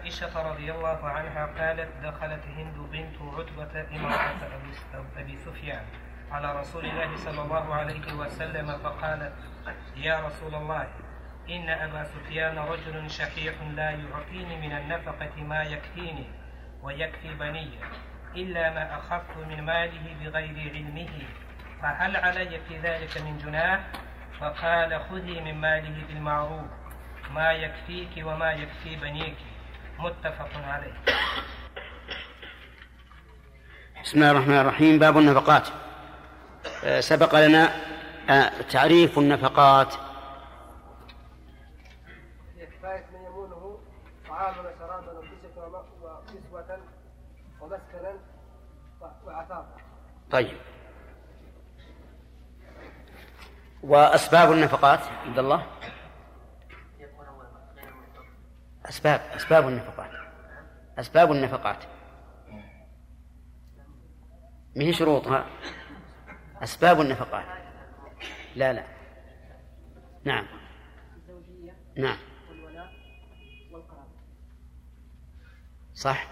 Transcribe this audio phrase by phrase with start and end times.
[0.00, 4.40] عائشة رضي الله عنها قالت دخلت هند بنت عتبة امرأة
[5.16, 5.84] أبي سفيان
[6.32, 9.32] على رسول الله صلى الله عليه وسلم فقالت
[9.96, 10.88] يا رسول الله
[11.50, 16.24] إن أبا سفيان رجل شحيح لا يعطيني من النفقة ما يكفيني
[16.82, 17.70] ويكفي بني
[18.36, 21.18] إلا ما أخذت من ماله بغير علمه
[21.82, 23.80] فهل علي في ذلك من جناح؟
[24.40, 26.64] فقال خذي من ماله بالمعروف
[27.34, 29.36] ما يكفيك وما يكفي بنيك.
[30.02, 30.92] متفق عليه.
[34.04, 34.98] بسم الله الرحمن الرحيم.
[34.98, 35.68] باب النفقات.
[36.84, 37.68] آه، سبق لنا
[38.30, 39.94] آه، تعريف النفقات.
[42.60, 43.78] كفاية من يمونه
[44.28, 46.78] طعاما وشرابا وكسوة وكسوة
[47.60, 48.12] ومسكنا
[49.26, 49.76] وعفافا
[50.30, 50.56] طيب.
[53.82, 55.66] وأسباب النفقات عبد الله؟
[58.90, 60.10] أسباب أسباب النفقات.
[60.98, 61.84] أسباب النفقات.
[64.76, 65.46] ما هي شروطها
[66.62, 67.44] أسباب النفقات.
[68.56, 68.84] لا لا.
[70.24, 70.46] نعم.
[71.96, 72.16] نعم.
[75.94, 76.26] صح.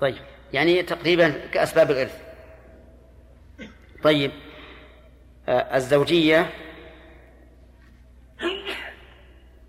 [0.00, 0.22] طيب.
[0.52, 2.22] يعني تقريبا كأسباب الإرث.
[4.02, 4.32] طيب.
[5.48, 6.50] آه، الزوجية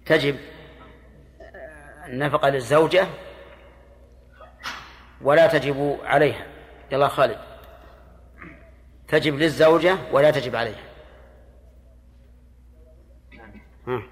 [0.05, 0.50] تجب
[2.11, 3.07] النفقة للزوجة
[5.21, 6.45] ولا تجب عليها.
[6.91, 7.37] يلا خالد.
[9.07, 10.83] تجب للزوجة ولا تجب عليها.
[13.87, 14.03] ها.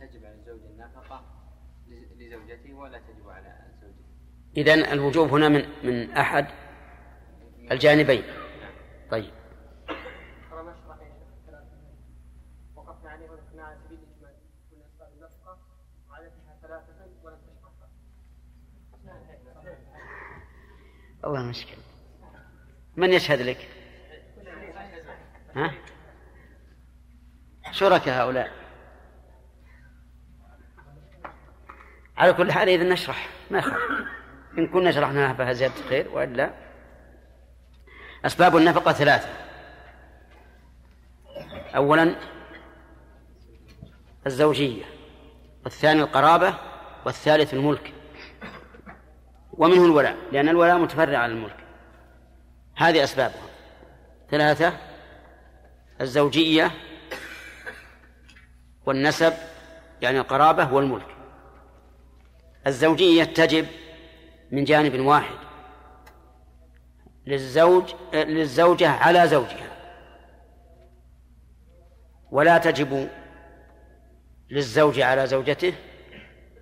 [0.00, 1.24] تجب على الزوج النفقة
[2.18, 4.04] لزوجته ولا تجب على زوجته
[4.56, 6.46] إذن الوجوب هنا من من أحد
[7.70, 8.22] الجانبين.
[9.10, 9.30] طيب.
[21.24, 21.76] الله مشكل.
[22.96, 23.68] من يشهد لك؟
[25.56, 25.74] ها؟
[27.70, 28.52] شركاء هؤلاء.
[32.16, 33.28] على كل حال إذا نشرح.
[33.50, 34.08] ما يخالف.
[34.58, 36.54] إن كنا شرحناها فهذا زيادة خير وإلا؟
[38.24, 39.28] أسباب النفقة ثلاثة.
[41.76, 42.16] أولا
[44.26, 44.84] الزوجية
[45.64, 46.54] والثاني القرابة
[47.06, 47.92] والثالث الملك.
[49.52, 51.56] ومنه الولاء لأن الولاء متفرع على الملك.
[52.76, 53.42] هذه أسبابها.
[54.30, 54.72] ثلاثة
[56.00, 56.70] الزوجية
[58.86, 59.32] والنسب
[60.02, 61.06] يعني القرابة والملك.
[62.66, 63.66] الزوجية تجب
[64.50, 65.36] من جانب واحد
[67.26, 69.72] للزوج للزوجة على زوجها.
[72.30, 73.08] ولا تجب
[74.50, 75.74] للزوج على زوجته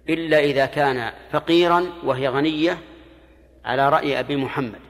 [0.08, 2.78] إلا إذا كان فقيرا وهي غنية
[3.64, 4.80] على رأي أبي محمد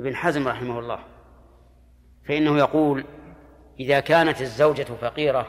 [0.00, 0.98] ابن حزم رحمه الله.
[2.28, 3.04] فإنه يقول
[3.80, 5.46] إذا كانت الزوجة فقيرة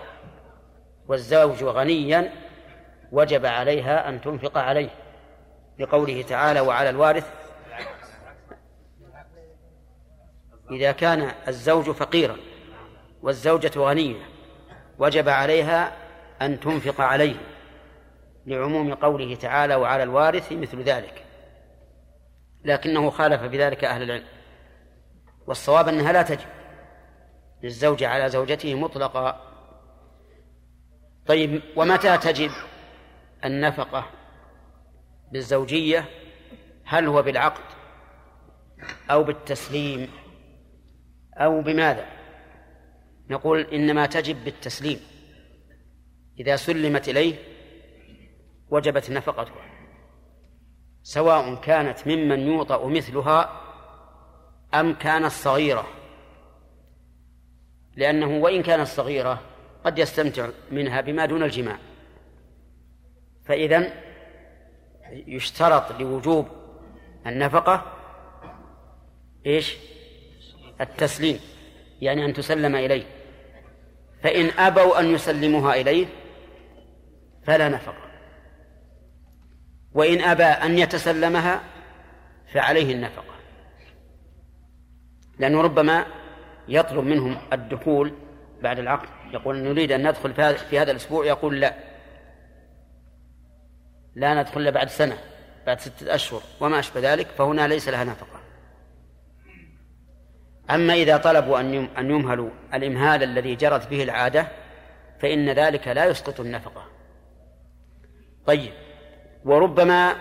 [1.07, 2.31] والزوج غنيا
[3.11, 4.89] وجب عليها أن تنفق عليه.
[5.79, 7.31] لقوله تعالى وعلى الوارث
[10.71, 12.37] إذا كان الزوج فقيرا
[13.21, 14.25] والزوجة غنية
[14.99, 15.93] وجب عليها
[16.41, 17.35] أن تنفق عليه.
[18.45, 21.25] لعموم قوله تعالى وعلى الوارث مثل ذلك.
[22.65, 24.25] لكنه خالف بذلك أهل العلم.
[25.47, 26.47] والصواب أنها لا تجب
[27.63, 29.53] للزوج على زوجته مطلقا.
[31.27, 32.51] طيب ومتى تجب
[33.45, 34.05] النفقة
[35.31, 36.05] بالزوجية؟
[36.85, 37.63] هل هو بالعقد
[39.11, 40.09] أو بالتسليم
[41.33, 42.05] أو بماذا؟
[43.29, 44.99] نقول إنما تجب بالتسليم.
[46.39, 47.35] إذا سلمت إليه
[48.69, 49.73] وجبت نفقتها
[51.03, 53.61] سواء كانت ممن يوطأ مثلها
[54.73, 55.87] أم كانت صغيرة.
[57.95, 59.41] لأنه وإن كانت صغيرة
[59.85, 61.77] قد يستمتع منها بما دون الجماع.
[63.45, 63.93] فإذا
[65.11, 66.47] يشترط لوجوب
[67.27, 67.85] النفقة
[69.45, 69.77] إيش؟
[70.81, 71.39] التسليم
[72.01, 73.05] يعني أن تسلم إليه.
[74.23, 76.07] فإن أبوا أن يسلموها إليه
[77.43, 78.12] فلا نفقة.
[79.93, 81.61] وإن أبى أن يتسلمها
[82.53, 83.33] فعليه النفقة.
[85.39, 86.05] لأنه ربما
[86.67, 88.13] يطلب منهم الدخول
[88.61, 89.09] بعد العقد.
[89.33, 91.75] يقول نريد أن ندخل في هذا الأسبوع يقول لا.
[94.15, 95.17] لا ندخل إلا بعد سنة
[95.65, 96.41] بعد ستة أشهر.
[96.59, 98.39] وما أشبه ذلك فهنا ليس لها نفقة.
[100.69, 104.47] أما إذا طلبوا أن أن يمهلوا الإمهال الذي جرت به العادة
[105.19, 106.85] فإن ذلك لا يسقط النفقة.
[108.45, 108.82] طيب.
[109.45, 110.15] وربما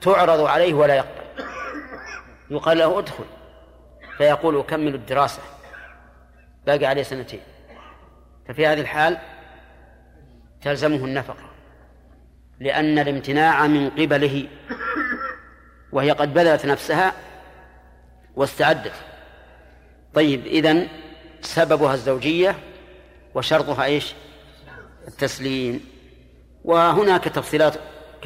[0.00, 1.44] تعرض عليه ولا يقبل.
[2.50, 3.24] يقال له ادخل.
[4.18, 5.42] فيقول أكمل الدراسة.
[6.66, 7.40] باقي عليه سنتين.
[8.48, 9.18] ففي هذه الحال
[10.62, 11.50] تلزمه النفقة.
[12.60, 14.48] لأن الامتناع من قبله
[15.92, 17.12] وهي قد بذلت نفسها
[18.36, 18.92] واستعدت.
[20.14, 20.88] طيب إذن
[21.40, 22.56] سببها الزوجية
[23.34, 24.14] وشرطها إيش؟
[25.08, 25.80] التسليم.
[26.64, 27.74] وهناك تفصيلات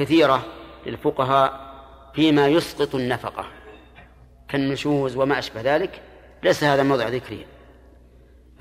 [0.00, 0.44] كثيرة
[0.86, 1.70] للفقهاء
[2.14, 3.46] فيما يسقط النفقة.
[4.48, 6.02] كالنشوز وما أشبه ذلك
[6.42, 7.38] ليس هذا موضع ذكره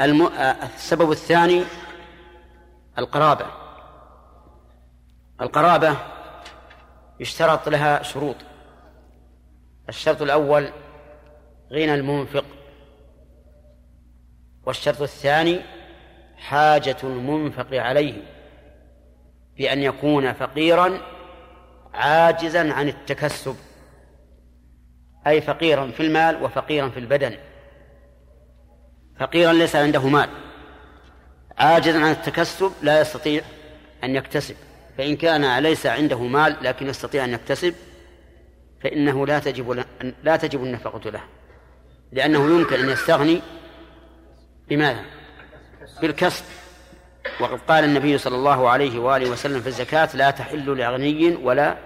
[0.02, 0.28] الم...
[0.76, 1.64] السبب الثاني
[2.98, 3.46] القرابة.
[5.42, 5.98] القرابة
[7.20, 8.36] يشترط لها شروط.
[9.90, 10.70] الشرط الأول
[11.72, 12.46] غنى المنفق.
[14.66, 15.60] والشرط الثاني
[16.38, 18.24] حاجة المنفق عليه
[19.58, 21.00] بأن يكون فقيرا
[21.94, 23.56] عاجزا عن التكسب.
[25.28, 27.38] أي فقيرا في المال وفقيرا في البدن.
[29.20, 30.30] فقيرا ليس عنده مال.
[31.58, 33.42] عاجزا عن التكسب لا يستطيع
[34.04, 34.56] أن يكتسب.
[34.98, 37.76] فإن كان ليس عنده مال لكن يستطيع أن يكتسب
[38.84, 39.84] فإنه لا تجب
[40.24, 41.22] لا تجب النفقة له.
[42.12, 43.42] لأنه يمكن أن يستغني
[44.68, 45.06] بماذا؟
[46.02, 46.44] بالكسب.
[47.40, 51.78] وقد قال النبي صلى الله عليه وآله وسلم في الزكاة لا تحل لأغني ولا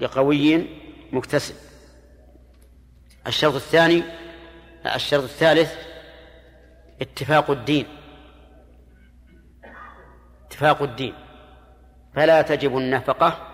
[0.00, 0.66] لقوي
[1.12, 1.54] مكتسب.
[3.26, 4.02] الشرط الثاني
[4.94, 5.74] الشرط الثالث
[7.00, 7.86] اتفاق الدين.
[10.46, 11.14] اتفاق الدين.
[12.14, 13.46] فلا تجب النفقة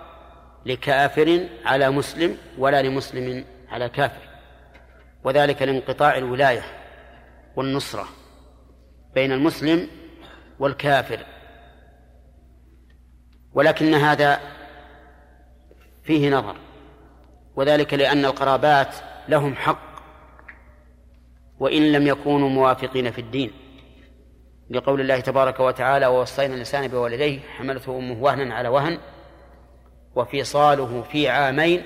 [0.67, 4.29] لكافر على مسلم ولا لمسلم على كافر.
[5.25, 6.63] وذلك لانقطاع الولاية
[7.57, 8.09] والنصرة
[9.15, 9.89] بين المسلم
[10.59, 11.21] والكافر.
[13.53, 14.41] ولكن هذا
[16.05, 16.57] فيه نظر
[17.57, 18.95] وذلك لأن القرابات
[19.29, 19.87] لهم حق
[21.59, 23.53] وإن لم يكونوا موافقين في الدين.
[24.71, 28.99] لقول الله تبارك وتعالى ووصينا الإنسان بوالديه حملته أمه وهنا على وهن
[30.15, 31.83] وفصاله في عامين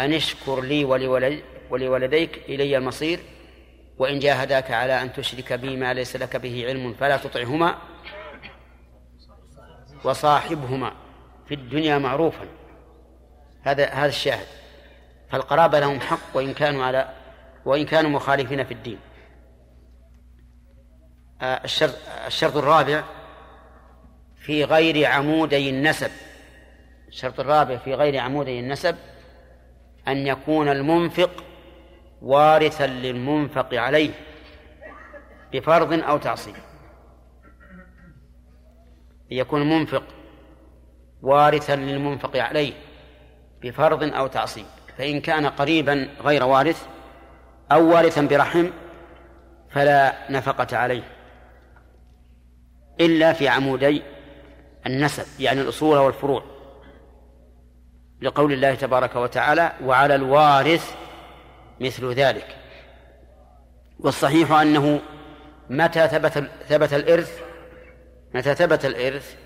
[0.00, 3.20] أن اشكر لي ولولد ولولديك إلي المصير
[3.98, 7.78] وإن جاهداك على أن تشرك بي ما ليس لك به علم فلا تطعهما
[10.04, 10.92] وصاحبهما
[11.48, 12.46] في الدنيا معروفا.
[13.62, 14.46] هذا هذا الشاهد.
[15.30, 17.08] فالقرابة لهم حق وإن كانوا على
[17.64, 18.98] وإن كانوا مخالفين في الدين.
[21.42, 21.94] آه، الشرط
[22.26, 23.04] الشرط الرابع
[24.40, 26.10] في غير عمودي النسب.
[27.08, 28.96] الشرط الرابع في غير عمودي النسب
[30.08, 31.30] أن يكون المنفق
[32.24, 34.10] وارثا للمنفق عليه
[35.52, 36.54] بفرض أو تعصيب.
[39.30, 40.02] يكون المنفق
[41.22, 42.72] وارثا للمنفق عليه
[43.62, 44.64] بفرض أو تعصيب.
[44.98, 46.86] فإن كان قريبا غير وارث
[47.72, 48.70] أو وارثا برحم
[49.70, 51.02] فلا نفقة عليه
[53.00, 54.02] إلا في عمودي
[54.86, 56.42] النسب يعني الأصول والفروع.
[58.20, 61.03] لقول الله تبارك وتعالى وعلى الوارث
[61.80, 62.56] مثل ذلك.
[64.00, 65.00] والصحيح أنه
[65.70, 67.40] متى ثبت ثبت الإرث
[68.34, 69.36] متى ثبت الإرث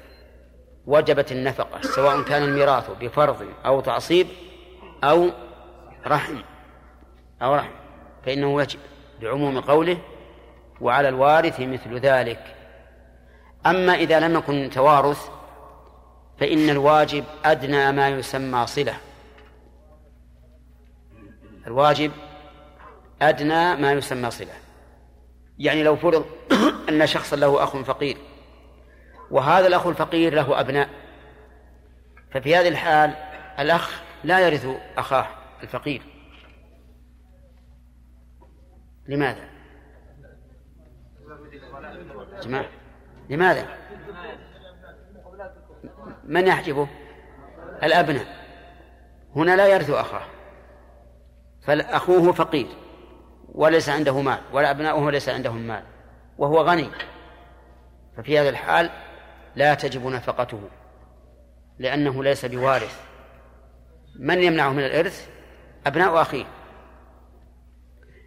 [0.86, 4.26] وجبت النفقة سواء كان الميراث بفرض أو تعصيب
[5.04, 5.30] أو
[6.06, 6.36] رحم
[7.42, 7.70] أو رحم
[8.26, 8.78] فإنه يجب
[9.20, 9.98] لعموم قوله
[10.80, 12.54] وعلى الوارث مثل ذلك.
[13.66, 15.28] أما إذا لم يكن توارث
[16.40, 18.94] فإن الواجب أدنى ما يسمى صلة.
[21.66, 22.10] الواجب
[23.22, 24.54] أدنى ما يسمى صلة
[25.58, 26.26] يعني لو فرض
[26.88, 28.16] أن شخصا له أخ فقير
[29.30, 30.88] وهذا الأخ الفقير له أبناء
[32.30, 33.14] ففي هذه الحال
[33.58, 35.26] الأخ لا يرث أخاه
[35.62, 36.02] الفقير
[39.08, 39.48] لماذا؟
[42.42, 42.68] جماعة
[43.30, 43.66] لماذا؟
[46.24, 46.88] من يحجبه؟
[47.82, 48.26] الأبناء
[49.36, 50.26] هنا لا يرث أخاه
[51.62, 52.66] فأخوه فقير
[53.58, 55.82] وليس عنده مال ولا أبناؤه ليس عندهم مال
[56.38, 56.90] وهو غني.
[58.16, 58.90] ففي هذا الحال
[59.56, 60.60] لا تجب نفقته
[61.78, 63.00] لأنه ليس بوارث.
[64.18, 65.28] من يمنعه من الإرث؟
[65.86, 66.44] أبناء أخيه.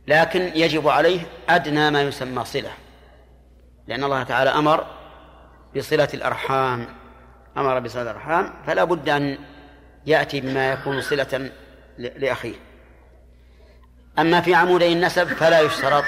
[0.07, 2.71] لكن يجب عليه أدنى ما يسمى صلة
[3.87, 4.85] لأن الله تعالى أمر
[5.75, 6.87] بصلة الأرحام
[7.57, 9.37] أمر بصلة الأرحام فلا بد أن
[10.05, 11.51] يأتي بما يكون صلة
[11.97, 12.70] لأخيه.
[14.19, 16.03] أما في عمودي النسب فلا يشترط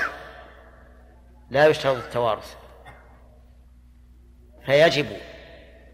[1.50, 2.56] لا يشترط التوارث.
[4.66, 5.06] فيجب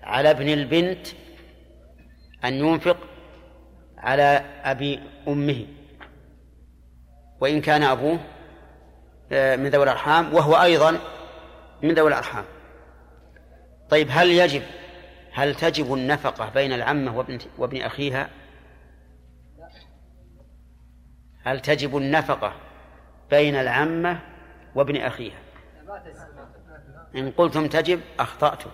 [0.03, 1.07] على ابن البنت
[2.45, 2.97] أن ينفق
[3.97, 5.65] على أبي أمه.
[7.41, 8.19] وإن كان أبوه
[9.31, 10.99] آه، من ذوي الأرحام وهو أيضا
[11.83, 12.45] من ذوي الأرحام.
[13.89, 14.63] طيب هل يجب
[15.33, 18.29] هل تجب النفقة بين العمة وابن, وابن أخيها؟
[21.43, 22.53] هل تجب النفقة
[23.29, 24.19] بين العمة
[24.75, 25.39] وابن أخيها؟
[27.15, 28.69] إن قلتم تجب أخطأتم.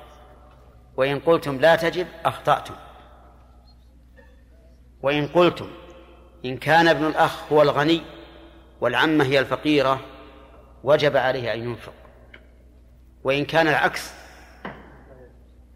[0.98, 2.76] وإن قلتم لا تجب أخطأتم.
[5.02, 5.68] وإن قلتم
[6.46, 8.02] إن كان ابن الأخ هو الغني
[8.82, 10.00] والعمة هي الفقيرة
[10.84, 11.94] وجب عليه أن ينفق.
[13.24, 14.14] وإن كان العكس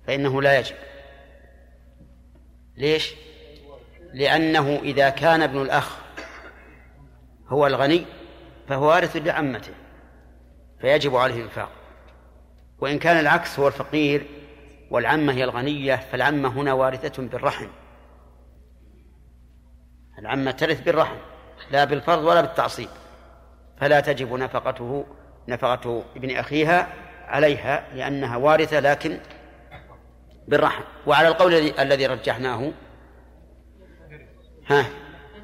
[0.08, 0.76] فإنه لا يجب.
[2.78, 3.16] ليش؟
[4.14, 5.98] لأنه إذا كان ابن الأخ
[7.50, 8.06] هو الغني
[8.68, 9.74] فهو وارث لعمته
[10.82, 11.70] فيجب عليه الإنفاق.
[12.80, 14.26] وإن كان العكس هو الفقير
[14.92, 17.68] والعمة هي الغنية فالعمة هنا وارثة بالرحم.
[20.20, 21.16] العمة ترث بالرحم
[21.72, 22.90] لا بالفرض ولا بالتعصيب.
[23.78, 25.06] فلا تجب نفقته
[25.48, 26.88] نفقة ابن أخيها
[27.28, 29.20] عليها لأنها وارثة لكن
[30.48, 30.84] بالرحم.
[31.08, 32.72] وعلى القول الذي رجحناه
[34.68, 34.86] ها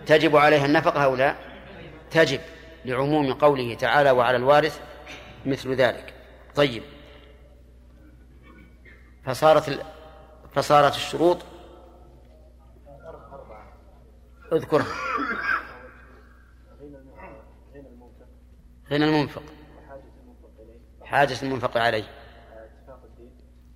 [0.05, 1.44] تجب عليها النفقة أو لا؟
[2.15, 2.41] تجب
[2.85, 4.81] لعموم قوله تعالى وعلى الوارث
[5.45, 6.13] مثل ذلك.
[6.55, 6.83] طيب.
[9.25, 9.85] فصارت
[10.53, 11.37] فصارت الشروط.
[14.53, 14.85] اذكرها
[18.91, 19.43] غنى المنفق.
[21.01, 22.07] حاجة المنفق عليه.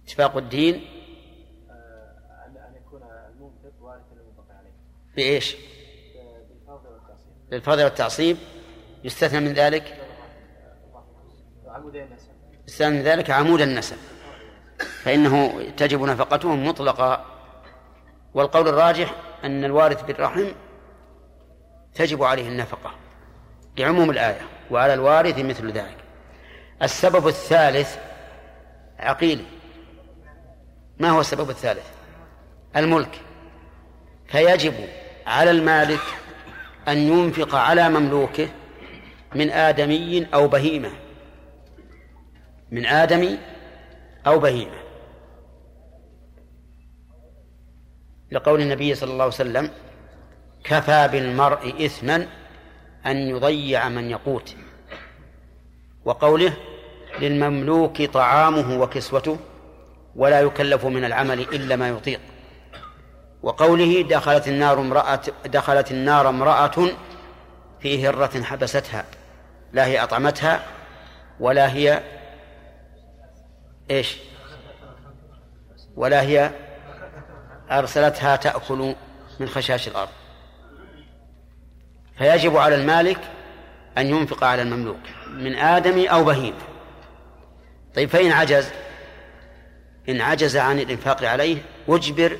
[0.04, 0.76] اتفاق الدين.
[0.76, 0.82] أن
[2.76, 4.72] يكون المنفق وارثا للمنفق عليه.
[5.16, 5.56] بإيش؟
[7.52, 8.38] بالفرض والتعصيب
[9.04, 9.98] يستثنى من ذلك؟
[12.68, 13.98] يستثنى من ذلك عمود النسب.
[15.04, 17.26] فإنه تجب نفقته مطلقا
[18.34, 20.46] والقول الراجح أن الوارث بالرحم
[21.96, 22.92] تجب عليه النفقة
[23.78, 24.42] لعموم الآية
[24.72, 25.98] وعلى الوارث مثل ذلك.
[26.82, 27.98] السبب الثالث
[29.00, 29.46] عقيل.
[31.00, 31.86] ما هو السبب الثالث؟
[32.76, 33.22] الملك.
[34.28, 34.74] فيجب
[35.28, 36.02] على المالك
[36.90, 38.48] أن ينفق على مملوكه
[39.36, 40.92] من آدمي أو بهيمة.
[42.72, 43.38] من آدمي
[44.28, 44.80] أو بهيمة.
[48.32, 49.70] لقول النبي صلى الله عليه وسلم
[50.64, 52.28] كفى بالمرء إثما
[53.06, 54.56] أن يضيع من يقوت
[56.06, 56.54] وقوله
[57.22, 59.38] للمملوك طعامه وكسوته
[60.16, 62.20] ولا يكلف من العمل إلا ما يطيق
[63.44, 66.92] وقوله دخلت النار امرأة دخلت النار امرأة
[67.80, 69.06] في هرة حبستها.
[69.74, 70.64] لا هي أطعمتها
[71.40, 72.04] ولا هي
[73.92, 74.18] إيش؟
[75.96, 76.52] ولا هي
[77.72, 78.96] أرسلتها تأكل
[79.40, 80.10] من خشاش الأرض.
[82.18, 83.20] فيجب على المالك
[83.98, 86.54] أن ينفق على المملوك من آدم أو بهيم.
[87.96, 88.70] طيب فإن عجز
[90.10, 91.58] إن عجز عن الإنفاق عليه
[91.90, 92.38] أجبر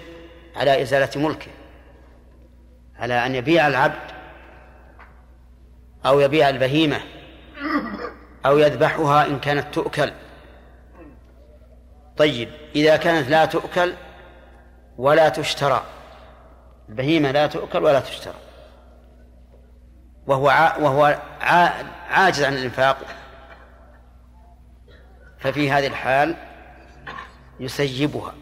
[0.56, 1.52] على إزالة ملكه
[2.96, 4.12] على أن يبيع العبد
[6.06, 7.02] أو يبيع البهيمة
[8.46, 10.12] أو يذبحها إن كانت تؤكل.
[12.18, 13.94] طيب إذا كانت لا تؤكل
[14.98, 15.84] ولا تشترى
[16.90, 18.36] البهيمة لا تؤكل ولا تشترى
[20.28, 20.46] وهو
[20.80, 21.20] وهو
[22.10, 22.98] عاجز عن الإنفاق
[25.40, 26.36] ففي هذه الحال
[27.60, 28.34] يسيبها.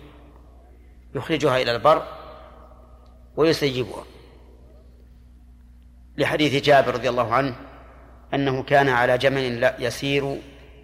[1.18, 2.04] يخرجها إلى البر
[3.36, 4.04] ويسيبها
[6.18, 7.56] لحديث جابر رضي الله عنه
[8.34, 10.38] أنه كان على جمل يسير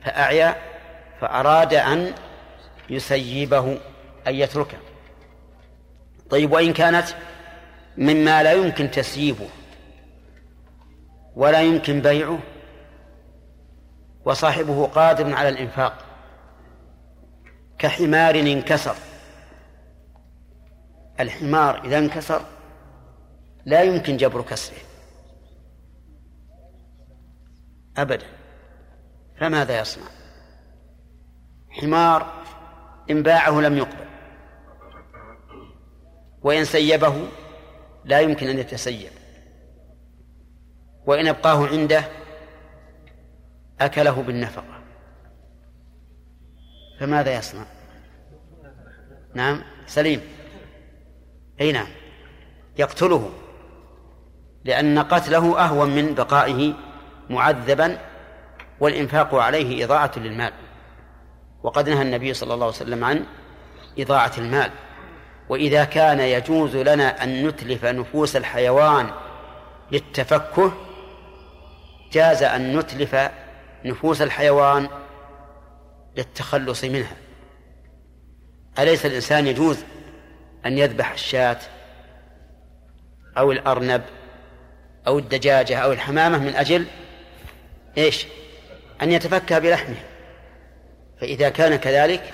[0.04, 0.56] فأعيا
[1.22, 2.14] فأراد أن
[2.90, 3.78] يسيبه
[4.28, 4.78] أن يتركه.
[6.30, 7.08] طيب وإن كانت
[7.98, 9.50] مما لا يمكن تسييبه
[11.36, 12.40] ولا يمكن بيعه
[14.26, 16.06] وصاحبه قادر على الإنفاق
[17.80, 18.96] كحمار انكسر.
[21.24, 22.42] الحمار إذا انكسر
[23.66, 24.78] لا يمكن جبر كسره.
[27.98, 28.26] أبدا.
[29.40, 30.08] فماذا يصنع؟
[31.70, 32.44] حمار
[33.12, 34.08] إن باعه لم يقبل.
[36.42, 37.28] وإن سيبه
[38.06, 39.12] لا يمكن أن يتسيب.
[41.06, 42.04] وإن أبقاه عنده
[43.82, 44.84] أكله بالنفقة.
[47.00, 47.66] فماذا يصنع؟
[49.34, 50.22] نعم سليم.
[51.62, 51.88] أي نعم.
[52.78, 53.30] يقتله
[54.64, 56.74] لأن قتله أهون من بقائه
[57.30, 57.98] معذبا
[58.80, 60.54] والإنفاق عليه إضاعة للمال.
[61.64, 63.26] وقد نهى النبي صلى الله عليه وسلم عن
[64.00, 64.72] إضاعة المال.
[65.50, 69.10] وإذا كان يجوز لنا أن نتلف نفوس الحيوان
[69.92, 70.74] للتفكه
[72.12, 73.32] جاز أن نتلف
[73.86, 74.88] نفوس الحيوان
[76.18, 77.16] للتخلص منها.
[78.80, 79.84] أليس الإنسان يجوز
[80.66, 81.58] أن يذبح الشاة
[83.38, 84.02] أو الأرنب
[85.08, 86.86] أو الدجاجة أو الحمامة من أجل
[87.98, 88.28] إيش؟
[89.02, 90.04] أن يتفكى بلحمها
[91.22, 92.34] فإذا كان كذلك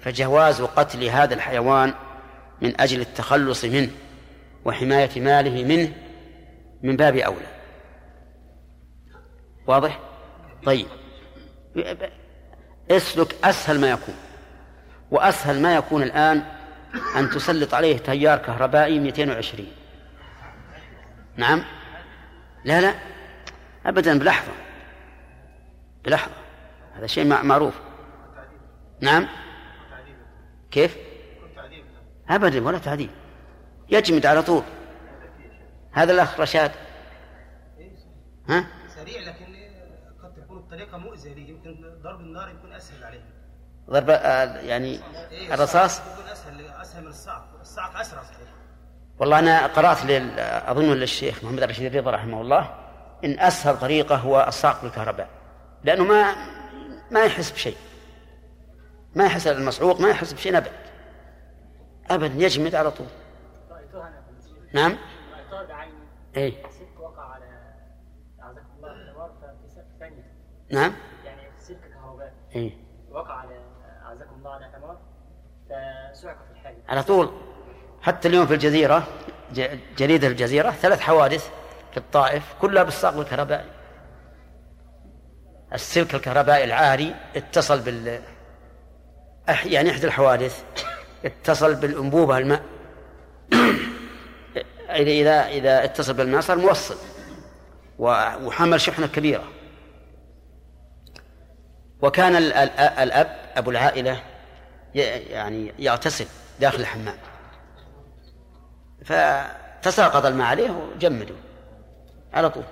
[0.00, 1.94] فجواز قتل هذا الحيوان
[2.62, 3.90] من أجل التخلص منه
[4.64, 5.92] وحماية ماله منه
[6.82, 7.46] من باب أولى.
[9.66, 10.00] واضح؟
[10.64, 10.86] طيب.
[12.90, 14.14] اسلك أسهل ما يكون.
[15.10, 16.42] وأسهل ما يكون الآن
[17.16, 19.66] أن تسلط عليه تيار كهربائي 220
[21.36, 21.64] نعم.
[22.64, 22.94] لا لا.
[23.86, 24.52] أبدا بلحظة.
[26.04, 26.34] بلحظة.
[26.94, 27.74] هذا شيء معروف.
[29.00, 29.28] نعم.
[30.70, 30.96] كيف؟
[32.30, 33.10] أبدا ولا تعذيب
[33.88, 34.62] يجمد على طول.
[35.92, 36.70] هذا الأخ رشاد.
[38.48, 39.46] ها؟ سريع لكن
[40.22, 43.38] قد تكون الطريقة مؤذية يمكن ضرب النار يكون أسهل عليه.
[43.90, 47.08] ضرب آه، يعني إيه، الرصاص الصعق يكون أسهل أسهل من
[48.22, 48.48] صحيح.
[49.18, 50.40] والله أنا قرأت لل...
[50.40, 52.74] أظن للشيخ محمد رشيد الرضا رحمه الله
[53.24, 55.28] إن أسهل طريقة هو الصعق بالكهرباء
[55.84, 56.34] لأنه ما
[57.10, 57.76] ما يحس بشيء.
[59.14, 60.72] ما يحس المصعوق ما يحس بشيء أبدا
[62.10, 63.06] أبدا يجمد على طول.
[64.74, 64.96] نعم؟
[66.36, 66.62] إيه.
[70.00, 70.22] ثانية
[70.70, 70.92] نعم؟
[71.24, 72.72] يعني سلك كهرباء إيه.
[73.10, 73.60] وقع على
[74.02, 74.98] أعزكم الله على حمار
[75.66, 77.30] فسعق في الحال على طول.
[78.02, 79.06] حتى اليوم في الجزيرة
[79.98, 81.50] جريدة الجزيرة ثلاث حوادث
[81.90, 83.64] في الطائف كلها بالصاق الكهربائي
[85.72, 88.20] السلك الكهربائي العاري اتصل بال
[89.64, 90.62] يعني إحدى الحوادث
[91.24, 92.62] اتصل بالأنبوبة الماء.
[94.90, 96.96] إذا إذا اتصل بالماء صار موصل
[97.98, 99.44] وحمل شحنة كبيرة.
[102.02, 104.22] وكان ال- ال- الأب أبو العائلة
[104.94, 106.26] يعني يغتسل
[106.60, 107.16] داخل الحمام.
[109.04, 111.34] فتساقط الماء عليه وجمده.
[112.32, 112.64] على طول.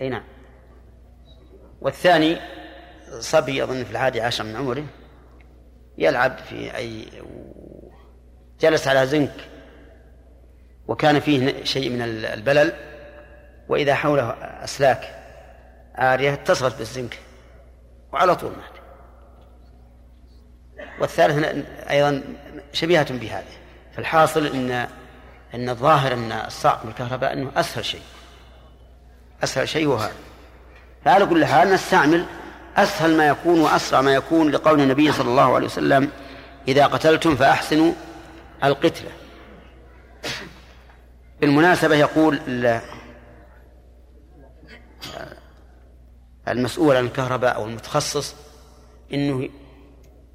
[0.00, 0.24] أي نعم.
[1.80, 2.36] والثاني
[3.18, 4.84] صبي أظن في الحادي عشر من عمره
[5.98, 7.06] يلعب في أي
[8.60, 9.48] جلس على زنك
[10.88, 12.72] وكان فيه شيء من البلل
[13.68, 14.30] وإذا حوله
[14.64, 15.24] أسلاك
[15.94, 17.18] عارية اتصلت بالزنك
[18.12, 18.74] وعلى طول مات.
[21.00, 22.22] والثالث أيضا
[22.72, 23.44] شبيهة بهذه
[23.92, 24.88] فالحاصل أن
[25.54, 28.02] أن الظاهر أن الصعق بالكهرباء أنه أسهل شيء.
[29.44, 30.12] أسهل شيء هو هذا
[31.04, 32.26] فعلى كل حال نستعمل
[32.76, 36.10] أسهل ما يكون وأسرع ما يكون لقول النبي صلى الله عليه وسلم
[36.68, 37.92] إذا قتلتم فأحسنوا
[38.64, 39.10] القتلة.
[41.40, 42.80] بالمناسبة يقول ال-
[46.48, 48.34] المسؤول عن الكهرباء أو المتخصص
[49.12, 49.48] إنه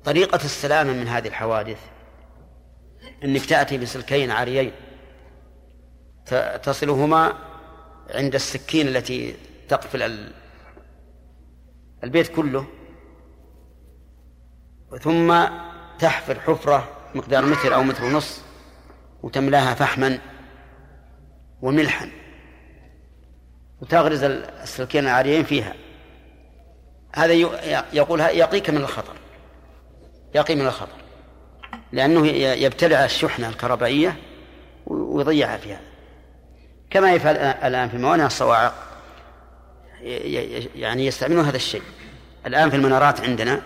[0.05, 1.77] طريقة السلامة من هذه الحوادث
[3.23, 4.71] أنك تأتي بسلكين عاريين.
[6.63, 7.33] تصلهما
[8.09, 9.35] عند السكين التي
[9.69, 10.31] تقفل ال-
[12.03, 12.65] البيت كله
[15.01, 15.47] ثم
[15.99, 18.41] تحفر حفرة مقدار متر أو متر ونص
[19.23, 20.19] وتملاها فحما
[21.61, 22.09] وملحا
[23.81, 25.73] وتغرز السلكين العاريين فيها.
[27.15, 27.33] هذا
[27.93, 29.13] يقول يقيك من الخطر
[30.35, 30.97] يقي من الخطر
[31.91, 34.15] لأنه يبتلع الشحنة الكهربائية
[34.87, 35.81] ويضيعها فيها.
[36.89, 38.73] كما يفعل الآن- في موانئ الصواعق.
[40.75, 41.81] يعني يستعملون هذا الشيء.
[42.45, 43.61] الآن في المنارات عندنا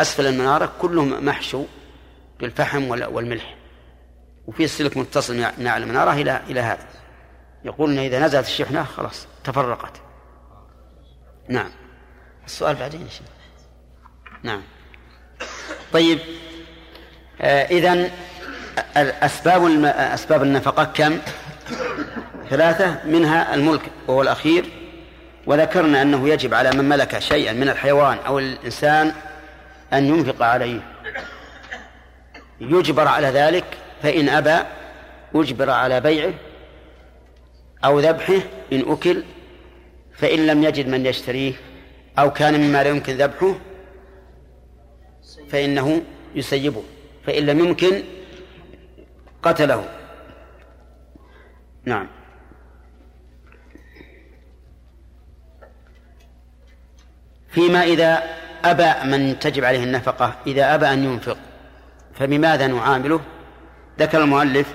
[0.00, 1.64] أسفل المنارة كله محشو
[2.40, 3.56] بالفحم وال- والملح.
[4.46, 6.86] وفي السلك متصل من أعلى المنارة إلى إلى هذا.
[7.64, 10.00] يقول إن إذا نزلت الشحنة خلاص تفرقت.
[11.48, 11.70] نعم.
[12.46, 13.08] السؤال بعدين
[14.42, 14.62] نعم.
[15.92, 16.18] طيب.
[17.40, 18.10] آه إذن
[18.96, 19.84] الأسباب الم...
[19.86, 21.18] أسباب النفقة كم؟
[22.52, 24.64] ثلاثة منها الملك وهو الأخير
[25.46, 29.12] وذكرنا أنه يجب على من ملك شيئا من الحيوان أو الإنسان
[29.92, 30.80] أن ينفق عليه.
[32.60, 33.64] يجبر على ذلك
[34.02, 34.66] فإن أبى
[35.34, 36.32] أجبر على بيعه
[37.84, 38.40] أو ذبحه
[38.72, 39.22] إن أكل
[40.14, 41.52] فإن لم يجد من يشتريه
[42.18, 43.54] أو كان مما لا يمكن ذبحه
[45.48, 46.02] فإنه
[46.34, 46.82] يسيبه
[47.26, 48.02] فإن لم يمكن
[49.42, 49.84] قتله.
[51.84, 52.21] نعم.
[57.52, 58.22] فيما إذا
[58.64, 61.36] أبى من تجب عليه النفقة إذا أبى أن ينفق
[62.14, 63.20] فبماذا نعامله؟
[63.98, 64.74] ذكر المؤلف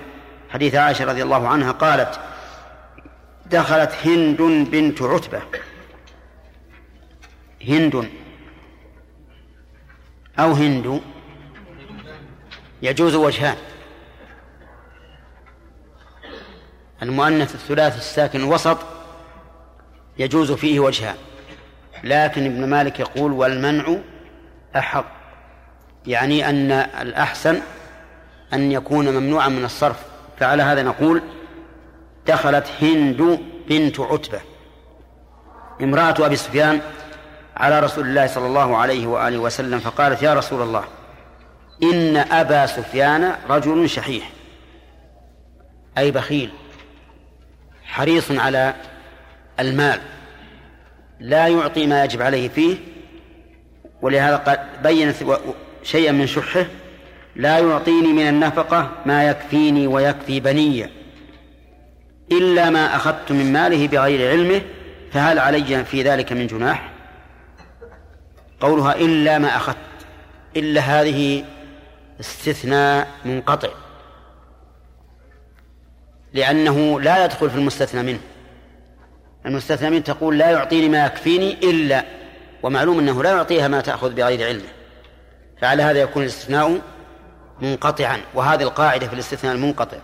[0.50, 2.20] حديث عائشة رضي الله عنها قالت
[3.46, 5.42] دخلت هند بنت عتبة.
[7.68, 8.10] هند.
[10.40, 11.02] أو هند.
[12.82, 13.58] يجوز وجهان.
[17.02, 18.78] المؤنث الثلاثي الساكن الوسط
[20.18, 21.16] يجوز فيه وجهان.
[22.04, 23.96] لكن ابن مالك يقول والمنع
[24.76, 25.06] أحق.
[26.06, 27.62] يعني أن الأحسن
[28.54, 30.04] أن يكون ممنوعا من الصرف.
[30.40, 31.22] فعلى هذا نقول
[32.28, 34.40] دخلت هند بنت عتبة.
[35.82, 36.82] امرأة أبي سفيان
[37.58, 40.84] على رسول الله صلى الله عليه وآله وسلم فقالت يا رسول الله
[41.84, 44.30] إن أبا سفيان رجل شحيح
[45.98, 46.52] أي بخيل
[47.86, 48.74] حريص على
[49.60, 50.00] المال
[51.20, 52.78] لا يعطي ما يجب عليه فيه
[54.02, 55.16] ولهذا قد بينت
[55.84, 56.66] شيئا من شحه
[57.36, 60.90] لا يعطيني من النفقة ما يكفيني ويكفي بني
[62.32, 64.62] إلا ما أخذت من ماله بغير علمه
[65.12, 66.92] فهل علي في ذلك من جناح؟
[68.60, 69.78] قولها إلا ما أخذت
[70.56, 71.46] إلا هذه
[72.20, 73.70] استثناء منقطع
[76.34, 78.20] لأنه لا يدخل في المستثنى منه.
[79.48, 82.04] المستثنى منه تقول لا يعطيني ما يكفيني إلا
[82.64, 84.70] ومعلوم أنه لا يعطيها ما تأخذ بغير علمه
[85.62, 86.82] فعلى هذا يكون الاستثناء
[87.62, 89.98] منقطعا وهذه القاعدة في الاستثناء المنقطع.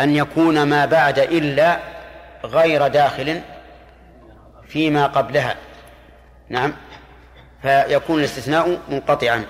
[0.00, 1.78] أن يكون ما بعد إلا
[2.44, 3.40] غير داخل
[4.68, 5.56] فيما قبلها.
[6.48, 6.72] نعم.
[7.62, 9.44] فيكون الاستثناء منقطعا.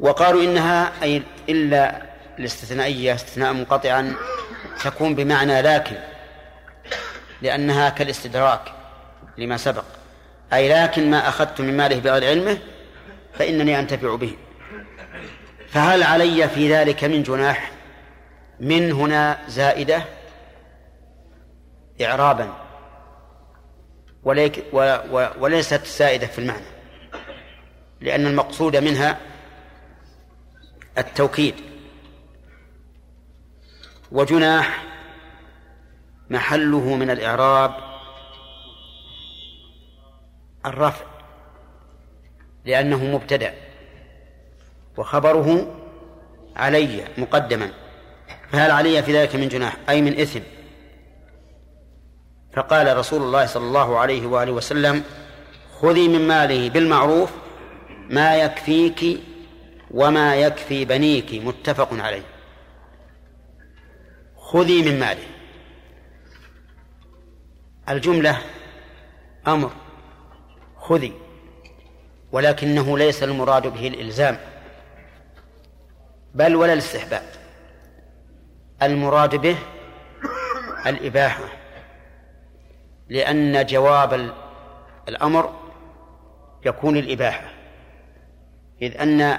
[0.00, 2.02] وقالوا إنها أي إلا
[2.38, 4.14] الاستثنائية استثناء منقطعا
[4.84, 5.96] تكون بمعنى لكن.
[7.42, 8.72] لأنها كالاستدراك
[9.38, 9.84] لما سبق.
[10.52, 12.58] أي لكن ما أخذت من ماله بغير علمه
[13.32, 14.36] فإنني أنتفع به.
[15.68, 17.70] فهل علي في ذلك من جناح؟
[18.60, 20.04] من هنا زائدة
[22.02, 22.52] إعرابا.
[24.24, 24.64] وليك
[25.38, 26.66] وليست زائدة في المعنى.
[28.00, 29.18] لأن المقصود منها
[30.98, 31.54] التوكيد.
[34.12, 34.84] وجناح
[36.30, 37.74] محله من الإعراب
[40.66, 41.04] الرفع
[42.64, 43.54] لأنه مبتدأ
[44.96, 45.76] وخبره
[46.56, 47.70] علي مقدما
[48.52, 50.40] فهل علي في ذلك من جناح؟ أي من إثم.
[52.56, 55.04] فقال رسول الله صلى الله عليه وآله وسلم
[55.80, 57.30] خذي من ماله بالمعروف
[58.10, 59.20] ما يكفيك
[59.90, 62.22] وما يكفي بنيك متفق عليه.
[64.36, 65.35] خذي من ماله.
[67.88, 68.38] الجملة
[69.46, 69.70] أمر
[70.76, 71.12] خذي
[72.32, 74.38] ولكنه ليس المراد به الإلزام
[76.34, 77.22] بل ولا الاستحباب.
[78.82, 79.56] المراد به
[80.86, 81.44] الإباحة
[83.08, 84.32] لأن جواب
[85.08, 85.54] الأمر
[86.64, 87.50] يكون الإباحة.
[88.82, 89.38] إذ أن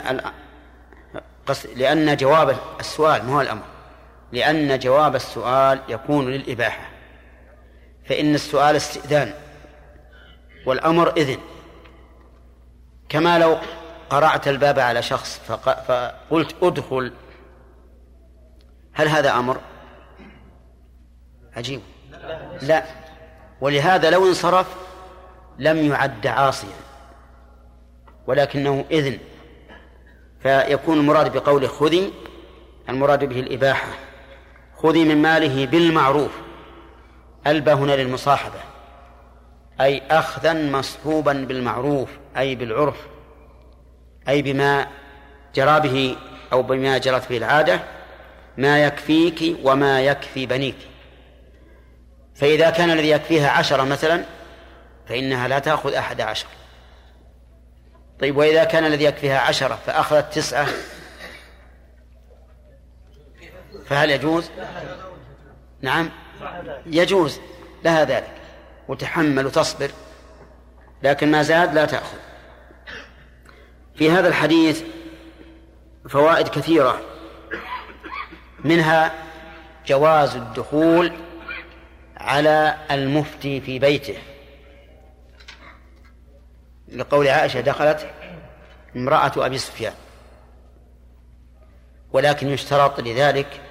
[1.75, 3.63] لأن جواب السؤال ما هو الأمر؟
[4.31, 6.96] لأن جواب السؤال يكون للإباحة.
[8.10, 9.34] فإن السؤال استئذان
[10.65, 11.38] والأمر إذن.
[13.10, 13.58] كما لو
[14.10, 17.13] قرعت الباب على شخص فقلت ادخل
[18.93, 19.58] هل هذا أمر؟
[21.56, 21.82] عجيب.
[22.62, 22.84] لا.
[23.62, 24.67] ولهذا لو انصرف
[25.60, 26.76] لم يعد عاصيا
[28.28, 29.20] ولكنه إذن.
[30.39, 32.13] فيكون المراد بقوله خذي
[32.89, 33.88] المراد به الإباحة.
[34.76, 36.32] خذي من ماله بالمعروف.
[37.47, 38.60] ألبى هنا للمصاحبة
[39.81, 42.97] أي أخذا مصحوبا بالمعروف أي بالعرف
[44.27, 44.88] أي بما
[45.55, 46.15] جرى به
[46.53, 47.79] أو بما جرت به العادة
[48.57, 50.75] ما يكفيك وما يكفي بنيك.
[52.36, 54.23] فإذا كان الذي يكفيها عشرة مثلا
[55.07, 56.47] فإنها لا تأخذ أحد عشر.
[58.19, 60.67] طيب وإذا كان الذي يكفيها عشرة فأخذت تسعة
[63.86, 64.49] فهل يجوز؟
[65.81, 66.10] نعم.
[66.86, 67.39] يجوز
[67.84, 68.34] لها ذلك.
[68.88, 69.91] وتحمل وتصبر
[71.04, 72.17] لكن ما زاد لا تأخذ.
[73.95, 74.84] في هذا الحديث
[76.10, 77.02] فوائد كثيرة.
[78.60, 79.13] منها
[79.88, 81.12] جواز الدخول
[82.17, 84.17] على المفتي في بيته.
[86.88, 88.10] لقول عائشة دخلت
[88.95, 89.93] امرأة أبي سفيان.
[92.12, 93.62] ولكن يشترط لذلك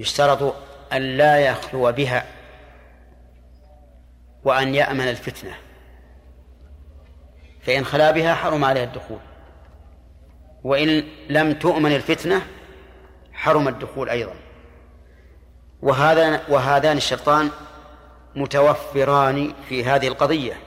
[0.00, 0.54] يشترط
[0.92, 2.26] أن لا يخلو بها
[4.44, 5.54] وأن يأمن الفتنة.
[7.62, 9.18] فإن خلا بها حرم عليها الدخول.
[10.64, 12.42] وإن لم تؤمن الفتنة
[13.32, 14.34] حرم الدخول أيضا.
[15.82, 17.50] وهذا وهذان الشرطان
[18.34, 20.60] متوفران في هذه القضية.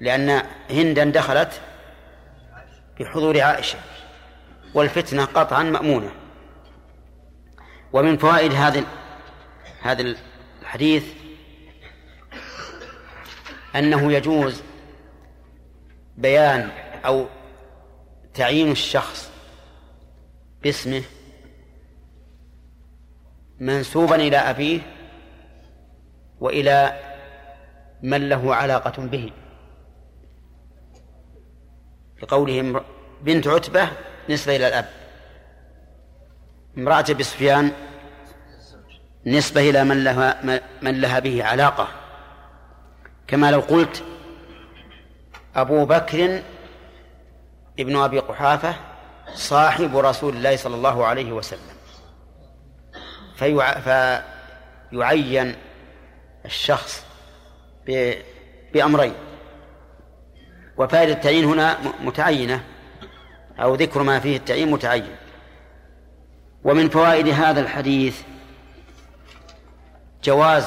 [0.00, 1.60] لأن هندا دخلت
[3.00, 3.78] بحضور عائشة
[4.74, 6.10] والفتنة قطعا مأمونة.
[7.96, 8.84] ومن فوائد هذا
[9.82, 10.14] هذا
[10.62, 11.04] الحديث
[13.76, 14.62] أنه يجوز
[16.16, 16.70] بيان
[17.04, 17.26] أو
[18.34, 19.30] تعيين الشخص
[20.62, 21.02] باسمه
[23.60, 24.80] منسوبا إلى أبيه
[26.40, 27.00] وإلى
[28.02, 29.32] من له علاقة به.
[32.22, 32.80] لقولهم
[33.22, 33.88] بنت عتبة
[34.30, 34.88] نسبة إلى الأب.
[36.78, 37.72] امرأة أبي سفيان
[39.26, 41.88] نسبة إلى من لها من لها به علاقة.
[43.26, 44.04] كما لو قلت
[45.56, 46.42] أبو بكر
[47.78, 48.74] ابن أبي قحافة
[49.34, 51.76] صاحب رسول الله صلى الله عليه وسلم.
[53.36, 53.80] فيع...
[53.80, 55.54] فيعين
[56.44, 57.04] الشخص.
[58.74, 59.14] بأمرين.
[60.76, 62.64] وفائدة التعيين هنا متعينة
[63.60, 65.16] أو ذكر ما فيه التعيين متعين.
[66.66, 68.22] ومن فوائد هذا الحديث
[70.24, 70.66] جواز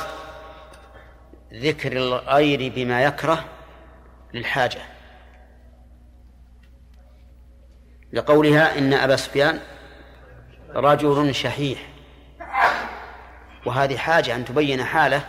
[1.54, 3.46] ذكر الغير بما يكره
[4.34, 4.80] للحاجة.
[8.14, 9.60] لقولها إن أبا سفيان
[10.70, 11.80] رجل شحيح
[13.66, 15.22] وهذه حاجة أن تبين حاله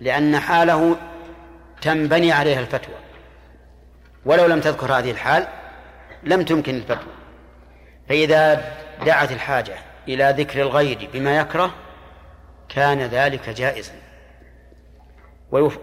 [0.00, 0.96] لأن حاله
[1.80, 2.94] تنبني عليها الفتوى.
[4.24, 5.46] ولو لم تذكر هذه الحال
[6.22, 7.12] لم تمكن الفتوى.
[8.08, 9.74] فإذا دعت الحاجة
[10.08, 11.74] إلى ذكر الغير بما يكره
[12.68, 13.92] كان ذلك جائزا.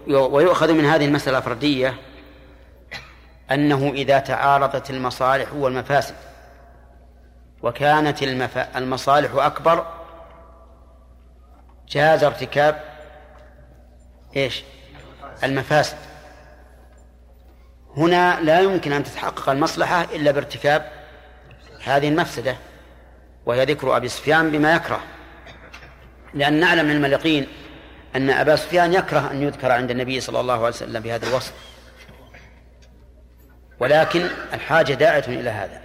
[0.08, 1.94] ويؤخذ من هذه المسألة الفردية
[3.50, 6.14] أنه إذا تعارضت المصالح والمفاسد
[7.62, 8.22] وكانت
[8.76, 9.86] المصالح أكبر
[11.88, 12.84] جاز ارتكاب
[14.36, 14.64] إيش؟
[15.44, 15.96] المفاسد.
[17.96, 20.90] هنا لا يمكن أن تتحقق المصلحة إلا بارتكاب
[21.84, 22.56] هذه المفسدة.
[23.46, 25.00] وهي ذكر أبي سفيان بما يكره.
[26.34, 27.46] لأن نعلم من الملقين
[28.16, 31.52] أن أبا سفيان يكره أن يذكر عند النبي صلى الله عليه وسلم بهذا الوصف.
[33.80, 35.80] ولكن الحاجة داعية إلى هذا.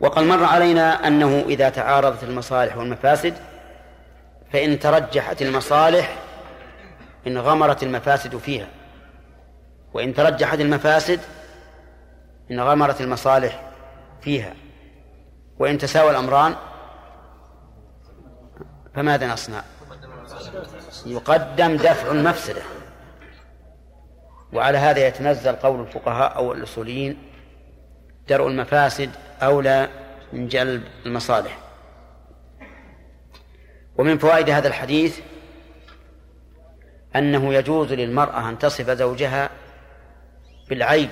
[0.00, 3.34] وقد مر علينا أنه إذا تعارضت المصالح والمفاسد
[4.52, 6.16] فإن ترجحت المصالح
[7.26, 8.68] انغمرت المفاسد فيها.
[9.94, 11.20] وإن ترجحت المفاسد
[12.50, 13.62] انغمرت المصالح
[14.22, 14.54] فيها.
[15.58, 16.54] وإن تساوى الأمران
[18.94, 19.62] فماذا نصنع؟
[21.06, 22.62] يقدم دفع المفسدة
[24.52, 27.18] وعلى هذا يتنزل قول الفقهاء أو الأصوليين
[28.28, 29.10] درء المفاسد
[29.42, 29.88] أولى
[30.32, 31.58] من جلب المصالح.
[33.96, 35.20] ومن فوائد هذا الحديث
[37.16, 39.50] أنه يجوز للمرأة أن تصف زوجها
[40.68, 41.10] بالعيب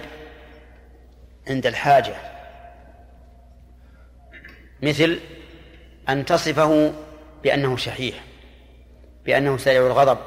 [1.48, 2.35] عند الحاجة.
[4.82, 5.20] مثل
[6.08, 6.92] أن تصفه
[7.42, 8.24] بأنه شحيح
[9.24, 10.18] بأنه سريع الغضب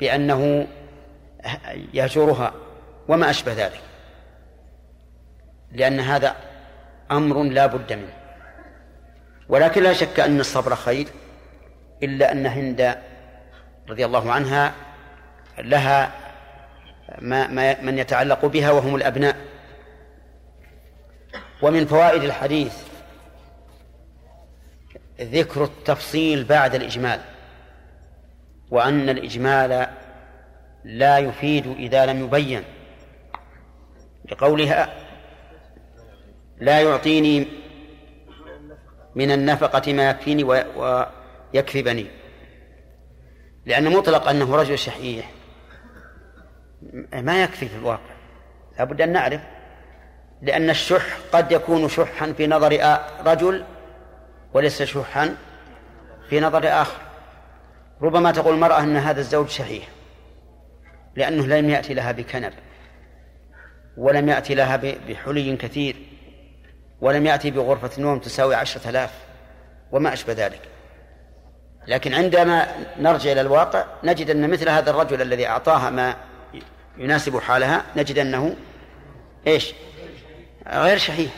[0.00, 0.66] بأنه
[1.94, 2.52] يهجرها
[3.08, 3.80] وما أشبه ذلك.
[5.72, 6.36] لأن هذا
[7.10, 8.12] أمر لا بد منه.
[9.48, 11.06] ولكن لا شك أن الصبر خير
[12.02, 12.98] إلا أن هند
[13.88, 14.72] رضي الله عنها
[15.58, 16.12] لها
[17.18, 19.36] ما, ما من يتعلق بها وهم الأبناء.
[21.62, 22.76] ومن فوائد الحديث
[25.20, 27.20] ذكر التفصيل بعد الإجمال
[28.70, 29.86] وأن الإجمال
[30.84, 32.64] لا يفيد إذا لم يبين.
[34.30, 34.94] لقولها
[36.58, 37.46] لا يعطيني
[39.14, 42.06] من النفقة ما يكفيني ويكفي بني
[43.66, 45.30] لأن مطلق أنه رجل شحيح
[47.12, 48.14] ما يكفي في الواقع.
[48.78, 49.40] لابد أن نعرف
[50.42, 53.64] لأن الشح قد يكون شحا في نظر رجل
[54.54, 55.36] وليس شحا
[56.28, 57.00] في نظر آخر.
[58.02, 59.88] ربما تقول المرأة أن هذا الزوج شحيح
[61.16, 62.52] لأنه لم يأتي لها بكنب
[63.96, 64.76] ولم يأتي لها
[65.08, 65.96] بحلي كثير
[67.00, 69.10] ولم يأتي بغرفة نوم تساوي عشرة آلاف
[69.92, 70.60] وما أشبه ذلك.
[71.86, 72.66] لكن عندما
[72.98, 76.16] نرجع إلى الواقع نجد أن مثل هذا الرجل الذي أعطاها ما
[76.98, 78.56] يناسب حالها نجد أنه
[79.46, 79.74] إيش؟
[80.70, 81.32] غير شحيح.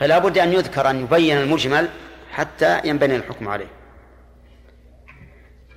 [0.00, 1.88] فلا بد أن يذكر أن يبين المجمل
[2.30, 3.70] حتى ينبني الحكم عليه.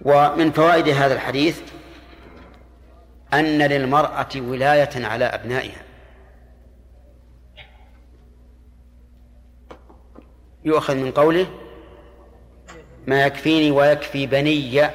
[0.01, 1.61] ومن فوائد هذا الحديث
[3.33, 5.83] أن للمرأة ولاية على أبنائها.
[10.65, 11.47] يؤخذ من قوله
[13.07, 14.89] ما يكفيني ويكفي بني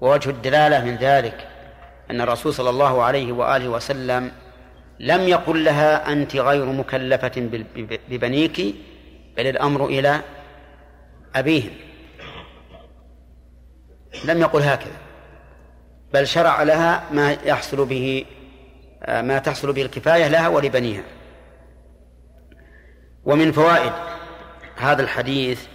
[0.00, 1.48] ووجه الدلالة من ذلك
[2.10, 4.32] أن الرسول صلى الله عليه وآله وسلم
[5.00, 7.32] لم يقل لها أنت غير مكلفة
[8.08, 8.60] ببنيك
[9.36, 10.20] بل الأمر إلى
[11.34, 11.70] أبيهم.
[14.24, 14.96] لم يقل هكذا
[16.12, 18.24] بل شرع لها ما يحصل به
[19.08, 21.04] ما تحصل به الكفاية لها ولبنيها.
[23.24, 23.92] ومن فوائد
[24.76, 25.66] هذا الحديث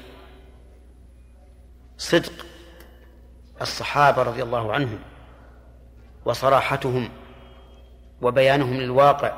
[1.97, 2.45] صدق
[3.61, 4.99] الصحابة رضي الله عنهم
[6.25, 7.09] وصراحتهم.
[8.25, 9.33] وبيانهم للواقع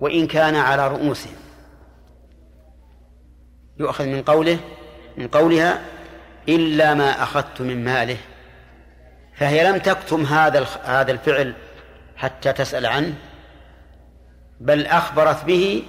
[0.00, 1.36] وإن كان على رؤوسهم.
[3.80, 4.58] يؤخذ من قوله
[5.16, 5.80] من قولها
[6.48, 8.16] إلا ما أخذت من ماله.
[9.36, 11.54] فهي لم تكتم هذا هذا الفعل
[12.16, 13.14] حتى تسأل عنه
[14.60, 15.82] بل أخبرت به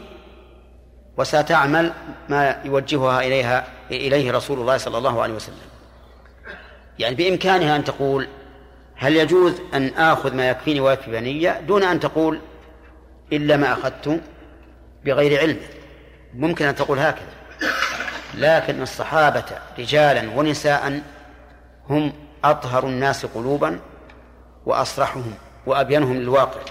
[1.18, 1.94] وستعمل
[2.30, 5.70] ما يوجهها إليها إليه رسول الله صلى الله عليه وسلم.
[7.00, 8.28] يعني بإمكانها أن تقول
[9.00, 12.40] هل يجوز أن آخذ ما يكفيني ويكفي بنية دون أن تقول
[13.34, 14.22] إلا ما أخذت
[15.06, 15.58] بغير علم؟
[16.34, 17.30] ممكن أن تقول هكذا.
[18.34, 19.44] لكن الصحابة
[19.80, 21.02] رجالا ونساء
[21.90, 23.80] هم أطهر الناس قلوبا
[24.66, 25.34] وأصرحهم
[25.66, 26.62] وأبينهم للواقع.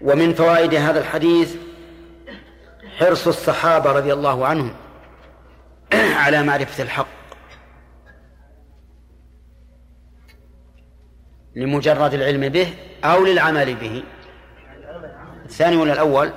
[0.00, 1.54] ومن فوائد هذا الحديث
[2.98, 4.74] حرص الصحابة رضي الله عنهم
[5.92, 7.21] على معرفة الحق.
[11.56, 14.02] لمجرد العلم به أو للعمل به.
[15.44, 16.32] الثاني ولا الأول؟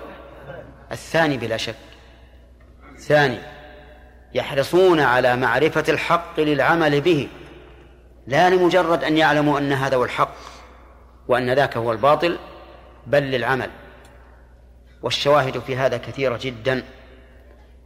[0.92, 1.76] الثاني بلا شك.
[2.98, 3.38] ثاني
[4.34, 7.28] يحرصون على معرفة الحق للعمل به.
[8.28, 10.36] لا لمجرد أن يعلموا أن هذا هو الحق
[11.28, 12.38] وأن ذاك هو الباطل
[13.08, 13.70] بل للعمل.
[15.04, 16.84] والشواهد في هذا كثيرة جدا.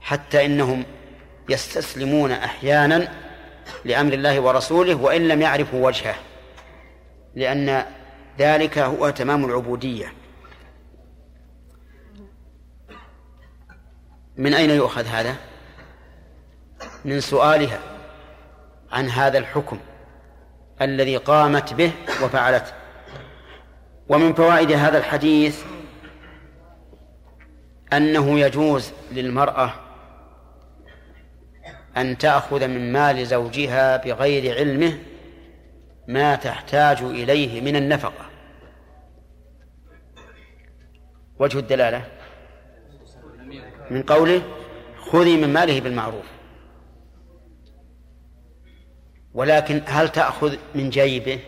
[0.02, 0.86] حتى إنهم
[1.50, 3.08] يستسلمون أحيانا
[3.86, 6.15] لأمر الله ورسوله وإن لم يعرفوا وجهه.
[7.36, 7.86] لأن
[8.39, 10.13] ذلك هو تمام العبودية
[14.38, 15.36] من أين يؤخذ هذا؟
[17.06, 17.80] من سؤالها
[18.92, 19.80] عن هذا الحكم
[20.82, 21.92] الذي قامت به
[22.24, 22.72] وفعلته
[24.10, 25.63] ومن فوائد هذا الحديث
[27.94, 29.74] أنه يجوز للمرأة
[31.98, 34.98] أن تأخذ من مال زوجها بغير علمه
[36.10, 38.26] ما تحتاج إليه من النفقة.
[41.39, 42.06] وجه الدلالة
[43.91, 44.41] من قوله
[45.12, 46.26] خذي من ماله بالمعروف.
[49.34, 51.39] ولكن هل تأخذ من جيبه؟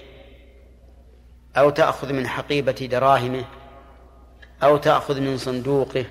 [1.57, 3.45] أو تأخذ من حقيبة دراهمه؟
[4.63, 6.05] أو تأخذ من صندوقه؟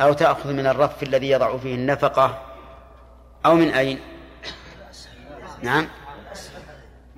[0.00, 2.42] أو تأخذ من الرف الذي يضع فيه النفقة؟
[3.46, 4.00] أو من أين؟
[5.62, 5.88] نعم.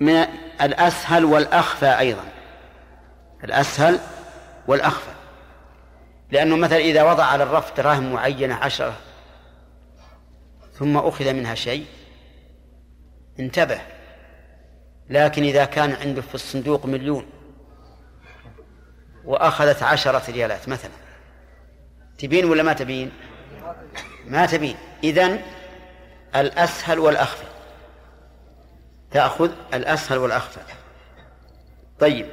[0.01, 0.27] من
[0.63, 2.25] الأسهل والأخفى أيضا.
[3.45, 3.99] الأسهل
[4.67, 5.11] والأخفى.
[6.31, 8.97] لأنه مثلا إذا وضع على الرف دراهم معينة عشرة
[10.79, 11.87] ثم أخذ منها شيء
[13.41, 13.81] انتبه.
[15.11, 17.27] لكن إذا كان عنده في الصندوق مليون
[19.25, 20.91] وأخذت عشرة ريالات مثلا.
[22.19, 23.13] تبين ولا ما تبين؟
[24.27, 24.77] ما تبين.
[25.05, 25.43] إذن
[26.37, 27.45] الأسهل والأخفى.
[29.11, 30.61] تأخذ الأسهل والأخفى
[32.01, 32.27] طيب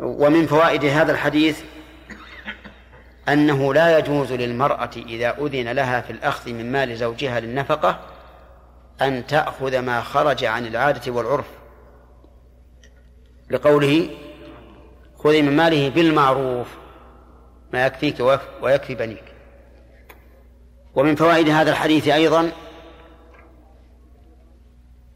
[0.00, 1.60] ومن فوائد هذا الحديث
[3.28, 7.98] أنه لا يجوز للمرأة إذا أذن لها في الأخذ من مال زوجها للنفقة
[9.02, 11.46] أن تأخذ ما خرج عن العادة والعرف.
[13.50, 14.10] لقوله
[15.18, 16.68] خذي من ماله بالمعروف
[17.72, 18.20] ما يكفيك
[18.62, 19.24] ويكفي بنيك.
[20.94, 22.50] ومن فوائد هذا الحديث أيضا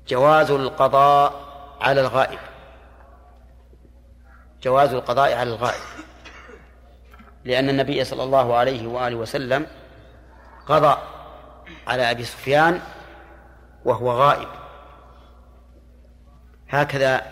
[0.08, 1.48] جواز القضاء
[1.80, 2.38] على الغائب.
[4.62, 5.82] جواز القضاء على الغائب.
[7.44, 9.66] لأن النبي صلى الله عليه وآله وسلم
[10.66, 10.98] قضى
[11.86, 12.80] على أبي سفيان
[13.84, 14.48] وهو غائب.
[16.68, 17.22] هكذا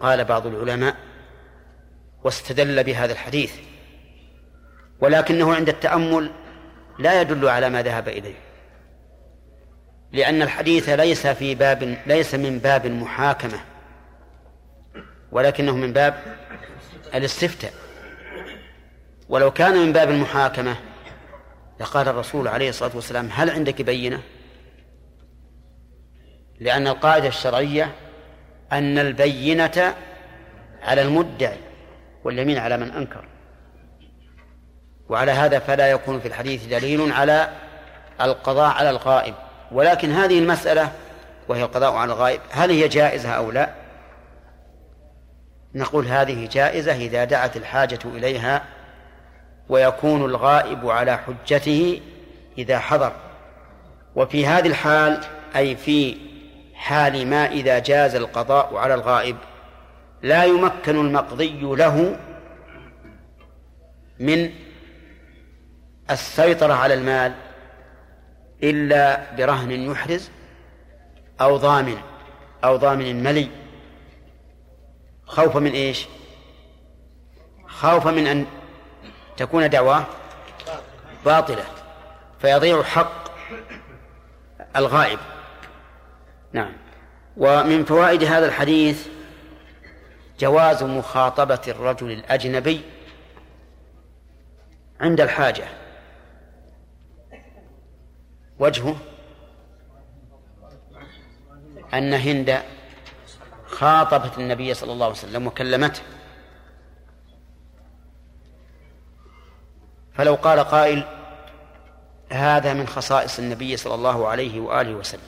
[0.00, 0.96] قال بعض العلماء
[2.24, 3.54] واستدل بهذا الحديث.
[5.00, 6.30] ولكنه عند التأمل
[6.98, 8.53] لا يدل على ما ذهب إليه.
[10.14, 13.60] لأن الحديث ليس في باب ليس من باب المحاكمة
[15.32, 16.14] ولكنه من باب
[17.14, 17.72] الاستفتاء.
[19.28, 20.76] ولو كان من باب المحاكمة
[21.80, 24.20] لقال الرسول عليه الصلاة والسلام هل عندك بينة؟
[26.60, 27.92] لأن القاعدة الشرعية
[28.72, 29.94] أن البينة
[30.82, 31.58] على المدعي
[32.24, 33.24] واليمين على من أنكر.
[35.08, 37.52] وعلى هذا فلا يكون في الحديث دليل على
[38.20, 39.34] القضاء على الغائب.
[39.74, 40.92] ولكن هذه المسألة
[41.48, 43.70] وهي القضاء على الغائب هل هي جائزة أو لا؟
[45.74, 48.64] نقول هذه جائزة إذا دعت الحاجة إليها
[49.68, 52.00] ويكون الغائب على حجته
[52.58, 53.12] إذا حضر.
[54.16, 55.20] وفي هذه الحال
[55.56, 56.16] أي في
[56.74, 59.36] حال ما إذا جاز القضاء على الغائب
[60.22, 62.16] لا يمكن المقضي له
[64.18, 64.50] من
[66.10, 67.32] السيطرة على المال
[68.62, 70.30] إلا برهن يحرز
[71.40, 71.98] أو ضامن
[72.64, 73.50] أو ضامن ملي.
[75.26, 76.06] خوفا من إيش؟
[77.68, 78.46] خوفا من أن
[79.36, 80.04] تكون دعواه
[81.24, 81.64] باطلة
[82.40, 83.24] فيضيع حق
[84.76, 85.18] الغائب.
[86.52, 86.72] نعم.
[87.36, 89.06] ومن فوائد هذا الحديث
[90.40, 92.80] جواز مخاطبة الرجل الأجنبي
[95.00, 95.83] عند الحاجة.
[98.58, 98.96] وجهه
[101.94, 102.62] أن هند
[103.66, 106.02] خاطبت النبي صلى الله عليه وسلم وكلمته.
[110.14, 111.04] فلو قال قائل
[112.32, 115.20] هذا من خصائص النبي صلى الله عليه وآله وسلم.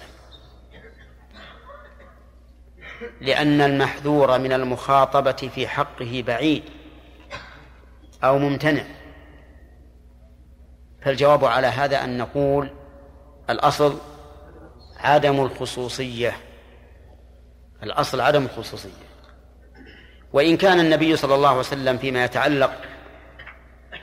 [3.21, 6.65] لأن المحذور من المخاطبة في حقه بعيد
[8.25, 8.85] أو ممتنع.
[11.03, 12.71] فالجواب على هذا أن نقول
[13.51, 13.97] الأصل
[14.97, 16.37] عدم الخصوصية.
[17.83, 19.07] الأصل عدم الخصوصية.
[20.33, 22.73] وإن كان النبي صلى الله عليه وسلم فيما يتعلق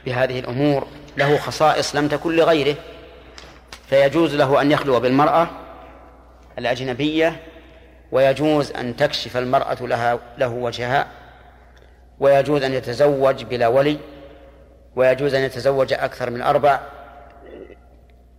[0.05, 0.87] بهذه الأمور
[1.17, 2.75] له خصائص لم تكن لغيره
[3.89, 5.47] فيجوز له أن يخلو بالمرأة
[6.59, 7.41] الأجنبية
[8.11, 11.07] ويجوز أن تكشف المرأة لها له وجهها
[12.19, 13.97] ويجوز أن يتزوج بلا ولي
[14.95, 16.79] ويجوز أن يتزوج أكثر من أربع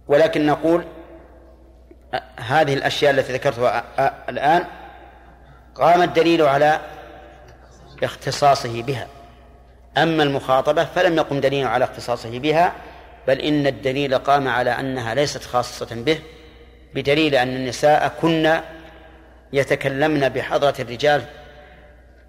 [0.09, 0.85] ولكن نقول
[2.37, 3.85] هذه الأشياء التي ذكرتها
[4.29, 4.65] الآن
[5.75, 6.81] قام الدليل على
[8.03, 9.07] اختصاصه بها.
[9.99, 12.73] أما المخاطبة فلم يقم دليل على اختصاصه بها
[13.27, 16.19] بل إن الدليل قام على أنها ليست خاصة به
[16.95, 18.61] بدليل أن النساء كن
[19.53, 21.25] يتكلمن بحضرة الرجال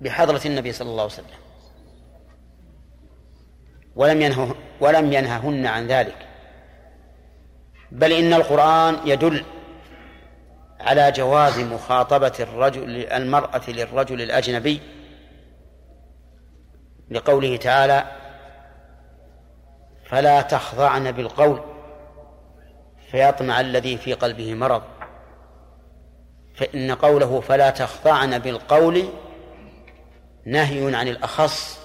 [0.01, 1.25] بحضرة النبي صلى الله عليه وسلم
[3.95, 6.17] ولم ينهه ولم ينههن عن ذلك.
[7.91, 9.43] بل إن القرآن يدل
[10.79, 14.81] على جواز مخاطبة الرجل المرأة للرجل الأجنبي
[17.11, 18.05] لقوله تعالى
[20.05, 21.61] فلا تخضعن بالقول
[23.11, 24.81] فيطمع الذي في قلبه مرض
[26.55, 29.09] فإن قوله فلا تخضعن بالقول
[30.45, 31.79] نهي عن الأخص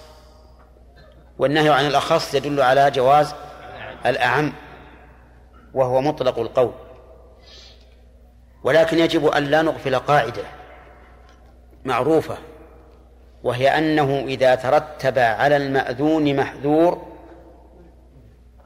[1.38, 3.34] والنهي عن الأخص يدل على جواز
[4.06, 4.52] الأعم.
[5.74, 6.72] وهو مطلق القول.
[8.64, 10.42] ولكن يجب أن لا نغفل قاعدة
[11.84, 12.38] معروفة
[13.42, 17.06] وهي أنه إذا ترتب على المأذون محذور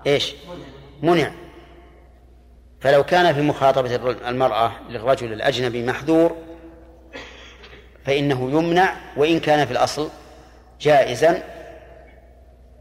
[0.06, 0.34] إيش؟
[1.02, 1.30] منع.
[2.80, 3.96] فلو كان في مخاطبة
[4.28, 6.36] المرأة للرجل الأجنبي محذور
[8.04, 10.08] فإنه يمنع وإن كان في الأصل
[10.80, 11.42] جائزا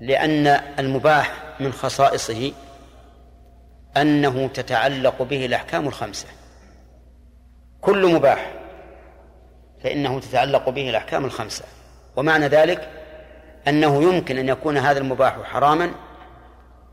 [0.01, 0.47] لأن
[0.79, 2.51] المباح من خصائصه
[3.97, 6.27] أنه تتعلق به الأحكام الخمسة.
[7.81, 8.53] كل مباح
[9.83, 11.65] فإنه تتعلق به الأحكام الخمسة.
[12.15, 12.89] ومعنى ذلك
[13.67, 15.91] أنه يمكن أن يكون هذا المباح حراما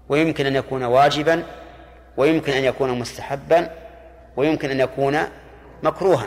[0.09, 1.43] ويمكن أن يكون واجبا
[2.17, 3.71] ويمكن أن يكون مستحبا
[4.37, 5.19] ويمكن أن يكون
[5.83, 6.27] مكروها.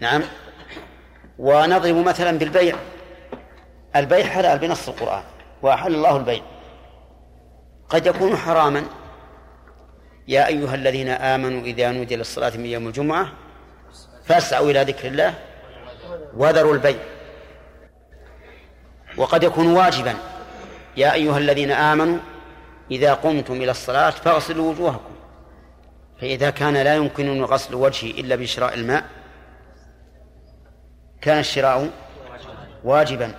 [0.00, 0.22] نعم.
[1.38, 2.76] ونضرب مثلا بالبيع.
[3.96, 5.22] البيع حلال بنص القرآن
[5.62, 6.42] وأحل الله البيع.
[7.88, 8.84] قد يكون حراما.
[10.28, 13.32] يا أيها الذين آمنوا إذا نودي للصلاة من يوم الجمعة
[14.24, 15.34] فاسعوا إلى ذكر الله
[16.36, 16.98] وذروا البيع.
[19.16, 20.14] وقد يكون واجبا.
[20.96, 22.18] يا أيها الذين آمنوا
[22.90, 25.14] إذا قمتم إلى الصلاة فاغسلوا وجوهكم.
[26.20, 29.04] فإذا كان لا يمكنني غسل وجهي إلا بشراء الماء
[31.20, 31.90] كان الشراء
[32.84, 33.34] واجبا.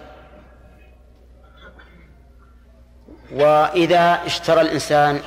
[3.31, 5.21] وإذا اشترى الإنسان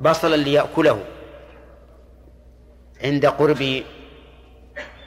[0.00, 1.04] بصلا ليأكله
[3.04, 3.82] عند قرب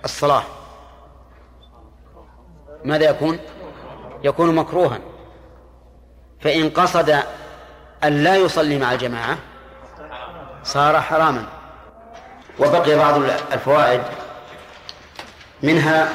[0.06, 0.44] الصلاة
[2.84, 3.40] ماذا يكون؟
[4.24, 5.00] يكون مكروها.
[6.42, 7.10] فإن قصد
[8.04, 9.38] أن لا يصلي مع الجماعة
[10.64, 11.46] صار حراما.
[12.60, 13.22] وبقي بعض
[13.54, 14.02] الفوائد
[15.64, 16.10] منها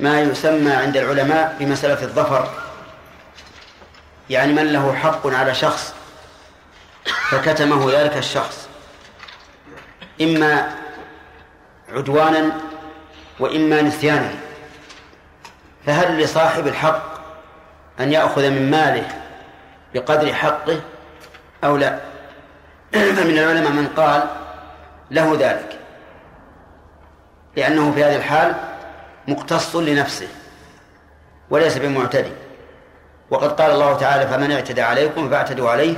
[0.00, 2.65] ما يسمى عند العلماء بمسألة الظفر.
[4.30, 5.94] يعني من له حق على شخص
[7.30, 8.68] فكتمه ذلك الشخص.
[10.20, 10.74] إما
[11.88, 12.52] عدوانا
[13.40, 14.30] وإما نسيانا.
[15.86, 17.16] فهل لصاحب الحق
[18.00, 19.08] أن يأخذ من ماله
[19.94, 20.80] بقدر حقه
[21.64, 22.00] أو لا؟
[23.16, 24.22] فمن العلماء من قال
[25.10, 25.78] له ذلك
[27.56, 28.54] لأنه في هذه الحال
[29.28, 30.28] مقتص لنفسه
[31.50, 32.32] وليس بمعتدي.
[33.30, 35.94] وقد قال الله تعالى فمن اعتدى عليكم فاعتدوا عليه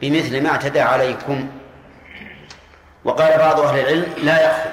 [0.00, 1.48] بمثل ما اعتدى عليكم.
[3.04, 4.70] وقال بعض أهل العلم لا يأخذ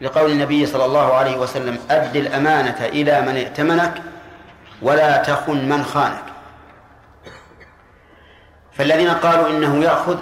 [0.00, 4.02] لقول النبي صلى الله عليه وسلم أد الأمانة إلى من ائتمنك
[4.82, 6.24] ولا تخن من خانك.
[8.72, 10.18] فالذين قالوا إنه يأخذ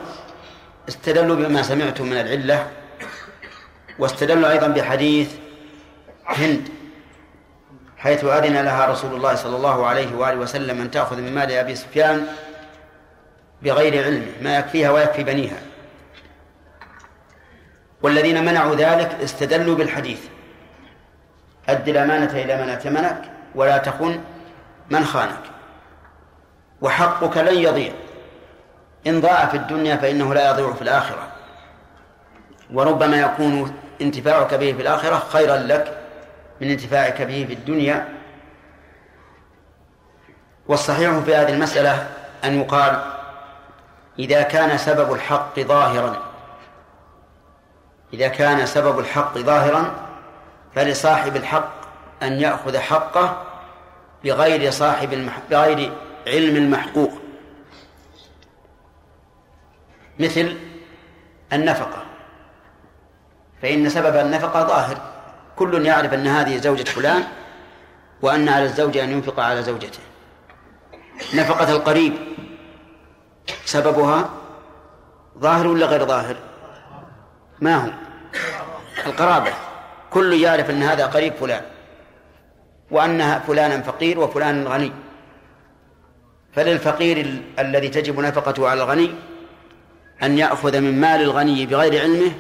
[0.89, 2.67] استدلوا بما سمعتم من العلة
[3.99, 5.31] واستدلوا أيضا بحديث
[6.27, 6.69] هند
[8.03, 11.75] حيث أذن لها رسول الله صلى الله عليه وآله وسلم أن تأخذ من مال أبي
[11.75, 12.27] سفيان
[13.63, 15.59] بغير علمه ما يكفيها ويكفي بنيها.
[18.03, 20.21] والذين منعوا ذلك استدلوا بالحديث.
[21.69, 23.23] أد الأمانة إلى من أتمنك
[23.55, 24.21] ولا تخن
[24.91, 25.43] من خانك.
[26.81, 27.93] وحقك لن يضيع.
[29.07, 31.29] إن ضاع في الدنيا فإنه لا يضيع في الآخرة.
[32.73, 36.02] وربما يكون انتفاعك به في الآخرة خيرا لك
[36.63, 38.09] من انتفاعك به في الدنيا.
[40.69, 42.09] والصحيح في هذه المسألة
[42.45, 43.13] أن يقال
[44.19, 46.23] إذا كان سبب الحق ظاهرا
[48.13, 49.95] إذا كان سبب الحق ظاهرا
[50.75, 51.73] فلصاحب الحق
[52.23, 53.43] أن يأخذ حقه
[54.25, 55.39] بغير صاحب المح...
[55.51, 55.93] بغير
[56.27, 57.13] علم المحقوق.
[60.19, 60.57] مثل
[61.53, 62.03] النفقة
[63.63, 65.12] فإن سبب النفقة ظاهر.
[65.57, 67.25] كل يعرف أن هذه زوجة فلان
[68.23, 69.99] وأن على الزوج أن ينفق على زوجته.
[71.35, 72.13] نفقة القريب
[73.65, 74.31] سببها
[75.39, 76.37] ظاهر ولا غير ظاهر؟
[77.61, 77.91] ما هو؟
[79.07, 79.53] القرابة.
[80.11, 81.63] كل يعرف أن هذا قريب فلان
[82.91, 84.93] وأن فلانا فقير وفلان غني.
[86.53, 89.15] فللفقير ال- الذي تجب نفقته على الغني
[90.23, 92.33] أن يأخذ من مال الغني بغير علمه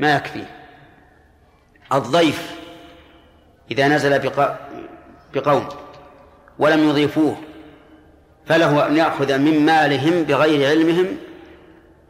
[0.00, 0.59] ما يكفيه.
[1.92, 2.50] الضيف
[3.70, 4.56] إذا نزل بق-
[5.34, 5.68] بقوم
[6.58, 7.36] ولم يضيفوه
[8.46, 11.16] فله أن يأخذ من مالهم بغير علمهم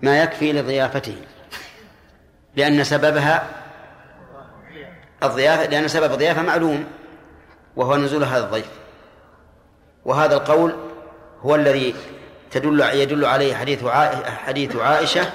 [0.02, 1.20] ما يكفي لضيافتهم
[2.56, 3.48] لأن سببها
[5.22, 6.84] الضيافة لأن سبب الضيافة معلوم
[7.76, 8.68] وهو نزول هذا الضيف.
[10.04, 10.74] وهذا القول
[11.42, 11.94] هو الذي
[12.50, 13.84] تدل يدل عليه حديث
[14.24, 15.30] حديث عائشة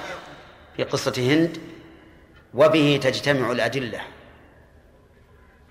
[0.76, 1.58] في قصة هند
[2.54, 4.00] وبه تجتمع الأدلة.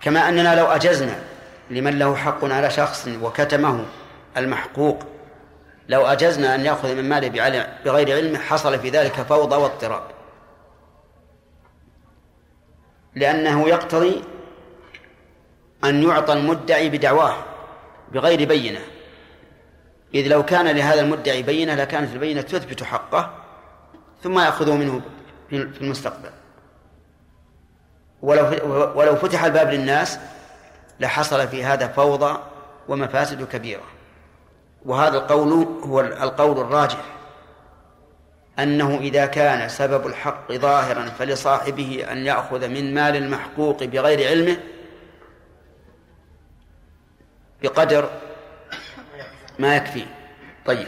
[0.01, 1.19] كما أننا لو أجزنا
[1.69, 3.85] لمن له حق على شخص وكتمه
[4.37, 5.03] المحقوق
[5.89, 7.27] لو أجزنا أن يأخذ من ماله
[7.85, 10.03] بغير علمه حصل في ذلك فوضى واضطراب.
[13.15, 14.23] لأنه يقتضي
[15.83, 17.35] أن يعطى المدعي بدعواه
[18.11, 18.79] بغير بينة.
[20.13, 23.33] إذ لو كان لهذا المدعي بينة لكانت البينة تثبت حقه
[24.23, 25.01] ثم يأخذه منه
[25.49, 26.29] في المستقبل.
[28.25, 28.45] ولو
[28.95, 30.19] ولو فتح الباب للناس
[30.99, 32.39] لحصل في هذا فوضى
[32.87, 33.83] ومفاسد كبيرة.
[34.85, 37.03] وهذا القول هو القول الراجح.
[38.59, 44.57] أنه إذا كان سبب الحق ظاهرا فلصاحبه أن يأخذ من مال المحقوق بغير علمه
[47.63, 48.09] بقدر
[49.59, 50.05] ما يكفي
[50.65, 50.87] طيب.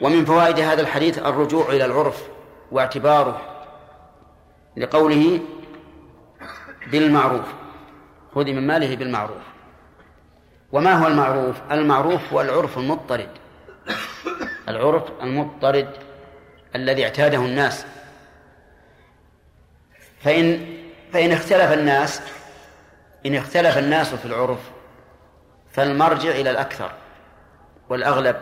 [0.00, 2.22] ومن فوائد هذا الحديث الرجوع إلى العرف
[2.72, 3.40] واعتباره
[4.76, 5.40] لقوله
[6.86, 7.46] بالمعروف.
[8.34, 9.42] خذ من ماله بالمعروف.
[10.72, 13.28] وما هو المعروف؟ المعروف هو العرف المضطرد.
[14.68, 15.88] العرف المضطرد
[16.74, 17.86] الذي اعتاده الناس.
[20.20, 20.66] فإن
[21.12, 22.22] فإن اختلف الناس
[23.26, 24.70] إن اختلف الناس في العرف
[25.72, 26.92] فالمرجع إلى الأكثر
[27.88, 28.36] والأغلب.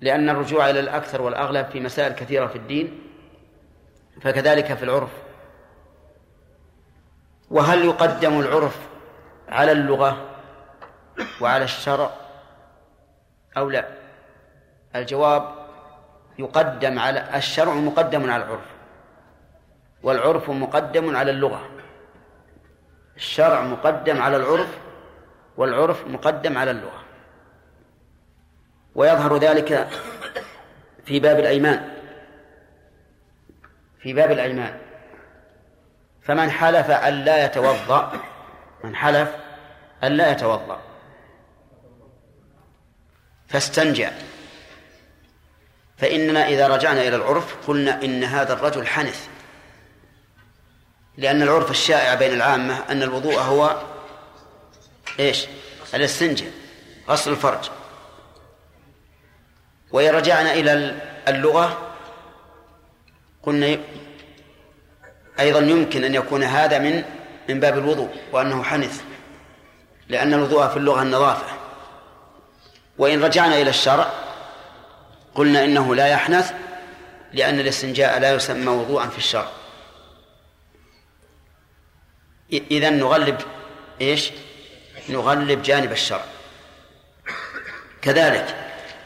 [0.00, 3.00] لأن الرجوع إلى الأكثر والأغلب في مسائل كثيرة في الدين
[4.22, 5.10] فكذلك في العرف.
[7.50, 8.78] وهل يقدم العرف
[9.48, 10.26] على اللغة
[11.40, 12.10] وعلى الشرع
[13.56, 13.88] أو لا؟
[14.96, 15.54] الجواب
[16.38, 18.70] يقدم على الشرع مقدم على العرف
[20.02, 21.70] والعرف مقدم على اللغة.
[23.16, 24.78] الشرع مقدم على العرف
[25.56, 27.04] والعرف مقدم على اللغة.
[28.94, 29.88] ويظهر ذلك
[31.04, 31.88] في باب الأيمان.
[33.98, 34.89] في باب الأيمان.
[36.22, 38.12] فمن حلف أن لا يتوضأ
[38.84, 39.28] من حلف
[40.04, 40.80] أن لا يتوضأ.
[43.48, 44.08] فاستنجى.
[45.98, 49.28] فإننا إذا رجعنا إلى العرف قلنا إن هذا الرجل حنث.
[51.16, 53.82] لأن العرف الشائع بين العامة أن الوضوء هو
[55.18, 55.46] إيش؟
[55.94, 56.50] الاستنجاء
[57.08, 57.70] غسل الفرج.
[59.92, 61.94] وإن رجعنا إلى اللغة
[63.42, 63.78] قلنا
[65.40, 67.04] أيضا يمكن أن يكون هذا من
[67.48, 69.00] من باب الوضوء وأنه حنث
[70.08, 71.46] لأن الوضوء في اللغة النظافة.
[72.98, 74.12] وإن رجعنا إلى الشرع
[75.34, 76.52] قلنا إنه لا يحنث
[77.32, 79.48] لأن الاستنجاء لا يسمى وضوءا في الشرع.
[82.52, 83.40] إذا نغلب
[84.00, 84.30] إيش؟
[85.08, 86.24] نغلب جانب الشرع.
[88.02, 88.56] كذلك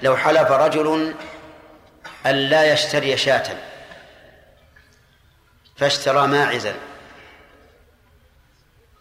[0.03, 1.14] لو حلف رجل
[2.26, 3.57] أن لا يشتري شاة
[5.77, 6.75] فاشترى ماعزا.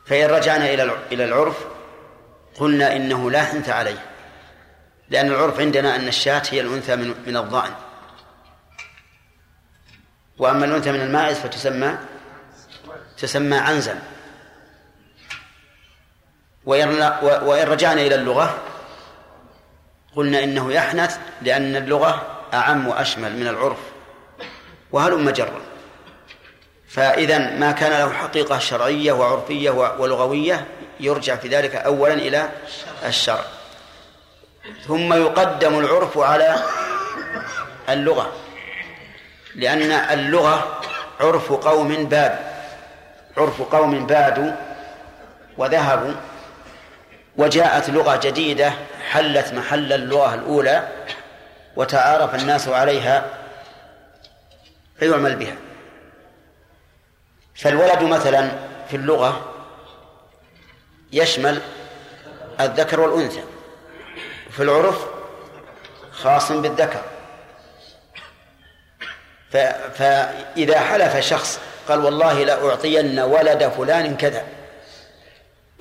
[0.06, 0.74] فإن رجعنا
[1.12, 1.66] إلى العرف
[2.60, 4.06] قلنا إنه لا حنث عليه
[5.10, 7.74] لأن العرف عندنا أن الشاة هي الأنثى من من الضأن.
[10.38, 11.98] وأما الأنثى من الماعز فتسمى
[13.18, 14.04] تسمى عنزا.
[16.66, 18.64] وإن رجعنا إلى اللغة
[20.16, 23.80] قلنا إنه يحنث لأن اللغة أعم وأشمل من العرف.
[24.92, 25.62] وهلم جرا.
[26.94, 30.66] فإذا ما كان له حقيقة شرعية وعرفية ولغوية
[31.00, 32.50] يرجع في ذلك أولا إلى
[33.06, 33.46] الشرع.
[34.88, 36.56] ثم يقدم العرف على
[37.90, 38.34] اللغة
[39.56, 40.82] لأن اللغة
[41.20, 42.40] عرف قوم باد
[43.38, 44.52] عرف قوم بادوا
[45.58, 46.14] وذهبوا
[47.38, 48.74] وجاءت لغة جديدة
[49.10, 50.88] حلت محل اللغة الأولى
[51.76, 53.26] وتعارف الناس عليها
[55.00, 55.56] فيعمل بها.
[57.56, 58.52] فالولد مثلا
[58.90, 59.54] في اللغة
[61.12, 61.62] يشمل
[62.60, 63.44] الذكر والأنثى
[64.52, 65.06] في العرف
[66.12, 67.02] خاص بالذكر.
[69.94, 74.46] فإذا حلف شخص قال والله لأعطين ولد فلان كذا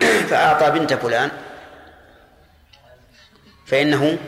[0.30, 1.30] فأعطى بنت فلان
[3.66, 4.18] فإنه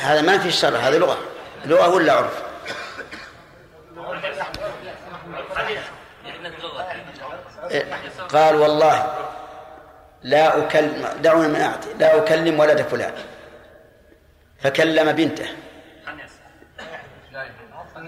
[0.00, 1.18] هذا ما في الشرع هذه لغة
[1.64, 2.49] لغة ولا عرف؟
[8.32, 9.16] قال والله
[10.22, 13.12] لا أكلم دعونا من أعطي لا أكلم ولد فلان.
[14.62, 15.48] فكلم بنته.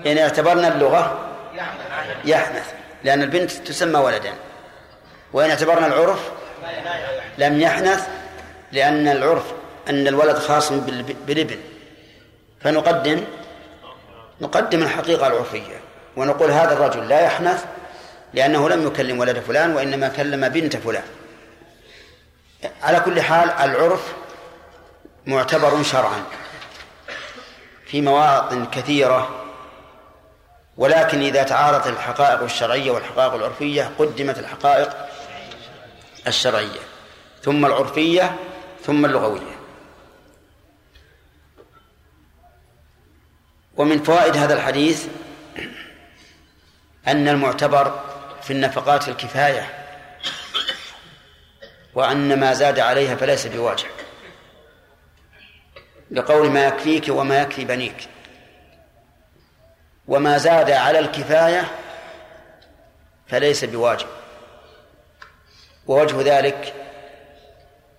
[0.06, 1.28] إن اعتبرنا اللغة
[2.24, 2.74] يحنث
[3.04, 4.32] لأن البنت تسمى ولدا.
[5.32, 6.32] وإن اعتبرنا العرف
[7.38, 8.08] لم يحنث
[8.72, 9.52] لأن العرف
[9.88, 10.72] أن الولد خاص
[11.26, 11.58] بالابن
[12.60, 13.24] فنقدم
[14.40, 15.81] نقدم الحقيقة العرفية.
[16.16, 17.64] ونقول هذا الرجل لا يحنث
[18.34, 21.04] لأنه لم يكلم ولد فلان وإنما كلم بنت فلان.
[22.82, 24.12] على كل حال العرف
[25.26, 26.22] معتبر شرعا
[27.86, 29.44] في مواطن كثيرة
[30.76, 34.96] ولكن إذا تعارضت الحقائق الشرعية والحقائق العرفية قدمت الحقائق
[36.26, 36.80] الشرعية
[37.42, 38.36] ثم العرفية
[38.84, 39.58] ثم اللغوية.
[43.76, 45.06] ومن فوائد هذا الحديث
[47.08, 48.00] أن المعتبر
[48.42, 49.68] في النفقات الكفاية
[51.94, 53.86] وأن ما زاد عليها فليس بواجب.
[56.10, 58.08] لقول ما يكفيك وما يكفي بنيك.
[60.08, 61.70] وما زاد على الكفاية
[63.28, 64.06] فليس بواجب.
[65.86, 66.74] ووجه ذلك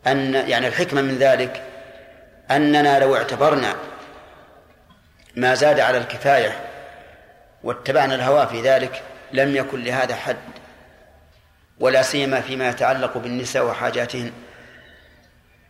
[0.07, 1.63] أن يعني الحكمة من ذلك
[2.51, 3.75] أننا لو اعتبرنا
[5.35, 6.72] ما زاد على الكفاية
[7.63, 10.37] واتبعنا الهوى في ذلك لم يكن لهذا حد
[11.79, 14.31] ولا سيما فيما يتعلق بالنساء وحاجاتهن.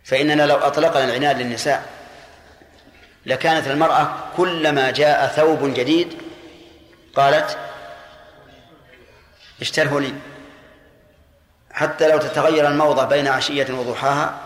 [0.04, 1.90] فإننا لو أطلقنا العنان للنساء
[3.26, 6.18] لكانت المرأة كلما جاء ثوب جديد
[7.16, 7.58] قالت
[9.62, 10.14] اشتره لي
[11.72, 14.38] حتى لو تتغير الموضة بين عشية وضحاها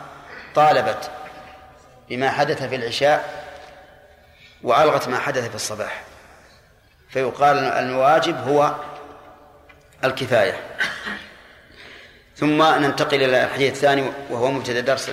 [0.55, 1.11] طالبت
[2.09, 3.45] بما حدث في العشاء
[4.63, 6.06] وألغت ما حدث في الصباح.
[7.09, 8.75] فيقال الواجب هو
[10.03, 10.59] الكفاية.
[12.37, 15.11] ثم ننتقل إلى الحديث الثاني وهو مبتدأ درس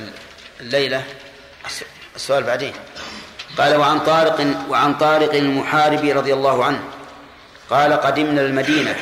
[0.61, 1.03] الليلة.
[2.17, 2.73] السؤال بعدين.
[3.59, 6.81] قال وعن طارق وعن طارق المحاربي رضي الله عنه
[7.71, 8.97] قال قدمنا المدينة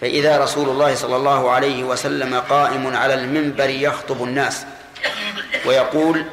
[0.00, 4.66] فإذا رسول الله صلى الله عليه وسلم قائم على المنبر يخطب الناس
[5.66, 6.24] ويقول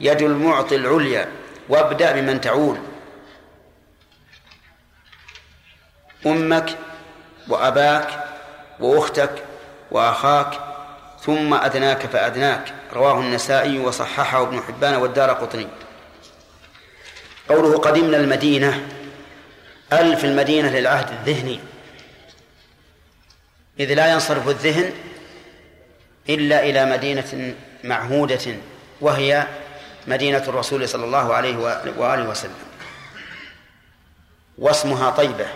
[0.00, 1.28] يد المعطي العليا
[1.68, 2.78] وابدأ بمن تعول.
[6.26, 6.78] أمك
[7.48, 8.24] وأباك
[8.80, 9.44] وأختك
[9.90, 10.60] وأخاك
[11.20, 12.74] ثم أدناك فأدناك.
[12.92, 15.68] رواه النسائي وصححه ابن حبان والدار قطني.
[17.48, 18.88] قوله قدمنا المدينة
[19.92, 21.60] ألف المدينة للعهد الذهني.
[23.80, 24.92] إذ لا ينصرف الذهن
[26.28, 27.54] إلا إلى مدينة
[27.84, 28.56] معهودة
[29.00, 29.46] وهي
[30.06, 31.56] مدينة الرسول صلى الله عليه
[31.96, 32.54] وآله وسلم.
[34.58, 35.46] واسمها طيبة.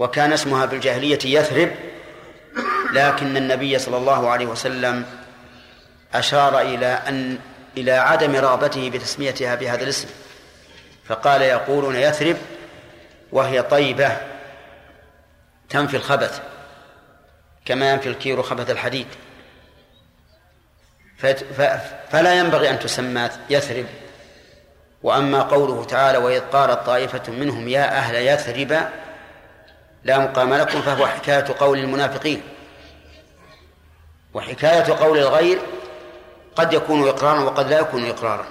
[0.00, 1.70] وكان اسمها بالجاهلية يثرب
[2.92, 5.06] لكن النبي صلى الله عليه وسلم
[6.14, 7.38] أشار إلى أن
[7.76, 10.08] إلى عدم رغبته بتسميتها بهذا الاسم.
[11.04, 12.36] فقال يقولون يثرب
[13.32, 14.16] وهي طيبة
[15.68, 16.40] تنفي الخبث
[17.64, 19.06] كما ينفي الكير خبث الحديد.
[22.10, 23.86] فلا ينبغي أن تسمى يثرب.
[25.02, 28.88] وأما قوله تعالى وإذ قالت طائفة منهم يا أهل يثرب
[30.04, 32.42] لا مقام لكم فهو حكاية قول المنافقين.
[34.34, 35.58] وحكاية قول الغير
[36.56, 38.46] قد يكون إقرارا وقد لا يكون إقرارا.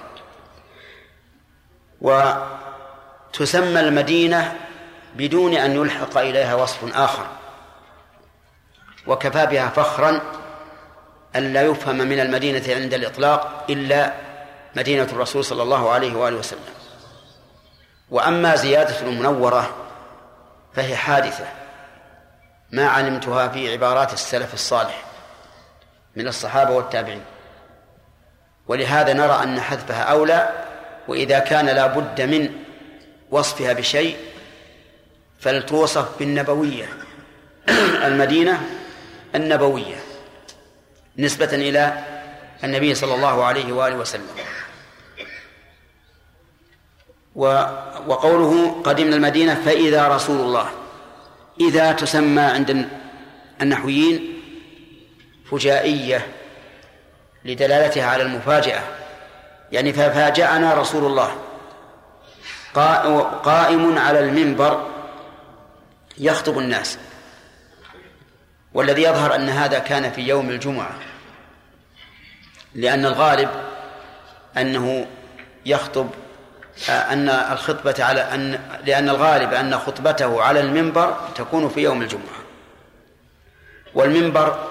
[2.00, 4.56] وتسمى المدينة
[5.14, 7.26] بدون أن يلحق إليها وصف آخر.
[9.06, 10.20] وكفى بها فخرا
[11.36, 14.14] أن لا يفهم من المدينة عند الإطلاق إلا
[14.76, 16.60] مدينة الرسول صلى الله عليه وآله وسلم.
[18.10, 19.89] وأما زيادة المنورة
[20.74, 21.44] فهي حادثة.
[22.72, 25.02] ما علمتها في عبارات السلف الصالح
[26.16, 27.22] من الصحابة والتابعين.
[28.68, 30.66] ولهذا نرى أن حذفها أولى
[31.08, 32.50] وإذا كان لا بد من
[33.30, 34.16] وصفها بشيء
[35.40, 36.88] فلتوصف بالنبوية.
[38.08, 38.60] المدينة
[39.34, 39.96] النبوية
[41.18, 42.04] نسبة إلى
[42.64, 44.28] النبي صلى الله عليه وآله وسلم.
[48.06, 50.70] وقوله قدمنا المدينة فإذا رسول الله.
[51.60, 52.88] إذا تسمى عند
[53.62, 54.42] النحويين
[55.50, 56.26] فجائية
[57.44, 58.82] لدلالتها على المفاجأة.
[59.72, 61.36] يعني ففاجأنا رسول الله.
[63.44, 64.86] قائم على المنبر
[66.18, 66.98] يخطب الناس.
[68.74, 70.94] والذي يظهر أن هذا كان في يوم الجمعة.
[72.74, 73.50] لأن الغالب
[74.56, 75.06] أنه
[75.66, 76.10] يخطب
[76.88, 82.40] أن الخطبة على أن لأن الغالب أن خطبته على المنبر تكون في يوم الجمعة.
[83.94, 84.68] والمنبر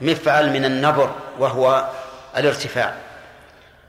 [0.00, 1.88] مفعل من النبر وهو
[2.36, 2.96] الارتفاع.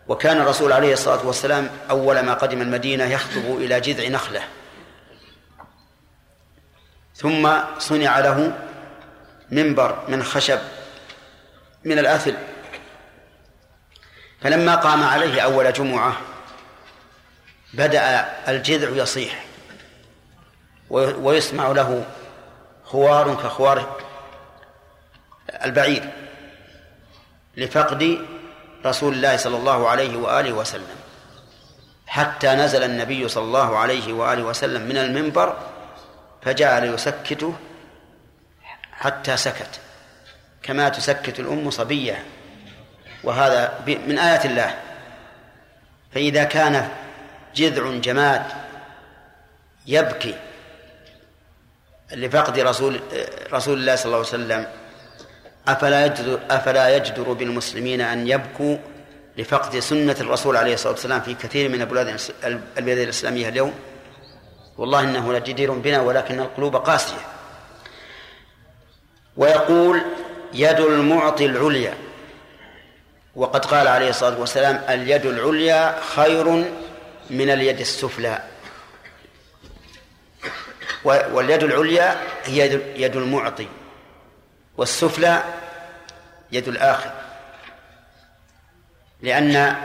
[0.07, 4.41] وكان الرسول عليه الصلاة والسلام أول ما قدم المدينة يخطب إلى جذع نخلة.
[7.15, 8.57] ثم صنع له
[9.51, 10.59] منبر من خشب
[11.83, 12.35] من الأثل.
[14.41, 16.30] فلما قام عليه أول جمعة
[17.73, 19.45] بدأ الجذع يصيح.
[20.89, 22.05] ويسمع له
[22.85, 24.01] خوار كخوار
[25.65, 26.09] البعير
[27.57, 28.27] لفقد
[28.85, 30.95] رسول الله صلى الله عليه وآله وسلم.
[32.07, 35.57] حتى نزل النبي صلى الله عليه وآله وسلم من المنبر
[36.41, 37.55] فجعل يسكته
[38.91, 39.79] حتى سكت.
[40.63, 42.25] كما تسكت الأم صبية.
[43.23, 44.75] وهذا من آيات الله.
[46.13, 46.89] فإذا كان
[47.55, 48.43] جذع جماد
[49.87, 50.35] يبكي
[52.11, 52.99] لفقد رسول
[53.53, 54.67] رسول الله صلى الله عليه وسلم.
[55.67, 58.77] أفلا يجدر أفلا يجدر بالمسلمين أن يبكوا
[59.37, 62.19] لفقد سنة الرسول عليه الصلاة والسلام في كثير من البلاد
[62.77, 63.73] البلاد الإسلامية اليوم.
[64.77, 67.21] والله إنه لجدير بنا ولكن القلوب قاسية.
[69.37, 70.01] ويقول
[70.53, 71.93] يد المعطي العليا.
[73.35, 76.65] وقد قال عليه الصلاة والسلام اليد العليا خير
[77.29, 78.43] من اليد السفلى.
[81.03, 83.67] واليد العليا هي يد المعطي
[84.77, 85.43] والسفلى
[86.51, 87.09] يد الآخذ
[89.21, 89.75] لأن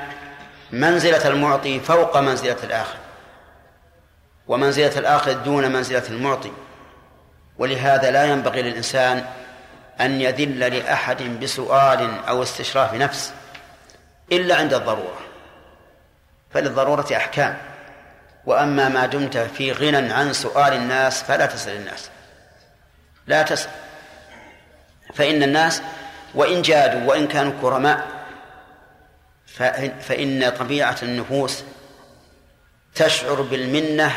[0.71, 2.99] منزلة المعطي فوق منزلة الآخذ
[4.49, 6.53] ومنزلة الآخذ دون منزلة المعطي.
[7.59, 9.27] ولهذا لا ينبغي للإنسان
[10.01, 13.33] أن يذل لأحد بسؤال أو استشراف نفس
[14.33, 15.26] إلا عند الضرورة.
[16.57, 17.57] فللضرورة أحكام.
[18.47, 22.11] وأما ما دمت في غنى عن سؤال الناس فلا تسأل الناس.
[23.27, 23.71] لا تسأل.
[25.15, 25.83] فإن الناس
[26.35, 28.07] وإن جادوا وإن كانوا كرماء
[30.01, 31.65] فإن طبيعة النفوس
[32.95, 34.13] تشعر بالمنة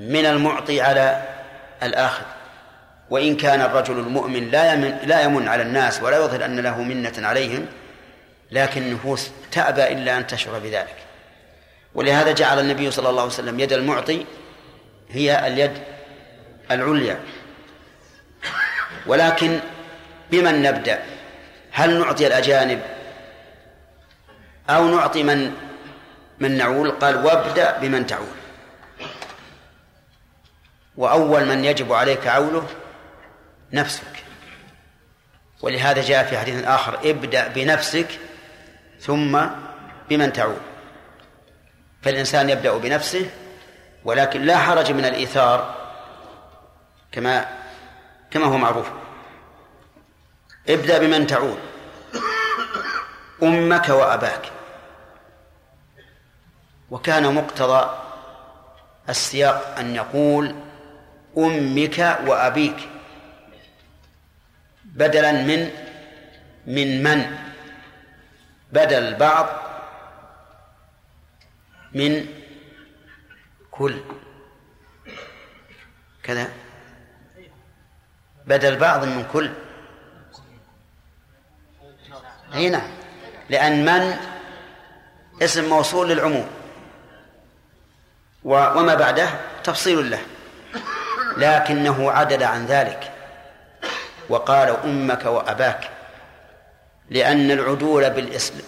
[0.00, 1.22] من المعطي على
[1.82, 2.24] الآخذ
[3.10, 7.28] وإن كان الرجل المؤمن لا يمن لا يمن على الناس ولا يظهر أن له منة
[7.28, 7.66] عليهم
[8.50, 11.03] لكن النفوس تأبى إلا أن تشعر بذلك.
[11.94, 14.26] ولهذا جعل النبي صلى الله عليه وسلم يد المعطي
[15.10, 15.72] هي اليد
[16.70, 17.20] العليا.
[19.06, 19.60] ولكن
[20.30, 21.02] بمن نبدأ؟
[21.70, 22.80] هل نعطي الأجانب
[24.70, 25.52] أو نعطي من
[26.38, 28.26] من نعول؟ قال وابدأ بمن تعول.
[30.96, 32.66] وأول من يجب عليك عوله
[33.72, 34.24] نفسك.
[35.60, 38.08] ولهذا جاء في حديث آخر ابدأ بنفسك
[39.00, 39.40] ثم
[40.08, 40.60] بمن تعول.
[42.04, 43.30] فالإنسان يبدأ بنفسه
[44.04, 45.74] ولكن لا حرج من الإيثار
[47.12, 47.46] كما
[48.30, 48.90] كما هو معروف.
[50.68, 51.58] ابدأ بمن تعول
[53.42, 54.52] أمك وأباك.
[56.90, 57.90] وكان مقتضى
[59.08, 60.54] السياق أن يقول
[61.38, 62.88] أمك وأبيك.
[64.84, 65.70] بدلا من
[66.66, 67.36] من من؟
[68.72, 69.46] بدل البعض
[71.94, 72.26] من
[73.70, 74.00] كل.
[76.22, 76.48] كذا.
[78.46, 79.50] بدل بعض من كل.
[82.54, 82.90] أي نعم.
[83.50, 84.16] لأن من
[85.42, 86.48] اسم موصول للعموم.
[88.44, 89.28] وما بعده
[89.64, 90.20] تفصيل له.
[91.36, 93.12] لكنه عدل عن ذلك.
[94.28, 95.90] وقال أمك وأباك.
[97.10, 98.10] لأن العدول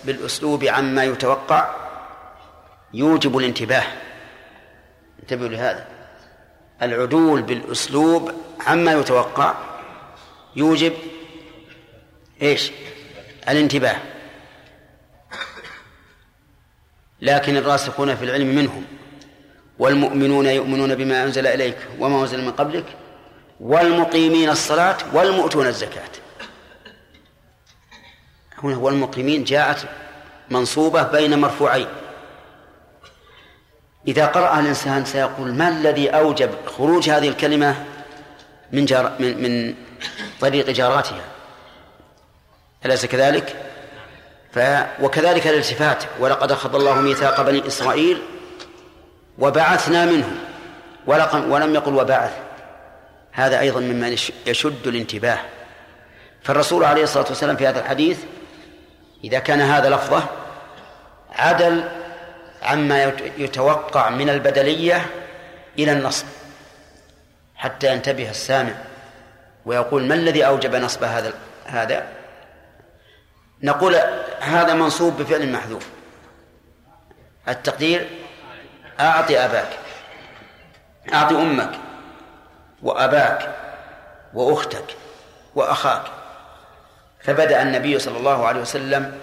[0.05, 1.86] بالأسلوب عما يتوقع
[2.97, 3.84] يوجب الانتباه.
[5.22, 5.86] انتبهوا لهذا.
[6.82, 8.32] العدول بالأسلوب
[8.66, 9.55] عما يتوقع
[10.57, 10.92] يوجب
[12.42, 12.70] إيش؟
[13.49, 13.97] الانتباه.
[17.20, 18.84] لكن الراسخون في العلم منهم.
[19.78, 22.84] والمؤمنون يؤمنون بما أنزل إليك وما أنزل من قبلك.
[23.61, 26.11] والمقيمين الصلاة والمؤتون الزكاة.
[28.62, 29.88] هنا والمقيمين جاءت
[30.51, 31.86] منصوبة بين مرفوعين.
[34.09, 37.85] إذا قرأ الإنسان سيقول ما الذي أوجب خروج هذه الكلمة
[38.73, 39.75] من جار من من
[40.41, 41.25] طريق جاراتها؟
[42.87, 43.57] أليس كذلك؟
[44.53, 44.59] ف
[45.03, 48.23] وكذلك الالتفات ولقد أخذ الله ميثاق بني إسرائيل
[49.39, 50.39] وبعثنا منهم.
[51.51, 52.33] ولم يقل وبعث
[53.33, 55.39] هذا أيضا مما يشد الانتباه.
[56.43, 58.19] فالرسول عليه الصلاة والسلام في هذا الحديث
[59.25, 60.23] إذا كان هذا لفظه
[61.33, 61.85] عدل
[62.67, 65.07] عما يتوقع من البدلية
[65.79, 66.27] إلى النصب
[67.57, 68.73] حتى ينتبه السامع
[69.67, 71.35] ويقول ما الذي أوجب نصب هذا
[71.67, 72.07] هذا؟
[73.62, 73.97] نقول
[74.41, 75.87] هذا منصوب بفعل محذوف.
[77.49, 78.09] التقدير
[79.01, 79.69] أعطي أباك
[81.14, 81.71] أعطي أمك
[82.83, 83.57] وأباك
[84.35, 84.97] وأختك
[85.55, 86.03] وأخاك.
[87.21, 89.19] فبدأ النبي صلى الله عليه وسلم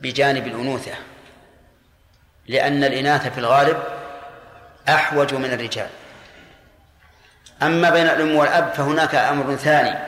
[0.00, 0.94] بجانب الأنوثة.
[2.48, 3.82] لأن الإناث في الغالب
[4.88, 5.88] أحوج من الرجال.
[7.62, 9.98] أما بين الأم والأب فهناك أمر ثاني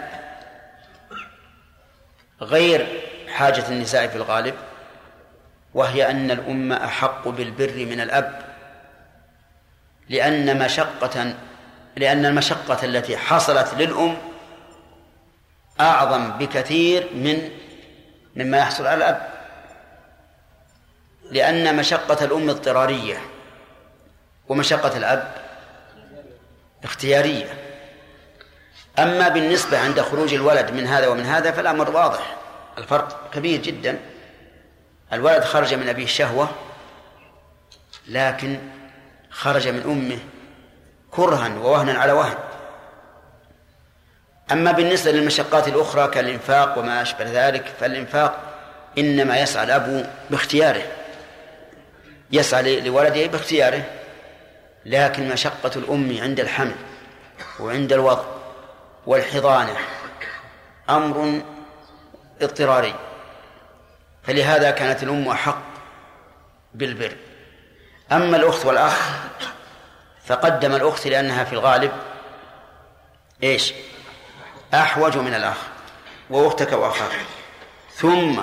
[2.41, 2.87] غير
[3.29, 4.55] حاجة النساء في الغالب
[5.75, 8.41] وهي أن الأم أحق بالبر من الأب
[10.09, 11.35] لأن مشقة
[11.97, 14.17] لأن المشقة التي حصلت للأم
[15.81, 17.51] أعظم بكثير من
[18.37, 19.40] مما يحصل على الأب.
[21.31, 23.19] لأن مشقة الأم اضطرارية
[24.49, 25.35] ومشقة الأب
[26.85, 27.55] اختيارية.
[28.99, 32.37] أما بالنسبة عند خروج الولد من هذا ومن هذا فالأمر واضح.
[32.79, 33.99] الفرق كبير جدا.
[35.13, 36.51] الولد خرج من أبيه الشهوة
[38.09, 38.59] لكن
[39.31, 40.19] خرج من أمه
[41.11, 42.37] كرها ووهنا على وهن.
[44.53, 48.41] أما بالنسبة للمشقات الأخرى كالإنفاق وما أشبه ذلك فالإنفاق
[48.99, 50.83] إنما يسعى الأب باختياره.
[52.33, 53.85] يسعى لولده باختياره
[54.87, 56.75] لكن مشقة الأم عند الحمل
[57.61, 58.25] وعند الوضع
[59.07, 59.77] والحضانة
[60.91, 61.41] أمر
[62.43, 62.95] اضطراري.
[64.23, 65.63] فلهذا كانت الأم أحق
[66.75, 67.17] بالبر.
[68.13, 69.11] أما الأخت والأخ
[70.25, 71.93] فقدم الأخت لأنها في الغالب
[73.43, 73.75] إيش؟
[74.75, 75.57] أحوج من الأخ
[76.31, 77.13] وأختك وأخاك.
[77.95, 78.41] ثم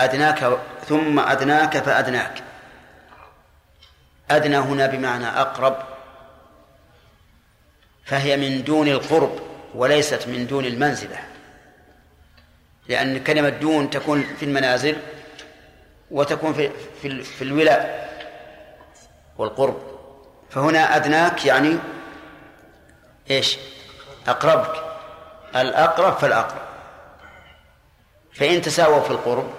[0.00, 0.58] أدناك
[0.88, 2.42] ثم أدناك فأدناك.
[4.30, 5.76] أدنى هنا بمعنى أقرب
[8.04, 9.40] فهي من دون القرب
[9.74, 11.18] وليست من دون المنزلة.
[12.88, 14.96] لأن كلمة دون تكون في المنازل
[16.10, 16.70] وتكون في
[17.02, 18.10] في, في الولاء
[19.38, 19.82] والقرب.
[20.50, 21.78] فهنا أدناك يعني
[23.30, 23.58] إيش؟
[24.28, 24.84] أقربك.
[25.56, 26.62] الأقرب فالأقرب.
[28.32, 29.50] فإن تساووا في القرب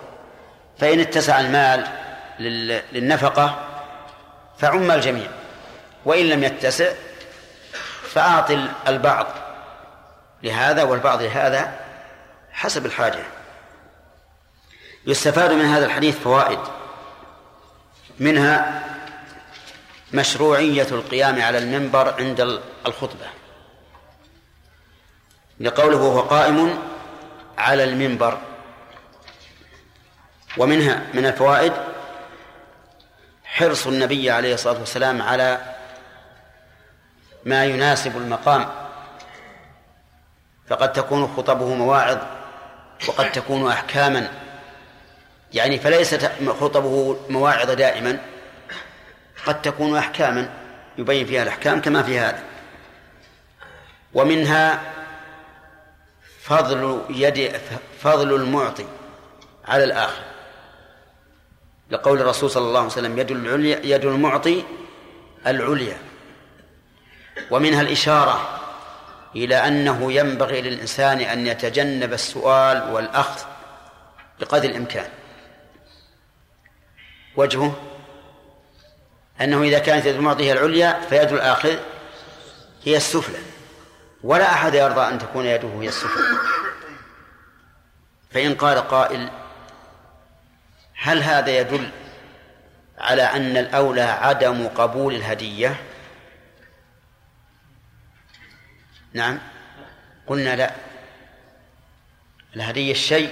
[0.78, 1.88] فإن اتسع المال
[2.92, 3.71] للنفقة
[4.62, 5.28] فعم الجميع.
[6.06, 6.94] وإن لم يتسع
[8.14, 9.28] فأعطي البعض
[10.44, 11.80] لهذا والبعض لهذا
[12.52, 13.24] حسب الحاجة.
[15.06, 16.60] يستفاد من هذا الحديث فوائد.
[18.20, 18.84] منها
[20.14, 23.26] مشروعية القيام على المنبر عند الخطبة.
[25.60, 26.80] لقوله وهو قائم
[27.58, 28.38] على المنبر.
[30.58, 31.74] ومنها من الفوائد
[33.52, 35.76] حرص النبي عليه الصلاة والسلام على
[37.46, 38.70] ما يناسب المقام.
[40.68, 42.18] فقد تكون خطبه مواعظ
[43.08, 44.32] وقد تكون أحكاما.
[45.54, 48.18] يعني فليست خطبه مواعظ دائما
[49.46, 50.50] قد تكون أحكاما.
[50.98, 52.44] يبين فيها الأحكام كما في هذا.
[54.14, 54.82] ومنها
[56.42, 57.60] فضل يد
[58.02, 58.86] فضل المعطي
[59.68, 60.31] على الآخر.
[61.92, 64.64] لقول الرسول صلى الله عليه وسلم يد العليا يد المعطي
[65.48, 65.98] العليا.
[67.52, 68.60] ومنها الإشارة
[69.36, 73.42] إلى أنه ينبغي للإنسان أن يتجنب السؤال والأخذ
[74.40, 75.10] بقدر الإمكان.
[77.36, 77.82] وجهه
[79.42, 81.78] أنه إذا كانت يد المعطي هي العليا فيد الآخذ
[82.84, 83.40] هي السفلى.
[84.24, 86.24] ولا أحد يرضى أن تكون يده هي السفلى.
[88.32, 89.30] فإن قال قائل
[91.02, 91.90] هل هذا يدل
[92.98, 95.76] على أن الأولى عدم قبول الهدية؟
[99.14, 99.40] نعم.
[100.28, 100.72] قلنا لا.
[102.56, 103.32] الهدية شيء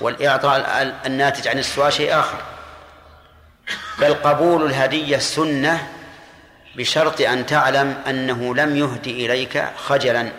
[0.00, 2.42] والإعطاء الناتج عن السؤال شيء آخر.
[3.98, 5.88] بل قبول الهدية سنة
[6.76, 10.32] بشرط أن تعلم أنه لم يهدي إليك خجلا.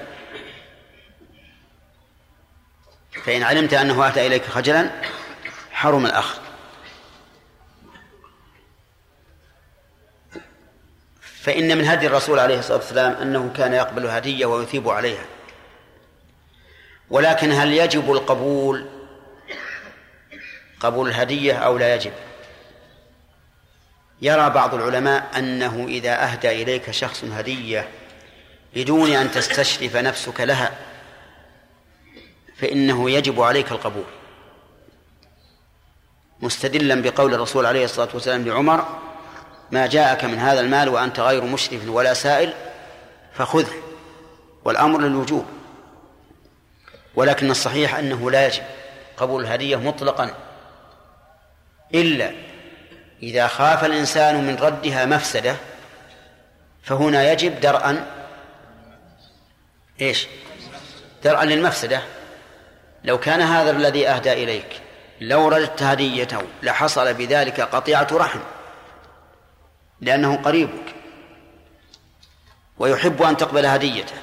[3.26, 4.90] فإن علمت أنه أهدى إليك خجلا
[5.78, 6.40] حرم الأخذ
[11.22, 15.26] فإن من هدي الرسول عليه الصلاة والسلام أنه كان يقبل هدية ويثيب عليها.
[17.10, 18.86] ولكن هل يجب القبول
[20.80, 22.14] قبول الهدية أو لا يجب؟
[24.22, 27.90] يرى بعض العلماء أنه إذا أهدى إليك شخص هدية
[28.76, 30.78] بدون أن تستشرف نفسك لها
[32.58, 34.18] فإنه يجب عليك القبول.
[36.42, 38.86] مستدلا بقول الرسول عليه الصلاة والسلام لعمر
[39.72, 42.54] ما جاءك من هذا المال وأنت غير مشرف ولا سائل
[43.34, 43.74] فخذه
[44.66, 45.46] والأمر للوجوب
[47.16, 48.64] ولكن الصحيح أنه لا يجب
[49.18, 50.34] قبول الهدية مطلقا
[51.94, 52.32] إلا
[53.24, 55.56] إذا خاف الإنسان من ردها مفسدة
[56.84, 58.06] فهنا يجب درءا
[60.02, 60.28] إيش؟
[61.24, 62.02] درءا للمفسدة
[63.04, 64.82] لو كان هذا الذي أهدى إليك
[65.22, 68.40] لو رددت هديته لحصل بذلك قطيعة رحم
[70.02, 70.96] لأنه قريبك
[72.78, 74.16] ويحب أن تقبل هديته.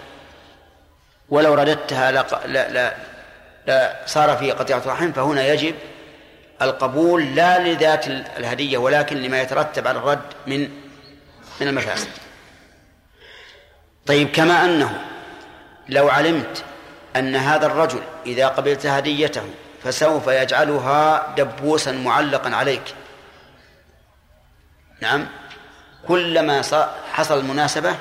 [1.28, 2.94] ولو رددتها لا, لا,
[3.66, 5.74] لا صار في قطيعة رحم فهنا يجب
[6.62, 10.60] القبول لا لذات الهدية ولكن لما يترتب على الرد من
[11.60, 12.08] من المفاسد
[14.06, 15.00] طيب كما أنه
[15.88, 16.64] لو علمت
[17.16, 19.42] أن هذا الرجل إذا قبلت هديته
[19.84, 22.94] فسوف يجعلها دبوسا معلقا عليك.
[25.00, 25.26] نعم.
[26.08, 26.62] كلما
[27.12, 27.96] حصل المناسبة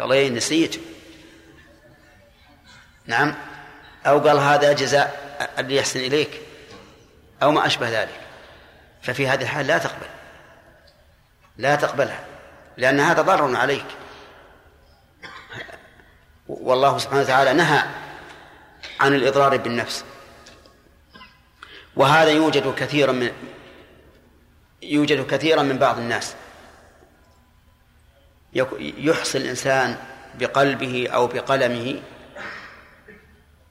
[0.00, 0.80] قال إيه نسيت.
[3.06, 3.34] نعم.
[4.06, 5.20] أو قال هذا جزاء
[5.58, 6.40] اللي يحسن إليك.
[7.42, 8.20] أو ما أشبه ذلك.
[9.02, 10.06] ففي هذه الحال لا تقبل.
[11.56, 12.24] لا تقبلها.
[12.76, 13.86] لأن هذا ضرر عليك.
[16.48, 17.82] والله سبحانه وتعالى نهى
[19.00, 20.04] عن الإضرار بالنفس.
[22.00, 23.32] وهذا يوجد كثيرا من
[24.82, 26.34] يوجد كثيرا من بعض الناس.
[28.80, 29.96] يحصي الإنسان
[30.34, 32.02] بقلبه أو بقلمه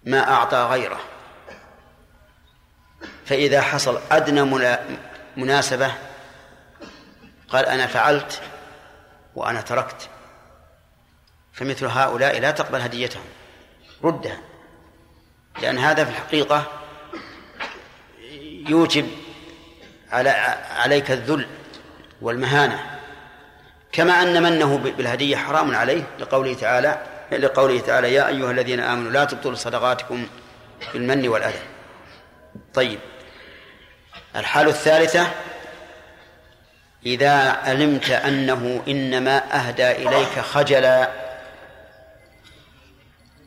[0.04, 1.00] ما أعطى غيره.
[3.26, 4.42] فإذا حصل أدنى
[5.38, 5.92] مناسبة
[7.50, 8.42] قال أنا فعلت
[9.36, 10.10] وأنا تركت.
[11.54, 13.26] فمثل هؤلاء لا تقبل هديتهم.
[14.04, 14.40] ردها.
[15.62, 16.79] لأن هذا في الحقيقة
[18.70, 19.08] يوجب
[20.12, 20.30] على
[20.76, 21.48] عليك الذل
[22.22, 23.00] والمهانة.
[23.92, 27.02] كما أن منه بالهدية حرام عليه لقوله تعالى
[27.32, 30.28] لقوله تعالى يا أيها الذين آمنوا لا تبطلوا صدقاتكم
[30.94, 31.60] بالمن والأذى.
[32.74, 33.00] طيب.
[34.36, 35.28] الحال الثالثة
[37.06, 41.10] إذا علمت أنه إنما أهدى إليك خجلا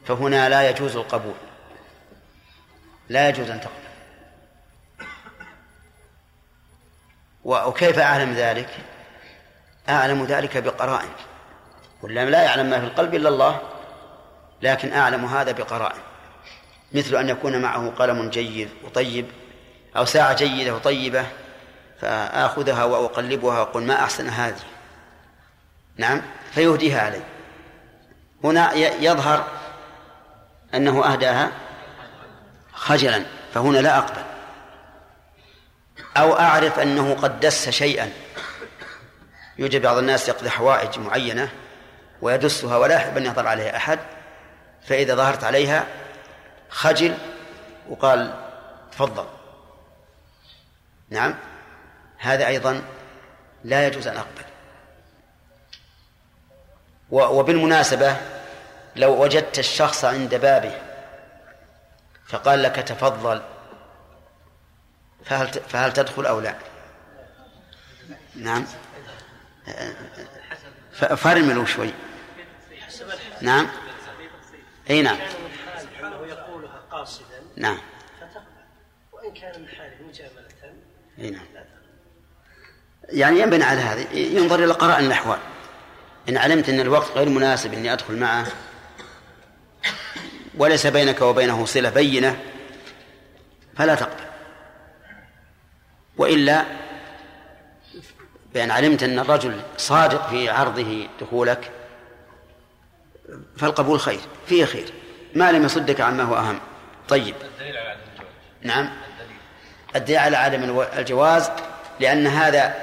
[0.07, 1.35] فهنا لا يجوز القبول.
[3.09, 3.82] لا يجوز أن تقبل.
[7.45, 8.69] وكيف أعلم ذلك؟
[9.89, 11.09] أعلم ذلك بقرائن.
[12.03, 13.61] ولا لا يعلم ما في القلب إلا الله
[14.63, 16.01] لكن أعلم هذا بقرائن.
[16.93, 19.27] مثل أن يكون معه قلم جيد وطيب
[19.97, 21.27] أو ساعة جيدة وطيبة
[22.01, 24.61] فآخذها وأقلبها وأقول ما أحسن هذه.
[25.97, 26.23] نعم
[26.53, 27.23] فيهديها علي.
[28.45, 29.45] هنا يظهر
[30.75, 31.53] أنه أهداها
[32.73, 33.23] خجلا
[33.55, 34.32] فهنا لا أقبل.
[36.17, 38.13] أو أعرف أنه قد دس شيئا.
[39.59, 41.53] يوجد بعض الناس يقضي حوائج معينة
[42.23, 43.99] ويدسها ولا يحب أن يظهر عليها أحد
[44.87, 45.87] فإذا ظهرت عليها
[46.71, 47.15] خجل
[47.89, 48.35] وقال
[48.93, 49.27] تفضل.
[51.11, 51.35] نعم
[52.19, 52.83] هذا أيضا
[53.65, 54.45] لا يجوز أن أقبل.
[57.11, 58.17] وبالمناسبة
[58.97, 60.75] لو وجدت الشخص عند بابه
[62.29, 63.43] فقال لك تفضل
[65.25, 66.55] فهل فهل تدخل أو لا؟
[68.35, 68.67] نعم.
[71.17, 71.91] فرملوا شوي.
[73.41, 73.69] نعم.
[74.91, 75.19] أي نعم.
[76.03, 77.79] يقولها قاصدا نعم.
[79.13, 80.43] وان كان من حاله مجامله
[81.19, 81.47] أي نعم.
[83.09, 84.17] يعني ينبني على هذه.
[84.17, 85.39] ينظر إلى قرائن الاحوال
[86.29, 88.47] إن علمت إن الوقت غير مناسب إني أدخل معه
[90.55, 92.41] وليس بينك وبينه صلة بينة
[93.77, 94.32] فلا تقبل.
[96.23, 96.65] وإلا
[98.55, 101.71] بأن علمت أن الرجل صادق في عرضه دخولك
[103.57, 104.93] فالقبول خير فيه خير.
[105.35, 106.61] ما لم يصدك عما هو أهم.
[107.09, 107.35] طيب.
[107.43, 108.27] الدليل على عدم الجواز.
[108.63, 108.91] نعم.
[109.97, 110.19] الدليل.
[110.19, 111.51] على عدم الجواز
[112.01, 112.75] لأن هذا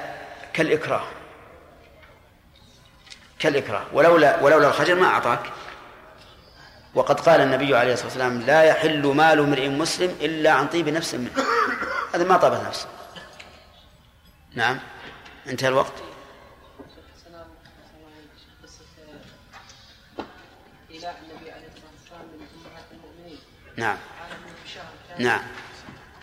[0.52, 1.04] كالإكراه.
[3.38, 3.84] كالإكراه.
[3.92, 5.42] ولولا ولولا الخجل ما أعطاك.
[6.94, 11.14] وقد قال النبي عليه الصلاة والسلام لا يحل مال امرئ مسلم إلا عن طيب نفس
[11.14, 11.30] منه.
[12.14, 12.86] هذا ما طابت نفسه.
[14.54, 14.78] نعم.
[15.46, 15.92] انتهى الوقت.
[23.76, 23.98] نعم.
[25.18, 25.40] نعم.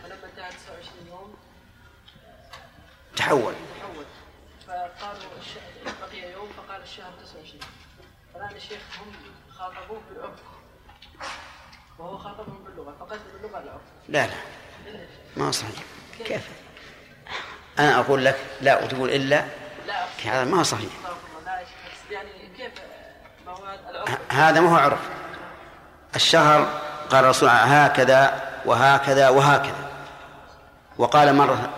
[0.03, 1.35] فلما انتهى 29 يوم
[3.15, 3.53] تحول.
[3.79, 4.05] تحول
[4.67, 5.21] فقالوا
[6.01, 7.59] بقي يوم فقال الشهر 29
[8.33, 9.13] فالآن الشيخ هم
[9.51, 10.39] خاطبوه بالعرف
[11.99, 14.35] وهو خاطبهم باللغة فقدر باللغة العرف لا لا.
[15.37, 15.83] ما صحيح.
[16.25, 16.66] كيف؟
[17.79, 19.43] أنا أقول لك لا وتقول إلا
[19.87, 20.05] لا.
[20.25, 20.89] هذا ما هو صحيح.
[22.11, 22.29] يعني
[24.29, 24.99] هذا ما هو عرف.
[26.15, 29.89] الشهر قال الرسول هكذا وهكذا وهكذا.
[30.97, 31.69] وقال مرة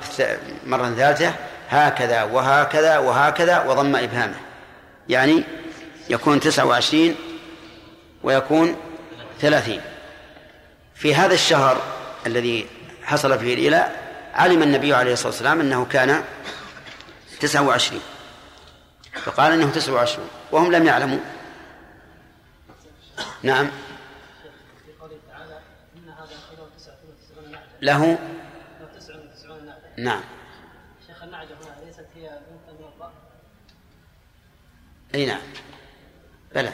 [0.66, 1.34] مرة ثالثة
[1.70, 4.36] هكذا وهكذا وهكذا وضم إبهامه.
[5.10, 5.43] يعني
[6.10, 7.16] يكون تسعة وعشرين
[8.24, 8.76] ويكون
[9.41, 9.82] ثلاثين.
[10.95, 11.82] في هذا الشهر
[12.26, 12.68] الذي
[13.04, 16.23] حصل فيه الإله علم النبي عليه الصلاة والسلام أنه كان
[17.39, 18.01] تسعة وعشرين.
[19.13, 21.19] فقال أنه تسعة وعشرون وهم لم يعلموا.
[23.43, 23.69] نعم.
[26.51, 28.17] له 99 نعجه له
[28.80, 30.21] له 99 نعجه نعم.
[31.07, 33.09] شيخ النعجه هنا ليست هي بنت الموضع
[35.15, 35.41] أي نعم.
[36.55, 36.73] بلى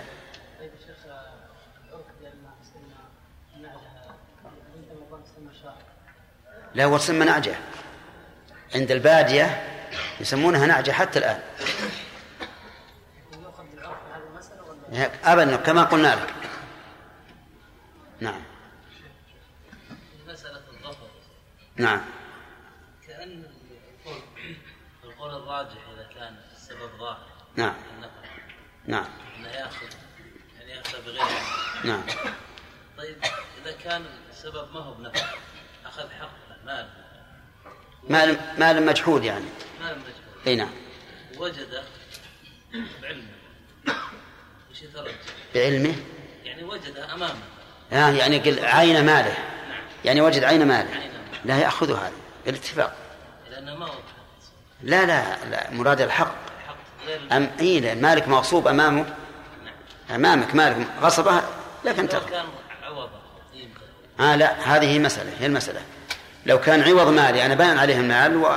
[0.60, 2.92] طيب يا شيخ العرف ديال استلم
[3.56, 3.80] النعجه
[4.76, 5.82] بنت الموضع استلم شهر
[6.76, 7.56] لا وتسمى نعجة.
[8.76, 9.68] عند البادية
[10.20, 11.42] يسمونها نعجة حتى الآن.
[15.24, 16.34] أبدا كما قلنا لك.
[18.20, 18.42] نعم.
[20.28, 21.08] مسألة الظفر.
[21.76, 22.02] نعم.
[23.08, 23.44] كأن
[24.06, 24.22] القول
[25.04, 27.28] القول الراجح إذا كان السبب ظاهر.
[27.56, 27.76] نعم.
[28.88, 29.06] نعم.
[29.38, 29.88] أنه يأخذ
[30.60, 31.22] يعني يأخذ بغير.
[31.84, 32.04] نعم.
[32.98, 33.18] طيب
[33.62, 35.26] إذا كان السبب ما هو بنفع
[35.86, 36.45] أخذ حقه.
[36.66, 36.88] مال
[38.10, 39.46] مال مال مجحود يعني.
[39.82, 40.70] مال مجهول إي نعم.
[41.38, 41.84] وجد
[43.02, 43.24] بعلمه.
[44.72, 44.84] وش؟
[45.56, 45.96] بعلمه؟
[46.44, 47.40] يعني وجده أمامه.
[47.94, 49.38] آه يعني قل عين ماله.
[50.06, 50.92] يعني وجد عين ماله.
[50.92, 51.12] عين.
[51.46, 52.12] لا يأخذ هذا
[52.46, 52.96] بالاتفاق.
[53.52, 53.90] لأنه ما
[54.84, 56.36] لا لا لا مراد الحق.
[56.68, 56.76] حق
[57.08, 59.06] غير أم إيه لا، مالك مغصوب أمامه.
[60.10, 61.42] أمامك مالك غصبه
[61.84, 62.46] كان
[62.84, 63.10] عوضه
[63.54, 63.82] قيمته
[64.20, 65.82] آه لا هذه مسألة هي المسألة.
[66.46, 68.48] لو كان عوض مالي أنا بان عليه المال و...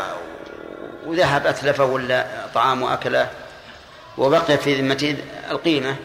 [1.07, 3.31] وذهب أتلفه ولا طعام وأكله
[4.19, 5.17] وبقي في ذمته
[5.51, 5.97] القيمة.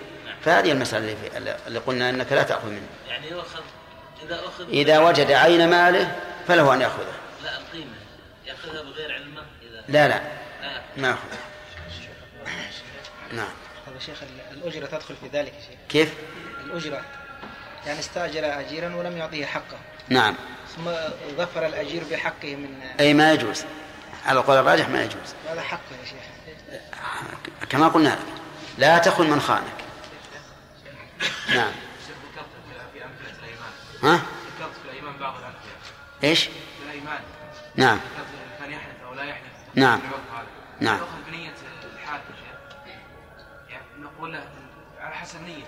[0.46, 1.58] فهذه المسألة اللي, في...
[1.68, 2.88] اللي قلنا أنك لا تأخذ منه.
[3.10, 3.62] يعني يؤخذ
[4.26, 6.16] إذا أخذ إذا وجد عين ماله
[6.48, 7.14] فله أن يأخذه.
[7.44, 7.96] لا القيمة.
[8.46, 10.22] يأخذها بغير علمه إذا لا لا.
[10.98, 11.20] ما يأخذ
[13.32, 13.48] نعم.
[13.88, 14.18] هذا شيخ
[14.52, 15.80] الأجرة تدخل في ذلك يا شيخ.
[15.90, 16.14] كيف؟
[16.66, 17.02] الأجرة.
[17.86, 19.78] يعني استأجر أجيرا ولم يعطيه حقه.
[20.10, 20.36] نعم.
[20.76, 20.92] ثم
[21.38, 23.66] ظفر الأجير بحقه من أي ما يجوز
[24.26, 28.42] على القول الراجح ما يجوز هذا حقه يا شيخ كما قلنا لك
[28.78, 29.84] لا تخن من خانك
[31.50, 31.72] نعم
[34.04, 34.74] ها؟ ذكرت
[36.24, 36.50] إيش
[36.86, 37.20] الايمان
[37.76, 38.00] نعم
[38.60, 40.00] كان يحلف أو لا يحلف نعم.
[40.00, 40.48] في العرف هذا.
[40.80, 41.00] نعم.
[41.00, 42.20] يؤخذ بنية شيخ
[43.70, 44.44] يعني نقول له
[45.00, 45.68] على حسب نيته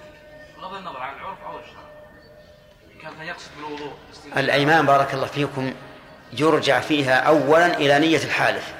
[0.57, 1.74] بغض النظر عن العرف أو الشرع
[3.05, 3.93] كان يقصد بالوضوء.
[4.37, 5.73] الأيمان بارك الله فيكم
[6.33, 8.73] يرجع فيها أولا إلى نية الحالف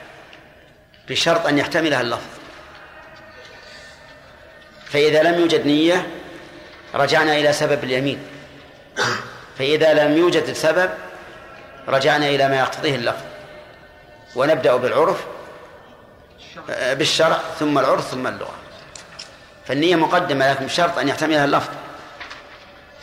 [1.10, 2.30] بشرط أن يحتملها اللفظ.
[4.86, 6.08] فإذا لم يوجد نية
[6.96, 8.20] رجعنا إلى سبب اليمين.
[9.58, 10.90] فإذا لم يوجد السبب
[11.88, 13.24] رجعنا إلى ما يقتضيه اللفظ.
[14.36, 15.26] ونبدأ بالعرف
[16.70, 18.56] بالشرع ثم العرف ثم اللغة.
[19.66, 21.70] فالنية مقدمة لكن بشرط أن يحتملها اللفظ.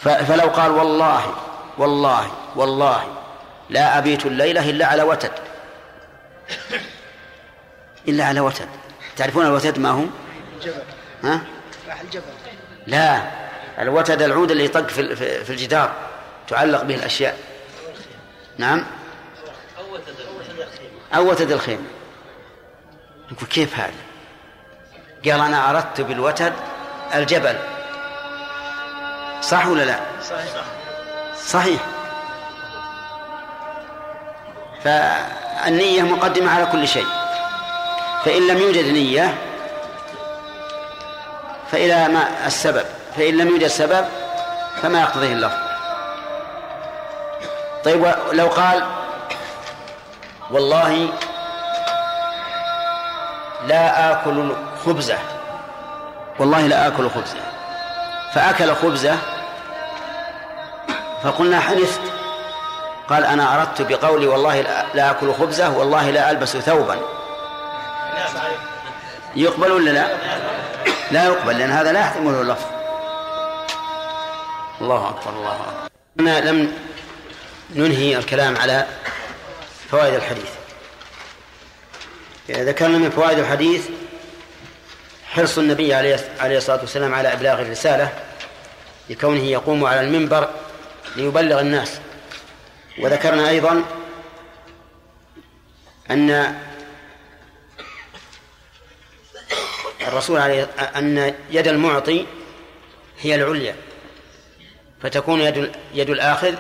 [0.02, 1.34] فلو قال والله
[1.78, 3.04] والله والله
[3.70, 5.32] لا أبيت الليلة إلا على وتد.
[8.08, 8.68] إلا على وتد.
[9.16, 10.04] تعرفون الوتد ما هو؟
[10.56, 10.82] الجبل.
[11.24, 11.40] ها؟
[11.88, 12.22] راح الجبل.
[12.86, 13.22] لا.
[13.78, 15.92] الوتد العود اللي يطق في في- الجدار.
[16.48, 17.38] تعلق به الأشياء.
[18.58, 18.84] نعم.
[21.14, 21.84] أو وتد الخيمة.
[23.32, 23.92] نقول كيف هذا؟
[25.24, 26.52] قال أنا أردت بالوتد
[27.14, 27.58] الجبل.
[29.42, 30.00] صح ولا لا؟
[30.30, 30.52] صحيح.
[31.46, 31.80] صحيح
[34.84, 37.06] فالنية مقدمة على كل شيء.
[38.24, 39.34] فإن لم يوجد نية
[41.72, 42.84] فإلى ما السبب.
[43.16, 44.06] فإن لم يوجد سبب
[44.82, 45.58] فما يقتضيه اللفظ.
[47.84, 48.86] طيب لو قال
[50.50, 51.08] والله
[53.66, 54.54] لا آكل
[54.86, 55.18] خبزة.
[56.38, 57.36] والله لا آكل خبزة.
[58.34, 59.18] فأكل خبزة
[61.22, 62.00] فقلنا حنثت
[63.08, 64.60] قال أنا أردت بقولي والله
[64.94, 66.98] لا- أكل خبزة والله لا ألبس ثوبا.
[69.36, 70.06] يقبل ولا لا؟
[71.10, 72.66] لا يقبل لأن هذا لا يحتمله اللفظ.
[74.80, 75.90] الله أكبر الله أكبر.
[76.20, 76.72] أنا لم
[77.74, 78.86] ننهي الكلام على
[79.90, 80.48] فوائد الحديث.
[82.50, 83.88] ذكرنا من فوائد الحديث
[85.32, 88.08] حرص النبي عليه عليه الصلاة والسلام على إبلاغ الرسالة
[89.10, 90.48] لكونه يقوم على المنبر
[91.16, 92.00] ليبلغ الناس.
[92.98, 93.84] وذكرنا أيضا
[96.10, 96.56] أن
[100.06, 100.64] الرسول عليه
[100.96, 102.26] أن يد المعطي
[103.20, 103.76] هي العليا
[105.02, 106.54] فتكون يد يد الآخذ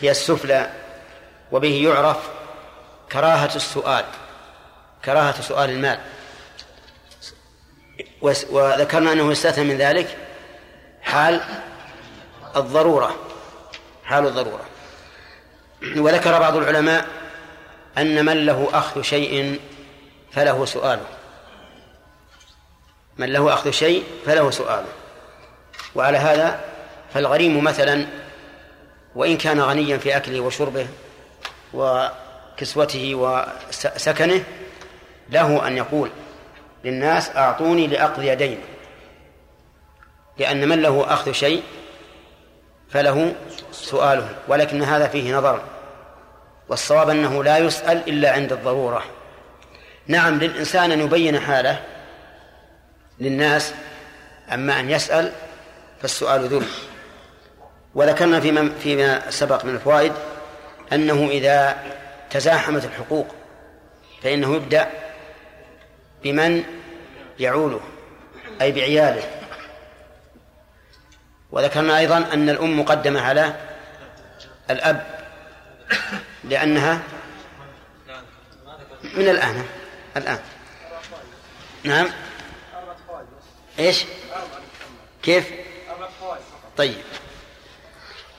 [0.00, 0.70] هي السفلى
[1.52, 2.16] وبه يعرف
[3.12, 4.04] كراهة السؤال
[5.04, 6.00] كراهة سؤال المال.
[8.50, 10.16] وذكرنا أنه يستثنى من ذلك
[11.02, 11.40] حال
[12.56, 13.25] الضرورة.
[14.06, 14.64] حال الضرورة.
[15.96, 17.06] وذكر بعض العلماء
[17.98, 19.60] أن من له أخذ شيء
[20.32, 21.06] فله سؤاله.
[23.18, 24.88] من له أخذ شيء فله سؤاله.
[25.94, 26.60] وعلى هذا
[27.14, 28.06] فالغريم مثلا
[29.14, 30.86] وإن كان غنيا في أكله وشربه
[31.74, 34.44] وكسوته وسكنه
[35.30, 36.10] له أن يقول
[36.84, 38.60] للناس أعطوني لأقضي دين
[40.38, 41.62] لأن من له أخذ شيء
[42.90, 43.34] فله
[43.72, 45.62] سؤاله ولكن هذا فيه نظر
[46.68, 49.02] والصواب أنه لا يسأل إلا عند الضرورة.
[50.06, 51.82] نعم للإنسان أن يبين حاله
[53.20, 53.74] للناس
[54.52, 55.32] أما أن يسأل
[56.02, 56.66] فالسؤال ذل.
[57.94, 60.12] وذكرنا فيما فيما سبق من الفوائد
[60.92, 61.76] أنه إذا
[62.30, 63.26] تزاحمت الحقوق
[64.22, 64.88] فإنه يبدأ
[66.22, 66.64] بمن
[67.38, 67.80] يعوله
[68.60, 69.22] أي بعياله.
[71.52, 73.54] وذكرنا أيضا أن الأم مقدمة على
[74.70, 75.06] الأب
[76.44, 77.00] لأنها
[79.14, 79.64] من الآن
[80.16, 80.38] الآن.
[81.84, 82.08] نعم.
[83.78, 84.04] إيش؟
[85.22, 85.50] كيف؟
[86.76, 86.96] طيب.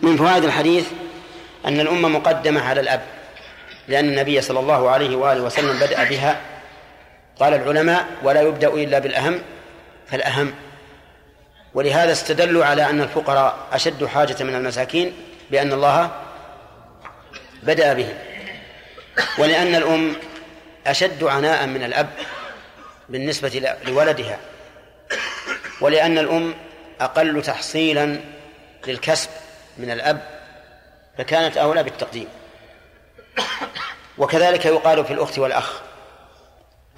[0.01, 0.87] من فوائد الحديث
[1.65, 3.05] أن الأمة مقدمة على الأب
[3.87, 6.41] لأن النبي صلى الله عليه وآله وسلم بدأ بها.
[7.39, 9.41] قال العلماء ولا يبدأ إلا بالأهم
[10.07, 10.53] فالأهم
[11.77, 15.13] ولهذا استدلوا على أن الفقراء أشد حاجة من المساكين
[15.51, 16.11] بأن الله
[17.63, 18.17] بدأ بهم.
[19.37, 20.15] ولأن الأم
[20.87, 22.09] أشد عناء من الأب
[23.09, 24.39] بالنسبة لولدها.
[25.81, 26.55] ولأن الأم
[27.01, 28.19] أقل تحصيلا
[28.87, 29.29] للكسب
[29.77, 30.21] من الأب
[31.17, 32.27] فكانت أولى بالتقديم.
[34.17, 35.81] وكذلك يقال في الأخت والأخ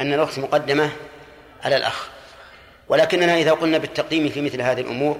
[0.01, 0.91] أن الأخت مقدمة
[1.63, 2.18] على الأخ.
[2.89, 5.19] ولكننا إذا قلنا بالتقديم في مثل هذه الأمور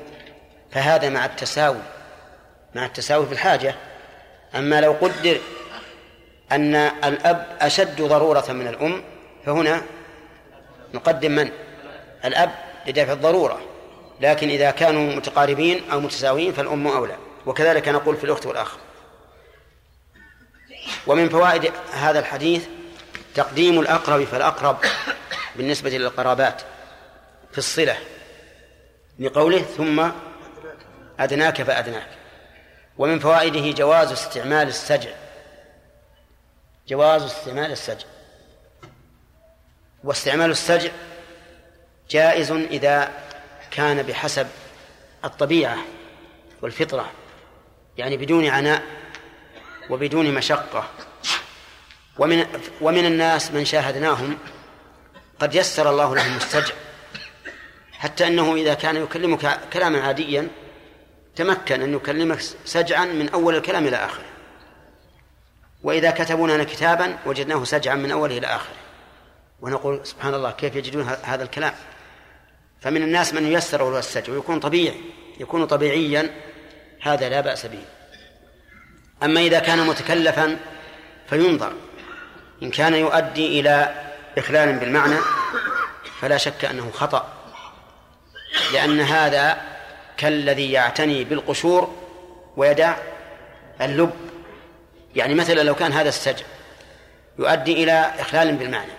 [0.72, 1.82] فهذا مع التساوي
[2.76, 3.76] مع التساوي في الحاجة.
[4.56, 5.38] أما لو قدر
[6.52, 9.04] أن الأب أشد ضرورة من الأم
[9.46, 9.82] فهنا
[10.94, 11.52] نقدم من؟
[12.26, 12.52] الأب
[12.88, 13.62] لدفع الضرورة.
[14.22, 17.16] لكن إذا كانوا متقاربين أو متساويين فالأم أولى.
[17.46, 18.78] وكذلك نقول في الأخت والأخ.
[21.08, 22.66] ومن فوائد هذا الحديث
[23.36, 24.78] تقديم الأقرب فالأقرب
[25.56, 26.62] بالنسبة للقرابات.
[27.52, 27.98] في الصلة
[29.20, 30.10] لقوله ثم
[31.20, 32.08] أدناك فأدناك.
[32.98, 35.12] ومن فوائده جواز استعمال السجع.
[36.88, 38.08] جواز استعمال السجع.
[40.04, 40.92] واستعمال السجع
[42.10, 43.12] جائز إذا
[43.72, 44.48] كان بحسب
[45.26, 45.78] الطبيعة
[46.62, 47.12] والفطرة
[47.98, 48.84] يعني بدون عناء
[49.90, 50.90] وبدون مشقة.
[52.18, 52.46] ومن
[52.82, 54.38] ومن الناس من شاهدناهم
[55.40, 56.74] قد يسر الله لهم السجع.
[58.00, 60.48] حتى أنه إذا كان يكلمك كلاما عاديا
[61.36, 64.26] تمكن أن يكلمك سجعا من أول الكلام إلى آخره.
[65.84, 68.76] وإذا كتبوا لنا كتابا وجدناه سجعا من أوله إلى آخره.
[69.62, 71.74] ونقول سبحان الله كيف يجدون هذا الكلام؟
[72.82, 75.02] فمن الناس من ييسر له السجع ويكون طبيعي
[75.40, 76.30] يكون طبيعيا
[77.02, 77.82] هذا لا بأس به.
[79.24, 80.58] أما إذا كان متكلفا
[81.30, 81.74] فينظر.
[82.64, 84.04] إن كان يؤدي إلى
[84.38, 85.16] إخلال بالمعنى
[86.22, 87.39] فلا شك أنه خطأ.
[88.74, 89.62] لأن هذا
[90.18, 91.94] كالذي يعتني بالقشور
[92.58, 92.96] ويدع
[93.82, 94.12] اللب.
[95.16, 96.46] يعني مثلا لو كان هذا السجع
[97.40, 98.92] يؤدي إلى إخلال بالمعنى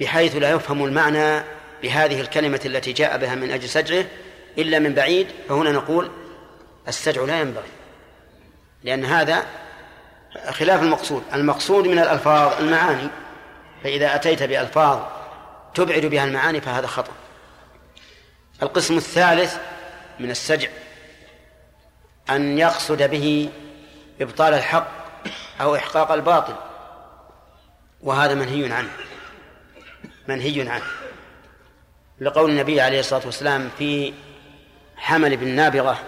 [0.00, 1.42] بحيث لا يفهم المعنى
[1.82, 4.04] بهذه الكلمة التي جاء بها من أجل سجعه
[4.58, 6.10] إلا من بعيد فهنا نقول
[6.88, 7.68] السجع لا ينبغي
[8.84, 9.46] لأن هذا
[10.50, 11.22] خلاف المقصود.
[11.34, 13.08] المقصود من الألفاظ المعاني
[13.84, 14.98] فإذا أتيت بألفاظ
[15.74, 17.12] تبعد بها المعاني فهذا خطأ.
[18.62, 19.56] القسم الثالث
[20.20, 20.68] من السجع
[22.30, 23.50] أن يقصد به
[24.20, 24.88] إبطال الحق
[25.60, 26.54] أو إحقاق الباطل
[28.02, 28.90] وهذا منهي عنه
[30.28, 30.84] منهي عنه
[32.20, 34.12] لقول النبي عليه الصلاة والسلام في
[34.96, 35.98] حمل بن نابغة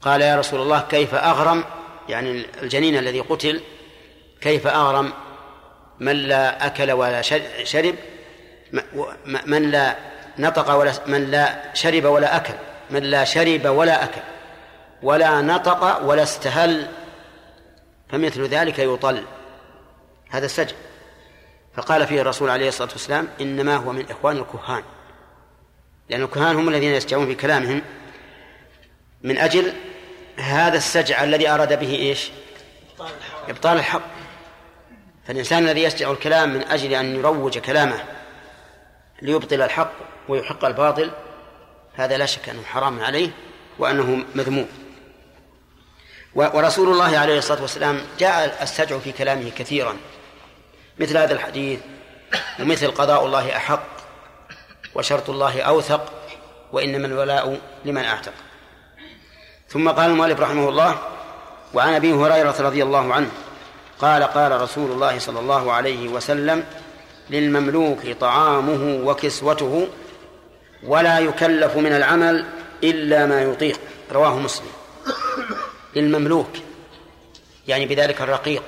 [0.00, 1.64] قال يا رسول الله كيف أغرم
[2.08, 3.60] يعني الجنين الذي قتل
[4.40, 5.12] كيف أغرم
[6.00, 7.22] من لا أكل ولا
[7.64, 7.94] شرب
[9.46, 10.09] من لا
[10.40, 12.54] نطق ولا من لا شرب ولا أكل
[12.90, 14.20] من لا شرب ولا أكل
[15.02, 16.88] ولا نطق ولا استهل
[18.08, 19.24] فمثل ذلك يطل.
[20.30, 20.76] هذا السجن.
[21.74, 24.82] فقال فيه الرسول عليه الصلاة والسلام إنما هو من إخوان الكهان.
[26.10, 27.82] لأن الكهان هم الذين يسجعون في كلامهم.
[29.22, 29.72] من أجل
[30.36, 32.30] هذا السجع الذي أراد به إيش؟
[33.48, 34.02] إبطال الحق.
[35.26, 38.04] فالإنسان الذي يسجع الكلام من أجل أن يروج كلامه
[39.22, 39.92] ليبطل الحق.
[40.30, 41.10] ويحق الباطل
[41.94, 43.30] هذا لا شك أنه حرام عليه
[43.78, 44.68] وأنه مذموم.
[46.34, 49.96] ورسول الله عليه الصلاة والسلام جاء السجع في كلامه كثيرا
[50.98, 51.80] مثل هذا الحديث
[52.60, 53.82] ومثل قضاء الله أحق
[54.94, 56.12] وشرط الله أوثق
[56.72, 58.32] وإنما الولاء لمن أعتق.
[59.68, 60.98] ثم قال المؤلف رحمه الله
[61.74, 63.30] وعن أبي هريرة رضي الله عنه
[63.98, 66.64] قال قال رسول الله صلى الله عليه وسلم
[67.30, 69.88] للمملوك طعامه وكسوته
[70.82, 72.44] ولا يكلف من العمل
[72.84, 73.80] إلا ما يطيق.
[74.12, 74.70] رواه مسلم.
[75.96, 76.50] للمملوك.
[77.68, 78.62] يعني بذلك الرقيق.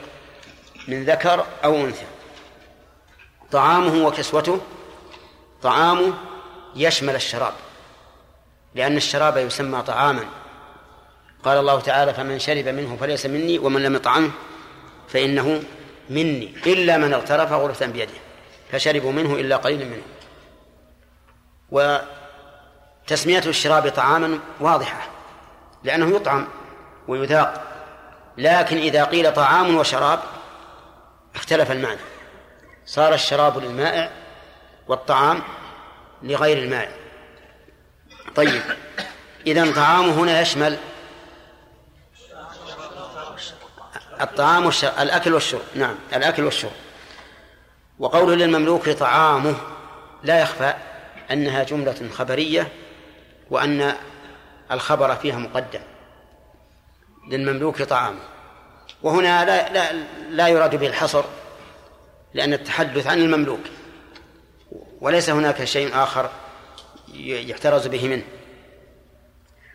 [0.88, 2.06] من ذكر أو أنثى.
[3.52, 4.60] طعامه وكسوته.
[5.62, 6.14] طعامه
[6.76, 7.52] يشمل الشراب.
[8.74, 10.24] لأن الشراب يسمى طعاما.
[11.44, 14.30] قال الله تعالى فمن شرب منه فليس مني ومن لم يطعمه
[15.08, 15.62] فإنه
[16.10, 16.54] مني.
[16.66, 18.12] إلا من اغترف غرفة بيده.
[18.72, 20.02] فشربوا منه إلا قليل منه
[21.72, 25.08] وتسمية الشراب طعاما واضحة
[25.84, 26.48] لأنه يطعم
[27.08, 27.62] ويذاق
[28.38, 30.20] لكن إذا قيل طعام وشراب
[31.34, 32.00] اختلف المعنى.
[32.86, 34.10] صار الشراب للمائع
[34.88, 35.42] والطعام
[36.22, 36.92] لغير المائع.
[38.34, 38.62] طيب
[39.46, 40.78] إذا طعام هنا يشمل
[44.20, 45.62] الطعام والشرب الأكل والشرب.
[45.74, 46.72] نعم الأكل والشرب.
[47.98, 49.54] وقوله للمملوك طعامه
[50.22, 50.74] لا يخفى
[51.32, 52.68] أنها جملة خبرية
[53.50, 53.94] وأن
[54.70, 55.80] الخبر فيها مقدم
[57.28, 58.20] للمملوك طعامه
[59.02, 59.92] وهنا لا لا
[60.30, 61.24] لا يراد به الحصر
[62.34, 63.60] لأن التحدث عن المملوك
[65.00, 66.30] وليس هناك شيء آخر
[67.14, 68.22] يحترز به منه.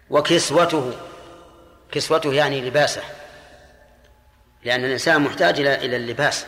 [0.09, 0.93] وكسوته
[1.91, 3.01] كسوته يعني لباسه
[4.63, 6.45] لأن الإنسان محتاج إلى إلى اللباس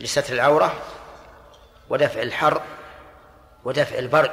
[0.00, 0.82] لستر العورة
[1.88, 2.62] ودفع الحر
[3.64, 4.32] ودفع البرد.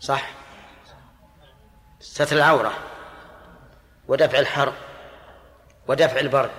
[0.00, 0.30] صح؟
[2.00, 2.72] ستر العورة.
[4.08, 4.72] ودفع الحر.
[5.88, 6.50] ودفع البرد.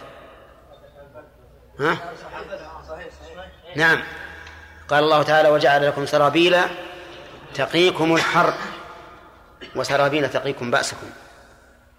[1.80, 1.98] ها؟
[3.76, 4.04] نعم.
[4.90, 6.58] قال الله تعالى وجعل لكم سرابيل
[7.54, 8.54] تقيكم الحر.
[9.76, 11.10] وسرابيل تقيكم بأسكم.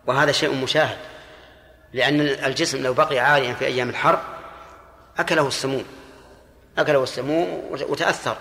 [0.06, 0.98] وهذا شيء مشاهد.
[1.92, 4.20] لأن الجسم لو بقي عاريا في أيام الحر
[5.18, 6.01] أكله السموم.
[6.78, 8.36] أكله السموم وتأثر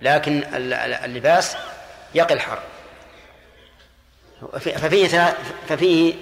[0.00, 0.44] لكن
[1.04, 1.56] اللباس
[2.14, 2.58] يقي الحر
[4.60, 5.34] ففيه
[5.68, 6.14] ففيه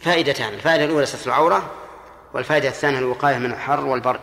[0.00, 1.70] فائدتان الفائدة الأولى ستر العورة
[2.34, 4.20] والفائدة الثانية الوقاية من الحر والبرد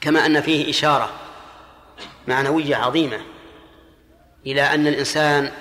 [0.00, 1.10] كما أن فيه إشارة
[2.28, 3.20] معنوية عظيمة
[4.46, 5.52] إلى أن الإنسان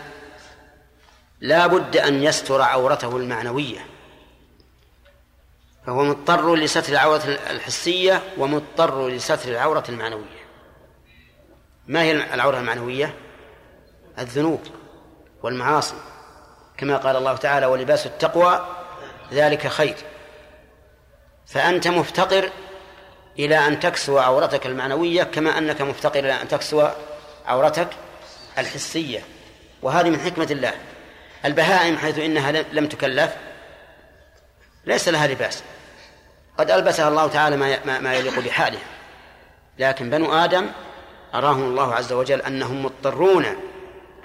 [1.42, 3.86] لا بد أن يستر عورته المعنوية.
[5.86, 10.46] فهو مضطر لستر العورة الحسية ومضطر لستر العورة المعنوية.
[11.88, 13.14] ما هي العورة المعنوية؟
[14.20, 14.62] الذنوب
[15.44, 15.96] والمعاصي.
[16.78, 18.68] كما قال الله تعالى ولباس التقوى
[19.34, 19.96] ذلك خير
[21.48, 22.50] فأنت مفتقر
[23.40, 26.88] إلى أن تكسو عورتك المعنوية كما أنك مفتقر إلى أن تكسو
[27.46, 27.88] عورتك
[28.58, 29.20] الحسية.
[29.82, 30.74] وهذه من حكمة الله.
[31.46, 33.36] البهائم حيث إنها لم تكلف
[34.86, 35.64] ليس لها لباس.
[36.58, 38.84] قد ألبسها الله تعالى ما ما يليق بحالها
[39.80, 40.68] لكن بنو آدم
[41.34, 43.46] أراهم الله عز وجل أنهم مضطرون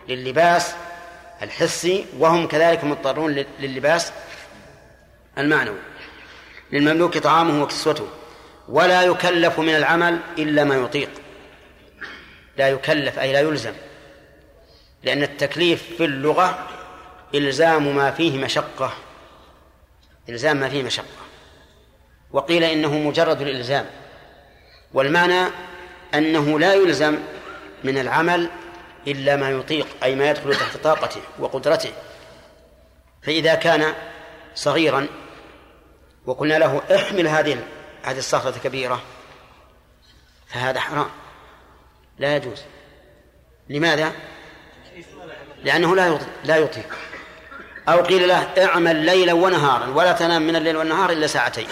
[0.09, 0.75] للباس
[1.43, 4.13] الحسي وهم كذلك مضطرون للباس
[5.39, 5.79] المعنوي.
[6.73, 8.09] للمملوك طعامه وكسوته.
[8.69, 11.11] ولا يكلف من العمل إلا ما يطيق.
[12.57, 13.73] لا يكلف أي لا يلزم.
[15.03, 16.69] لأن التكليف في اللغة
[17.35, 18.93] إلزام ما فيه مشقة.
[20.29, 21.20] إلزام ما فيه مشقة.
[22.33, 23.87] وقيل إنه مجرد الإلزام
[24.95, 25.49] والمعنى
[26.15, 27.19] أنه لا يلزم
[27.85, 28.51] من العمل
[29.07, 31.93] إلا ما يطيق أي ما يدخل تحت طاقته وقدرته.
[33.23, 33.95] فإذا كان
[34.55, 35.07] صغيرا
[36.27, 37.59] وقلنا له احمل هذه
[38.03, 39.03] هذه الصخرة الكبيرة
[40.47, 41.11] فهذا حرام.
[42.19, 42.63] لا يجوز.
[43.69, 44.13] لماذا؟
[45.63, 46.97] لأنه لا لا يطيق.
[47.89, 51.67] أو قيل له اعمل ليلا ونهارا ولا تنام من الليل والنهار إلا ساعتين.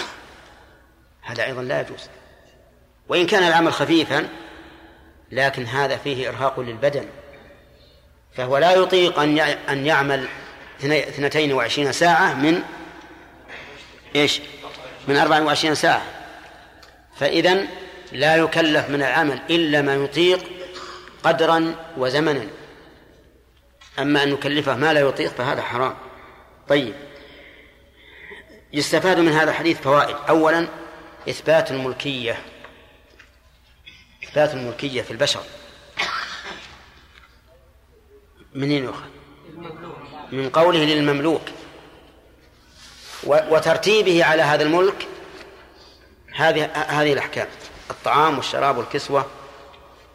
[1.29, 2.09] هذا أيضا لا يجوز.
[3.09, 4.29] وإن كان العمل خفيفا
[5.33, 7.07] لكن هذا فيه إرهاق للبدن.
[8.37, 9.39] فهو لا يطيق أن
[9.69, 10.29] أن يعمل
[10.85, 12.63] اثنتين وعشرين ساعة من
[14.17, 14.41] إيش؟
[15.09, 16.03] من أربع وعشرين ساعة.
[17.17, 17.67] فإذا
[18.13, 20.41] لا يكلف من العمل إلا ما يطيق
[21.23, 22.47] قدرا وزمنا.
[23.99, 25.95] أما أن نكلفه ما لا يطيق فهذا حرام.
[26.69, 26.95] طيب.
[28.73, 30.17] يستفاد من هذا الحديث فوائد.
[30.29, 30.69] أولا
[31.29, 32.43] إثبات الملكية
[34.25, 35.43] إثبات الملكية في البشر.
[38.55, 39.09] منين يؤخذ؟
[40.33, 41.43] من قوله للمملوك.
[43.27, 45.07] وترتيبه على هذا الملك
[46.35, 47.49] هذه هذه الأحكام.
[47.91, 49.27] الطعام والشراب والكسوة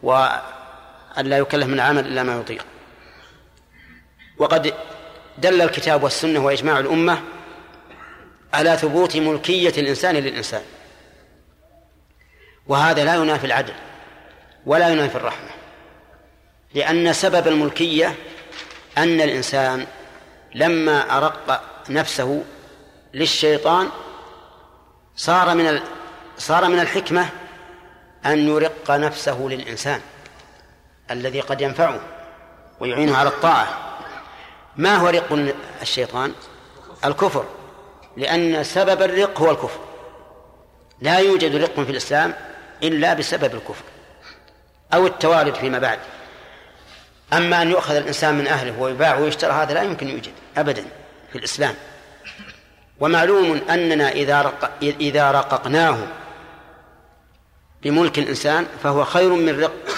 [0.03, 2.65] وأن لا يكلف من العمل إلا ما يطيق.
[4.37, 4.73] وقد
[5.37, 7.21] دل الكتاب والسنة وإجماع الأمة
[8.53, 10.63] على ثبوت ملكية الإنسان للإنسان.
[12.67, 13.73] وهذا لا ينافي العدل
[14.65, 15.49] ولا ينافي الرحمة
[16.73, 18.15] لأن سبب الملكية
[18.97, 19.85] أن الإنسان
[20.55, 22.43] لما أرق نفسه
[23.13, 23.89] للشيطان
[25.15, 25.79] صار من
[26.37, 27.29] صار من الحكمة
[28.25, 30.01] أن يرق نفسه للإنسان
[31.11, 31.99] الذي قد ينفعه
[32.79, 33.67] ويعينه على الطاعة.
[34.77, 36.33] ما هو رق الشيطان؟
[37.05, 37.45] الكفر
[38.17, 39.79] لأن سبب الرق هو الكفر.
[41.01, 42.33] لا يوجد رق في الإسلام
[42.83, 43.83] إلا بسبب الكفر
[44.93, 45.99] أو التوالد فيما بعد.
[47.33, 50.85] أما أن يؤخذ الإنسان من أهله ويباع ويشترى هذا لا يمكن يوجد أبدا
[51.31, 51.75] في الإسلام.
[52.99, 55.97] ومعلوم أننا إذا رق إذا رققناه
[57.83, 59.89] بملك الإنسان فهو خير من رق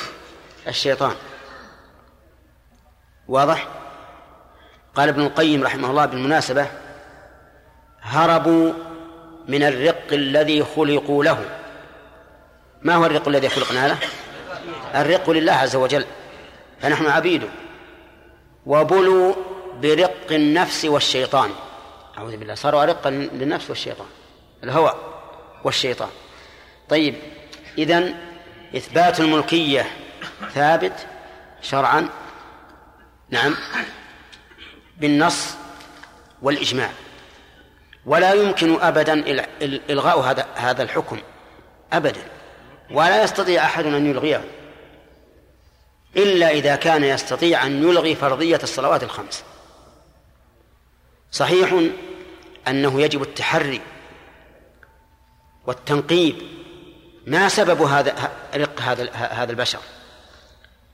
[0.68, 1.16] الشيطان.
[3.28, 3.68] واضح؟
[4.96, 6.68] قال ابن القيم رحمه الله بالمناسبة
[8.02, 8.74] هربوا
[9.48, 11.65] من الرق الذي خلقوا له.
[12.86, 13.98] ما هو الرق الذي خلقنا له
[15.02, 16.06] الرق لله عز وجل
[16.82, 17.48] فنحن عبيده
[18.66, 19.34] وبلوا
[19.82, 21.52] برق النفس والشيطان.
[22.18, 24.08] أعوذ بالله صاروا أرقا للنفس والشيطان
[24.64, 24.94] الهوى
[25.64, 26.10] والشيطان.
[26.90, 27.16] طيب
[27.78, 28.16] إذن
[28.78, 29.92] إثبات الملكية
[30.54, 31.08] ثابت
[31.62, 32.10] شرعا
[33.30, 33.56] نعم
[34.98, 35.56] بالنص
[36.42, 36.90] والإجماع.
[38.06, 39.24] ولا يمكن أبدا
[39.90, 41.20] إلغاء هذا هذا الحكم
[41.94, 42.22] أبدا.
[42.92, 44.44] ولا يستطيع أحد أن يلغيه
[46.18, 49.44] إلا إذا كان يستطيع أن يلغي فرضية الصلوات الخمس.
[51.32, 51.82] صحيح
[52.68, 53.82] أنه يجب التحري
[55.68, 56.36] والتنقيب
[57.28, 59.80] ما سبب هذا رق هذا هذا البشر؟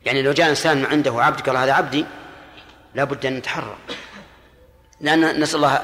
[0.06, 2.06] يعني لو جاء إنسان عنده عبد قال هذا عبدي
[2.96, 3.76] لابد أن نتحرى
[5.02, 5.82] لأن نسأل الله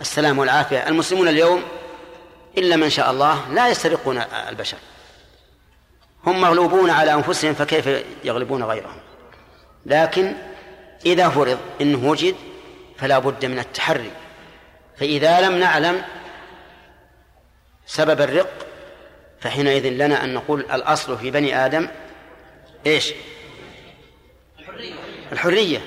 [0.00, 0.88] السلام والعافية.
[0.88, 1.62] المسلمون اليوم
[2.58, 4.18] إلا من شاء الله لا يسترقون
[4.48, 4.76] البشر.
[6.28, 7.88] هم مغلوبون على أنفسهم فكيف
[8.24, 9.00] يغلبون غيرهم؟
[9.86, 10.32] لكن
[11.06, 12.34] إذا فرض إنه وجد
[12.98, 14.10] فلا بد من التحري.
[14.96, 16.02] فإذا لم نعلم
[17.86, 18.66] سبب الرق
[19.40, 21.88] فحينئذ لنا أن نقول الأصل في بني آدم
[22.86, 23.12] إيش؟
[25.32, 25.80] الحرية.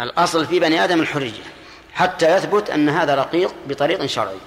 [0.00, 1.42] الأصل في بني آدم الحرية
[1.92, 4.38] حتى يثبت أن هذا رقيق بطريق شرعي.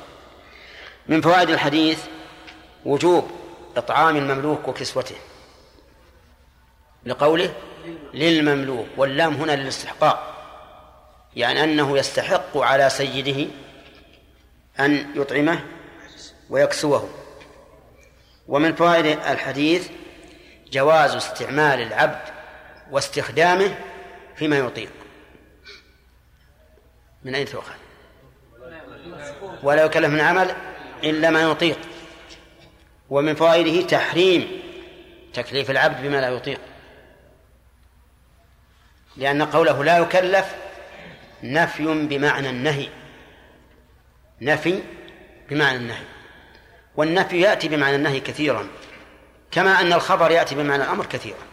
[1.07, 1.99] من فوائد الحديث
[2.85, 3.31] وجوب
[3.77, 5.15] إطعام المملوك وكسوته.
[7.05, 7.53] لقوله
[8.13, 10.33] للمملوك واللام هنا للاستحقاق.
[11.35, 13.51] يعني أنه يستحق على سيده
[14.79, 15.63] أن يطعمه
[16.49, 17.09] ويكسوه.
[18.47, 19.89] ومن فوائد الحديث
[20.71, 22.21] جواز استعمال العبد
[22.91, 23.75] واستخدامه
[24.35, 24.91] فيما يطيق.
[27.23, 27.73] من أين تؤخذ؟
[29.63, 30.55] ولا يكلف من عمل
[31.03, 31.79] إلا ما يطيق.
[33.09, 34.61] ومن فوائده تحريم
[35.33, 36.59] تكليف العبد بما لا يطيق.
[39.17, 40.55] لأن قوله لا يكلف
[41.43, 42.89] نفي بمعنى النهي.
[44.41, 44.83] نفي
[45.49, 46.05] بمعنى النهي.
[46.95, 48.67] والنفي يأتي بمعنى النهي كثيرا.
[49.51, 51.47] كما أن الخبر يأتي بمعنى الأمر كثيرا.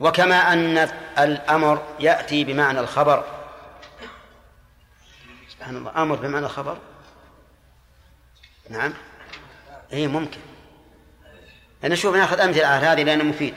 [0.00, 0.78] وكما أن
[1.18, 3.24] الأمر يأتي بمعنى الخبر.
[5.48, 6.02] سبحان الله.
[6.02, 6.78] أمر بمعنى الخبر.
[8.70, 8.92] نعم.
[9.92, 10.40] اي ممكن.
[11.84, 13.54] أنا شوف ناخذ أمثلة على هذه لأنه مفيد.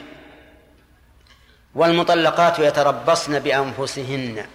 [1.75, 4.45] والمطلقات يتربصن بأنفسهن.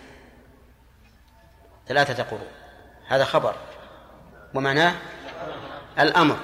[1.89, 2.49] ثلاثة قروء
[3.09, 3.55] هذا خبر.
[4.55, 4.95] ومعناه
[6.01, 6.37] الأمر.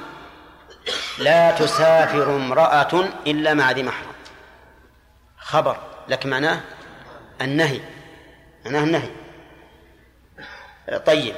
[1.19, 4.15] لا تسافر امرأة إلا مع ذي محرم.
[5.39, 5.77] خبر.
[6.09, 6.61] لكن معناه
[7.41, 7.81] النهي.
[8.65, 9.11] معناه النهي.
[11.07, 11.35] طيب.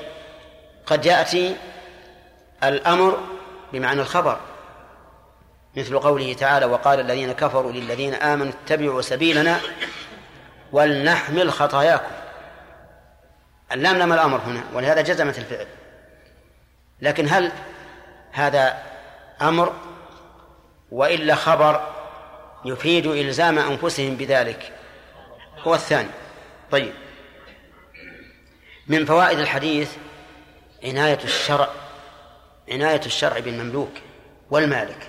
[0.87, 1.57] قد يأتي
[2.65, 3.38] الأمر
[3.73, 4.41] بمعنى الخبر.
[5.77, 9.61] مثل قوله تعالى وقال الذين كفروا للذين آمنوا اتبعوا سبيلنا
[10.73, 12.13] ولنحمل خطاياكم.
[13.73, 15.67] اللام لام الأمر هنا ولهذا جزمت الفعل.
[17.01, 17.53] لكن هل
[18.33, 18.83] هذا
[19.43, 19.73] أمر
[20.91, 21.87] وإلا خبر
[22.65, 24.73] يفيد إلزام أنفسهم بذلك؟
[25.59, 26.11] هو الثاني.
[26.71, 26.93] طيب.
[28.87, 29.91] من فوائد الحديث
[30.85, 31.69] عناية الشرع
[32.71, 33.93] عناية الشرع بالمملوك
[34.51, 35.09] والمالك.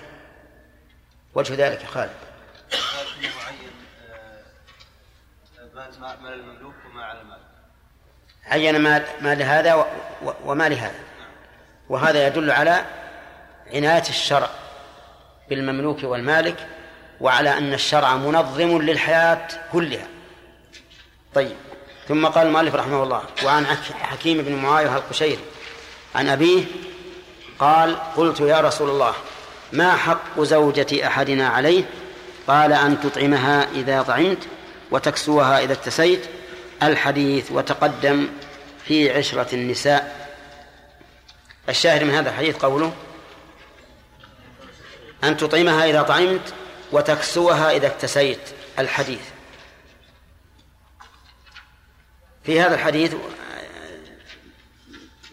[1.34, 2.10] وجه ذلك يا خالد.
[6.00, 7.38] مال المملوك وما على المال
[8.46, 9.86] عين ما ما لهذا
[10.44, 11.00] وما لهذا.
[11.88, 12.84] وهذا يدل على
[13.74, 14.50] عناية الشرع
[15.48, 16.68] بالمملوك والمالك
[17.20, 20.06] وعلى أن الشرع منظم للحياة كلها.
[21.34, 21.56] طيب.
[22.08, 23.66] ثم قال المؤلف رحمه الله وعن
[24.02, 25.44] حكيم بن معاوية القشيري
[26.14, 26.64] عن أبيه
[27.60, 29.14] قال قلت يا رسول الله
[29.72, 31.84] ما حق زوجة أحدنا عليه؟
[32.48, 34.38] قال أن تطعمها إذا طعمت
[34.90, 36.26] وتكسوها إذا اتسيت
[36.82, 38.28] الحديث وتقدم
[38.84, 40.30] في عشرة النساء.
[41.68, 42.92] الشاهد من هذا الحديث قوله
[45.24, 46.54] أن تطعمها إذا طعمت
[46.92, 48.40] وتكسوها إذا اكتسيت.
[48.78, 49.20] الحديث.
[52.44, 53.14] في هذا الحديث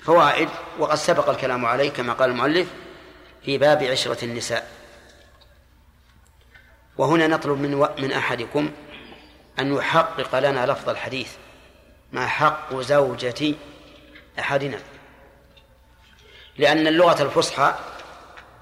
[0.08, 2.68] فوائد وقد سبق الكلام عليه كما قال المؤلف
[3.46, 4.72] في باب عشرة النساء.
[6.98, 8.72] وهنا نطلب من من أحدكم
[9.60, 11.32] أن يحقق لنا لفظ الحديث.
[12.12, 13.56] ما حق زوجة
[14.40, 14.80] أحدنا؟
[16.58, 17.76] لأن اللغة الفصحى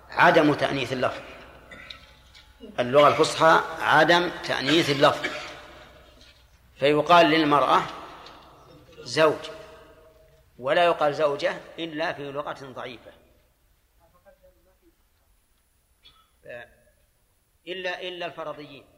[0.10, 1.22] عدم تأنيث اللفظ.
[2.80, 5.30] اللغة الفصحى عدم تأنيث اللفظ.
[6.80, 7.82] فيقال للمرأة
[9.04, 9.55] زوج.
[10.60, 13.12] ولا يقال زوجة إلا في لغة ضعيفة.
[17.68, 18.95] إلا إلا الفرضيين.